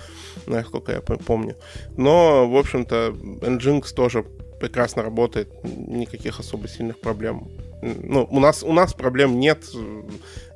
насколько 0.45 0.91
я 0.91 1.02
помню. 1.02 1.56
Но, 1.98 2.48
в 2.48 2.58
общем-то, 2.58 3.15
Nginx 3.41 3.91
тоже 3.95 4.24
прекрасно 4.60 5.04
работает, 5.04 5.50
никаких 5.63 6.39
особо 6.39 6.67
сильных 6.67 7.00
проблем. 7.00 7.50
Ну, 7.82 8.28
у 8.30 8.39
нас, 8.41 8.62
у 8.62 8.74
нас 8.74 8.93
проблем 8.93 9.39
нет, 9.39 9.63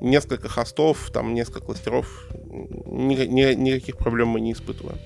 несколько 0.02 0.50
хостов, 0.50 1.10
там 1.14 1.34
несколько 1.34 1.62
кластеров, 1.62 2.28
ни, 2.86 3.16
ни, 3.26 3.54
никаких 3.54 3.98
проблем 3.98 4.30
мы 4.30 4.42
не 4.42 4.52
испытываем. 4.52 4.98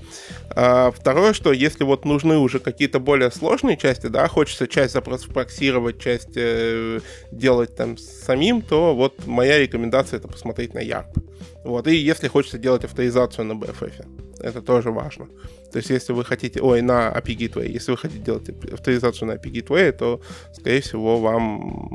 А, 0.50 0.92
второе, 0.92 1.34
что 1.34 1.54
если 1.54 1.84
вот 1.84 2.06
нужны 2.06 2.38
уже 2.38 2.60
какие-то 2.60 3.00
более 3.00 3.30
сложные 3.30 3.78
части, 3.78 4.08
да, 4.08 4.28
хочется 4.28 4.68
часть 4.68 4.94
запросов 4.94 5.32
проксировать, 5.32 6.00
часть 6.00 6.36
э, 6.36 7.02
делать 7.32 7.76
там 7.76 7.98
самим, 7.98 8.64
то 8.64 8.96
вот 8.96 9.28
моя 9.28 9.60
рекомендация 9.60 10.18
это 10.18 10.28
посмотреть 10.28 10.74
на 10.74 10.80
YARP. 10.80 11.14
Вот, 11.64 11.88
и 11.88 11.96
если 11.96 12.28
хочется 12.28 12.58
делать 12.58 12.84
авторизацию 12.84 13.46
на 13.46 13.52
BFF, 13.52 14.27
это 14.40 14.62
тоже 14.62 14.92
важно. 14.92 15.28
То 15.72 15.78
есть, 15.78 15.90
если 15.90 16.14
вы 16.14 16.24
хотите, 16.24 16.62
ой, 16.62 16.82
на 16.82 17.12
API 17.12 17.38
Gateway, 17.38 17.68
если 17.70 17.92
вы 17.92 17.98
хотите 17.98 18.24
делать 18.24 18.50
авторизацию 18.72 19.28
на 19.28 19.34
API 19.34 19.52
Gateway, 19.52 19.92
то, 19.92 20.22
скорее 20.54 20.82
всего, 20.82 21.20
вам 21.20 21.90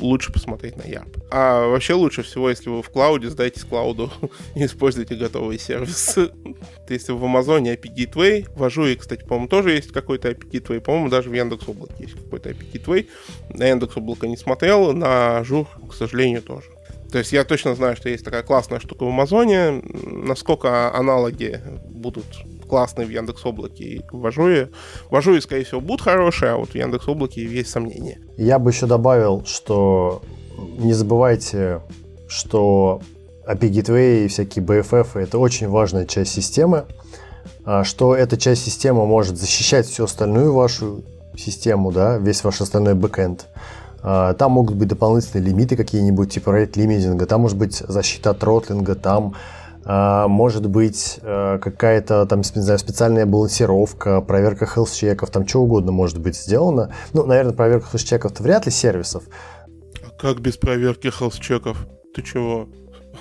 лучше 0.00 0.32
посмотреть 0.32 0.76
на 0.76 0.82
YARP. 0.82 1.22
А 1.30 1.66
вообще 1.68 1.94
лучше 1.94 2.22
всего, 2.22 2.50
если 2.50 2.70
вы 2.70 2.82
в 2.82 2.90
клауде, 2.90 3.28
сдайтесь 3.28 3.64
клауду 3.64 4.10
и 4.54 4.64
используйте 4.64 5.14
готовые 5.14 5.58
сервисы. 5.58 6.30
Если 6.88 7.12
в 7.12 7.24
Амазоне 7.24 7.74
API 7.74 7.94
Gateway, 7.94 8.48
в 8.54 8.62
Azure, 8.62 8.96
кстати, 8.96 9.22
по-моему, 9.24 9.48
тоже 9.48 9.72
есть 9.72 9.92
какой-то 9.92 10.30
API 10.30 10.50
Gateway, 10.50 10.80
по-моему, 10.80 11.08
даже 11.08 11.30
в 11.30 11.32
Яндекс 11.32 11.68
Облаке 11.68 11.94
есть 11.98 12.14
какой-то 12.14 12.50
API 12.50 12.72
Gateway. 12.72 13.06
На 13.50 13.66
Яндекс 13.68 13.96
Облако 13.96 14.26
не 14.26 14.36
смотрел, 14.36 14.92
на 14.92 15.40
Azure, 15.40 15.66
к 15.88 15.94
сожалению, 15.94 16.42
тоже. 16.42 16.68
То 17.10 17.18
есть 17.18 17.32
я 17.32 17.44
точно 17.44 17.74
знаю, 17.74 17.96
что 17.96 18.08
есть 18.08 18.24
такая 18.24 18.42
классная 18.42 18.80
штука 18.80 19.04
в 19.04 19.08
Амазоне. 19.08 19.82
Насколько 20.04 20.94
аналоги 20.94 21.60
будут 21.90 22.24
классные 22.68 23.06
в 23.06 23.10
Яндекс 23.10 23.44
Облаке 23.44 23.84
и 23.84 24.02
в 24.10 24.24
Azure. 24.24 24.70
В 25.10 25.16
Azure, 25.16 25.40
скорее 25.40 25.64
всего, 25.64 25.80
будут 25.80 26.02
хорошие, 26.02 26.52
а 26.52 26.56
вот 26.56 26.70
в 26.70 26.74
Яндекс 26.74 27.08
Облаке 27.08 27.44
есть 27.44 27.70
сомнения. 27.70 28.20
Я 28.36 28.58
бы 28.58 28.70
еще 28.70 28.86
добавил, 28.86 29.44
что 29.44 30.22
не 30.78 30.92
забывайте, 30.92 31.80
что 32.28 33.02
API 33.46 33.70
Gateway 33.70 34.24
и 34.24 34.28
всякие 34.28 34.64
BFF 34.64 35.18
это 35.18 35.38
очень 35.38 35.68
важная 35.68 36.06
часть 36.06 36.32
системы, 36.32 36.84
а 37.64 37.82
что 37.82 38.14
эта 38.14 38.36
часть 38.36 38.64
системы 38.64 39.04
может 39.06 39.36
защищать 39.36 39.86
всю 39.86 40.04
остальную 40.04 40.52
вашу 40.52 41.02
систему, 41.36 41.90
да, 41.90 42.18
весь 42.18 42.44
ваш 42.44 42.60
остальной 42.60 42.94
бэкэнд. 42.94 43.46
А, 44.02 44.34
там 44.34 44.52
могут 44.52 44.76
быть 44.76 44.88
дополнительные 44.88 45.46
лимиты 45.46 45.76
какие-нибудь, 45.76 46.32
типа 46.32 46.50
rate 46.50 46.72
лимитинга, 46.76 47.26
там 47.26 47.42
может 47.42 47.58
быть 47.58 47.76
защита 47.76 48.30
от 48.30 48.42
ротлинга, 48.42 48.94
там 48.94 49.34
а, 49.84 50.28
может 50.28 50.66
быть 50.66 51.18
э, 51.22 51.58
какая-то 51.60 52.26
там, 52.26 52.40
не 52.40 52.62
знаю, 52.62 52.78
специальная 52.78 53.26
балансировка, 53.26 54.20
проверка 54.20 54.66
health-чеков, 54.66 55.30
там 55.30 55.46
что 55.46 55.60
угодно 55.62 55.92
может 55.92 56.18
быть 56.18 56.36
сделано. 56.36 56.94
Ну, 57.12 57.24
наверное, 57.24 57.54
проверка 57.54 57.86
health-чеков 57.92 58.38
вряд 58.40 58.66
ли 58.66 58.72
сервисов. 58.72 59.24
А 60.02 60.10
как 60.20 60.40
без 60.40 60.56
проверки 60.56 61.08
health-чеков? 61.08 61.78
Ты 62.14 62.22
чего? 62.22 62.68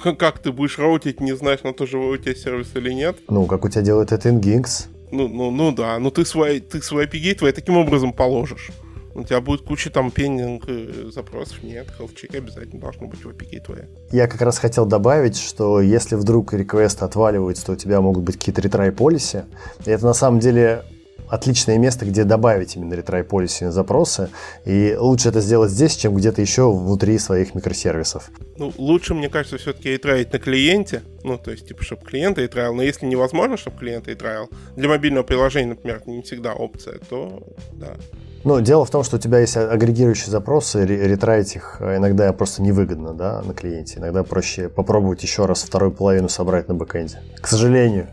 Как 0.18 0.40
ты 0.40 0.52
будешь 0.52 0.78
роутить, 0.78 1.20
не 1.20 1.36
знаешь, 1.36 1.64
на 1.64 1.74
то 1.74 1.86
живой 1.86 2.18
у 2.18 2.22
тебя 2.22 2.36
сервис 2.36 2.70
или 2.76 2.94
нет? 2.94 3.18
Ну, 3.28 3.46
как 3.46 3.66
у 3.66 3.70
тебя 3.70 3.82
делает 3.82 4.12
это 4.12 4.30
Nginx. 4.30 4.88
Ну, 5.12 5.28
ну, 5.28 5.50
ну 5.50 5.72
да, 5.72 5.98
ну 5.98 6.12
ты 6.12 6.26
свой, 6.26 6.60
ты 6.60 6.82
свой 6.82 7.06
API 7.06 7.34
твои 7.34 7.52
таким 7.52 7.78
образом 7.78 8.14
положишь. 8.14 8.70
У 9.16 9.24
тебя 9.24 9.42
будет 9.42 9.62
куча 9.62 9.90
там 9.90 10.12
пенинг 10.12 10.66
э, 10.68 11.10
запросов. 11.14 11.64
Нет, 11.64 11.88
health 12.00 12.38
обязательно 12.38 12.82
должно 12.82 13.08
быть 13.08 13.24
в 13.24 13.30
API 13.30 13.60
твоя. 13.66 13.88
Я 14.12 14.28
как 14.28 14.42
раз 14.42 14.58
хотел 14.58 14.86
добавить, 14.86 15.38
что 15.38 15.82
если 15.82 16.16
вдруг 16.16 16.54
реквест 16.54 17.02
отваливается, 17.02 17.66
то 17.66 17.72
у 17.74 17.76
тебя 17.76 18.02
могут 18.02 18.24
быть 18.24 18.38
какие-то 18.38 18.62
ретрай 18.62 18.92
полиси. 18.92 19.46
И 19.86 19.90
это 19.92 20.06
на 20.06 20.14
самом 20.14 20.40
деле 20.40 20.84
отличное 21.30 21.78
место, 21.78 22.06
где 22.06 22.24
добавить 22.24 22.76
именно 22.76 22.94
ретрай 22.96 23.24
полиси 23.24 23.64
на 23.64 23.72
запросы. 23.72 24.30
И 24.66 24.96
лучше 24.98 25.30
это 25.30 25.42
сделать 25.42 25.72
здесь, 25.72 25.96
чем 25.96 26.16
где-то 26.16 26.42
еще 26.42 26.72
внутри 26.72 27.18
своих 27.20 27.56
микросервисов. 27.56 28.30
Ну, 28.58 28.74
лучше, 28.78 29.14
мне 29.14 29.30
кажется, 29.30 29.58
все-таки 29.58 29.92
ретраить 29.92 30.34
на 30.34 30.40
клиенте. 30.40 31.04
Ну, 31.24 31.38
то 31.38 31.52
есть, 31.52 31.68
типа, 31.68 31.84
чтобы 31.84 32.04
клиент 32.04 32.38
ретраил. 32.38 32.74
Но 32.74 32.82
если 32.82 33.06
невозможно, 33.06 33.58
чтобы 33.58 33.78
клиент 33.78 34.08
ретраил, 34.08 34.50
для 34.76 34.90
мобильного 34.90 35.24
приложения, 35.24 35.70
например, 35.70 36.02
не 36.06 36.22
всегда 36.24 36.54
опция, 36.54 37.00
то 37.10 37.44
да. 37.74 37.96
Ну, 38.44 38.62
дело 38.62 38.86
в 38.86 38.90
том, 38.90 39.04
что 39.04 39.18
у 39.18 39.20
тебя 39.20 39.40
есть 39.40 39.58
агрегирующие 39.58 40.32
запросы, 40.32 40.86
ретраить 40.86 41.56
их 41.56 41.78
э, 41.80 41.98
иногда 41.98 42.32
просто 42.32 42.62
невыгодно 42.62 43.14
да, 43.14 43.42
на 43.42 43.54
клиенте. 43.54 44.00
Иногда 44.00 44.24
проще 44.24 44.70
попробовать 44.70 45.22
еще 45.24 45.46
раз 45.46 45.64
вторую 45.64 45.92
половину 45.92 46.30
собрать 46.30 46.68
на 46.68 46.76
бэкэнде. 46.76 47.22
К 47.42 47.48
сожалению. 47.48 48.08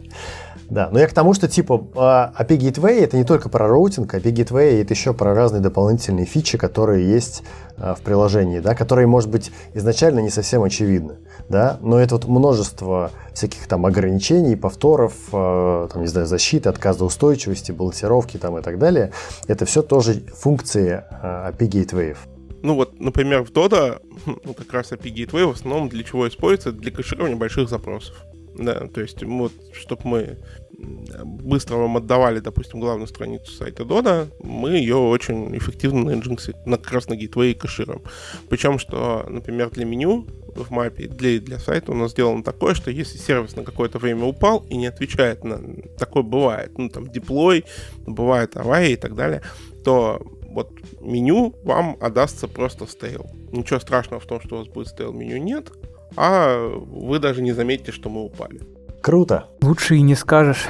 Да, 0.68 0.88
но 0.90 0.98
я 0.98 1.06
к 1.06 1.12
тому, 1.12 1.32
что 1.32 1.48
типа 1.48 1.86
а, 1.94 2.32
API 2.38 2.58
Gateway 2.58 3.00
это 3.00 3.16
не 3.16 3.24
только 3.24 3.48
про 3.48 3.68
роутинг, 3.68 4.12
API 4.14 4.32
Gateway 4.32 4.82
это 4.82 4.94
еще 4.94 5.14
про 5.14 5.34
разные 5.34 5.60
дополнительные 5.60 6.26
фичи, 6.26 6.58
которые 6.58 7.08
есть 7.08 7.44
а, 7.76 7.94
в 7.94 8.00
приложении, 8.00 8.58
да, 8.58 8.74
которые, 8.74 9.06
может 9.06 9.30
быть, 9.30 9.52
изначально 9.74 10.20
не 10.20 10.30
совсем 10.30 10.64
очевидны, 10.64 11.18
да, 11.48 11.78
но 11.82 12.00
это 12.00 12.16
вот 12.16 12.26
множество 12.26 13.12
всяких 13.32 13.68
там 13.68 13.86
ограничений, 13.86 14.56
повторов, 14.56 15.14
а, 15.32 15.86
там, 15.88 16.02
не 16.02 16.08
знаю, 16.08 16.26
защиты, 16.26 16.68
отказа 16.68 17.04
устойчивости, 17.04 17.70
балансировки 17.70 18.36
там 18.36 18.58
и 18.58 18.62
так 18.62 18.78
далее, 18.78 19.12
это 19.46 19.66
все 19.66 19.82
тоже 19.82 20.24
функции 20.34 21.04
API 21.22 21.68
Gateway. 21.68 22.16
Ну 22.62 22.74
вот, 22.74 22.98
например, 22.98 23.44
в 23.44 23.52
Dodo, 23.52 24.00
ну 24.26 24.52
как 24.52 24.72
раз 24.72 24.90
API 24.90 25.14
Gateway 25.14 25.46
в 25.46 25.50
основном 25.50 25.88
для 25.88 26.02
чего 26.02 26.26
используется? 26.26 26.72
Для 26.72 26.90
кэширования 26.90 27.36
больших 27.36 27.68
запросов. 27.68 28.16
Да, 28.58 28.86
то 28.88 29.00
есть 29.00 29.22
вот, 29.22 29.52
чтобы 29.72 30.02
мы 30.04 30.38
быстро 30.78 31.76
вам 31.76 31.96
отдавали, 31.96 32.40
допустим, 32.40 32.80
главную 32.80 33.06
страницу 33.06 33.50
сайта 33.52 33.82
Dodo, 33.82 34.28
мы 34.42 34.70
ее 34.70 34.96
очень 34.96 35.56
эффективно 35.56 36.04
на 36.04 36.20
Nginx, 36.20 36.54
на 36.66 36.76
как 36.76 36.92
раз 36.92 37.06
кэшируем. 37.06 38.02
Причем, 38.48 38.78
что, 38.78 39.26
например, 39.28 39.70
для 39.70 39.84
меню 39.84 40.26
в 40.54 40.70
мапе 40.70 41.06
для, 41.06 41.38
для 41.38 41.58
сайта 41.58 41.92
у 41.92 41.94
нас 41.94 42.12
сделано 42.12 42.42
такое, 42.42 42.74
что 42.74 42.90
если 42.90 43.18
сервис 43.18 43.56
на 43.56 43.62
какое-то 43.62 43.98
время 43.98 44.24
упал 44.24 44.64
и 44.68 44.76
не 44.76 44.86
отвечает 44.86 45.44
на... 45.44 45.60
Такое 45.98 46.22
бывает, 46.22 46.76
ну, 46.78 46.88
там, 46.88 47.10
деплой, 47.10 47.64
бывает 48.06 48.56
аварии 48.56 48.92
и 48.92 48.96
так 48.96 49.14
далее, 49.14 49.42
то 49.84 50.20
вот 50.48 50.70
меню 51.00 51.54
вам 51.62 51.96
отдастся 52.00 52.48
просто 52.48 52.86
стейл. 52.86 53.26
Ничего 53.52 53.78
страшного 53.80 54.20
в 54.20 54.26
том, 54.26 54.40
что 54.40 54.56
у 54.56 54.58
вас 54.58 54.68
будет 54.68 54.88
стейл 54.88 55.12
меню 55.12 55.36
нет, 55.38 55.70
а 56.16 56.68
вы 56.90 57.18
даже 57.18 57.42
не 57.42 57.52
заметите, 57.52 57.92
что 57.92 58.08
мы 58.08 58.24
упали. 58.24 58.60
Круто. 59.00 59.46
Лучше 59.62 59.96
и 59.96 60.02
не 60.02 60.14
скажешь. 60.14 60.66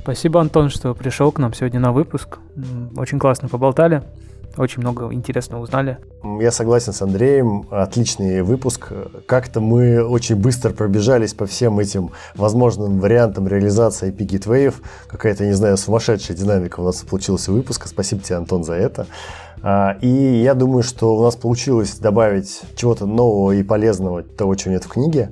Спасибо, 0.00 0.40
Антон, 0.40 0.68
что 0.68 0.94
пришел 0.94 1.30
к 1.30 1.38
нам 1.38 1.54
сегодня 1.54 1.78
на 1.78 1.92
выпуск. 1.92 2.38
Очень 2.96 3.18
классно 3.18 3.48
поболтали. 3.48 4.02
Очень 4.56 4.82
много 4.82 5.12
интересного 5.12 5.62
узнали. 5.62 5.98
Я 6.40 6.50
согласен 6.50 6.92
с 6.92 7.00
Андреем. 7.00 7.66
Отличный 7.70 8.42
выпуск. 8.42 8.92
Как-то 9.26 9.60
мы 9.60 10.04
очень 10.04 10.36
быстро 10.36 10.70
пробежались 10.70 11.34
по 11.34 11.46
всем 11.46 11.78
этим 11.78 12.10
возможным 12.34 12.98
вариантам 13.00 13.48
реализации 13.48 14.12
IP 14.12 14.26
Gateway. 14.26 14.74
Какая-то, 15.06 15.46
не 15.46 15.52
знаю, 15.52 15.76
сумасшедшая 15.76 16.36
динамика 16.36 16.80
у 16.80 16.84
нас 16.84 17.02
получилась 17.02 17.48
выпуска. 17.48 17.88
Спасибо 17.88 18.22
тебе, 18.22 18.36
Антон, 18.36 18.64
за 18.64 18.74
это. 18.74 19.06
А, 19.62 19.96
и 20.00 20.08
я 20.08 20.54
думаю, 20.54 20.82
что 20.82 21.16
у 21.16 21.22
нас 21.22 21.36
получилось 21.36 21.96
добавить 21.98 22.62
чего-то 22.74 23.06
нового 23.06 23.52
и 23.52 23.62
полезного, 23.62 24.22
того, 24.22 24.54
чего 24.56 24.72
нет 24.72 24.84
в 24.84 24.88
книге. 24.88 25.30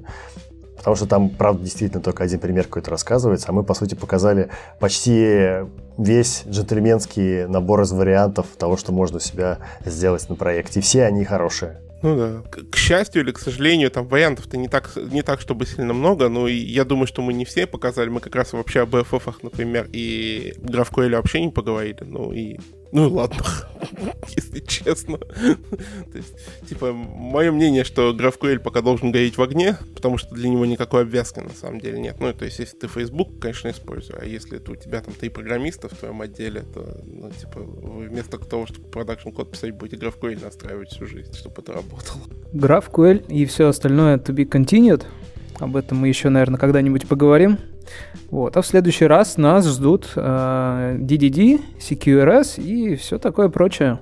Потому 0.76 0.97
что 0.97 1.07
там, 1.07 1.28
правда, 1.28 1.62
действительно 1.62 2.03
только 2.03 2.24
один 2.24 2.39
пример 2.39 2.64
какой-то 2.64 2.91
рассказывается, 2.91 3.49
а 3.51 3.53
мы, 3.53 3.64
по 3.64 3.74
сути, 3.74 3.95
показали 3.95 4.49
почти 4.78 5.66
весь 5.99 6.45
джентльменский 6.49 7.47
набор 7.47 7.83
из 7.83 7.93
вариантов 7.93 8.47
того, 8.57 8.78
что 8.78 8.91
можно 8.91 9.18
у 9.18 9.20
себя 9.20 9.59
сделать 9.85 10.26
на 10.31 10.37
проекте. 10.37 10.81
И 10.81 10.83
все 10.83 11.05
они 11.05 11.24
хорошие. 11.24 11.83
Ну 12.03 12.16
да. 12.16 12.43
К, 12.51 12.70
к 12.70 12.76
счастью 12.76 13.22
или 13.22 13.33
к 13.33 13.39
сожалению, 13.39 13.91
там 13.91 14.07
вариантов-то 14.07 14.57
не 14.57 14.68
так, 14.68 14.97
не 14.97 15.20
так, 15.20 15.43
чтобы 15.43 15.66
сильно 15.66 15.93
много, 15.93 16.31
но 16.31 16.49
я 16.49 16.87
думаю, 16.87 17.07
что 17.07 17.20
мы 17.20 17.35
не 17.35 17.45
все 17.45 17.66
показали. 17.66 18.09
Мы 18.09 18.20
как 18.20 18.35
раз 18.35 18.55
вообще 18.55 18.81
об 18.81 18.95
BFF, 18.95 19.35
например, 19.43 19.87
и 19.93 20.55
GraphQL 20.62 21.14
вообще 21.16 21.43
не 21.45 21.51
поговорили. 21.51 22.05
Ну 22.07 22.33
и 22.33 22.59
ну 22.93 23.09
ладно, 23.09 23.43
если 24.36 24.61
честно. 24.61 25.18
То 25.18 26.14
есть, 26.14 26.34
типа, 26.68 26.93
мое 26.93 27.53
мнение, 27.53 27.84
что 27.84 28.12
GraphQL 28.12 28.59
пока 28.59 28.80
должен 28.80 29.12
гореть 29.12 29.38
в 29.38 29.43
огне, 29.43 29.76
потому 29.95 30.18
что 30.18 30.34
для 30.34 30.49
него 30.49 30.66
никакой 30.66 31.03
обвязки 31.03 31.41
на 31.41 31.51
самом 31.51 31.80
деле 31.80 32.01
нет. 32.01 32.16
Ну, 32.18 32.32
то 32.32 32.45
есть, 32.45 32.59
если 32.59 32.76
ты 32.76 32.88
Facebook, 32.88 33.38
конечно, 33.41 33.68
используй, 33.68 34.16
а 34.20 34.24
если 34.24 34.57
это 34.57 34.72
у 34.72 34.76
тебя 34.76 35.01
там 35.01 35.14
три 35.14 35.28
программиста 35.28 35.88
в 35.88 35.93
твоем 35.93 36.20
отделе, 36.20 36.62
то, 36.62 37.01
ну, 37.05 37.30
типа, 37.30 37.61
вместо 37.61 38.38
того, 38.38 38.66
чтобы 38.66 38.88
продакшн 38.88 39.30
код 39.30 39.53
писать, 39.53 39.72
будете 39.72 40.05
GraphQL 40.05 40.43
настраивать 40.43 40.91
всю 40.91 41.07
жизнь, 41.07 41.34
чтобы 41.34 41.62
это 41.62 41.72
работало. 41.72 42.20
GraphQL 42.53 43.26
и 43.28 43.45
все 43.47 43.68
остальное 43.68 44.16
to 44.16 44.34
be 44.34 44.49
continued. 44.49 45.05
Об 45.59 45.76
этом 45.76 45.99
мы 45.99 46.09
еще, 46.09 46.30
наверное, 46.30 46.59
когда-нибудь 46.59 47.07
поговорим. 47.07 47.59
Вот. 48.31 48.57
А 48.57 48.62
в 48.62 48.66
следующий 48.66 49.07
раз 49.07 49.37
нас 49.37 49.66
ждут 49.66 50.12
э, 50.14 50.97
DDD, 50.99 51.61
CQRS 51.78 52.62
и 52.62 52.95
все 52.97 53.18
такое 53.18 53.49
прочее. 53.49 54.01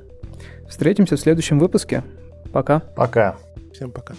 Встретимся 0.69 1.17
в 1.17 1.21
следующем 1.21 1.59
выпуске. 1.59 2.05
Пока. 2.53 2.81
Пока. 2.95 3.37
Всем 3.73 3.91
пока. 3.91 4.15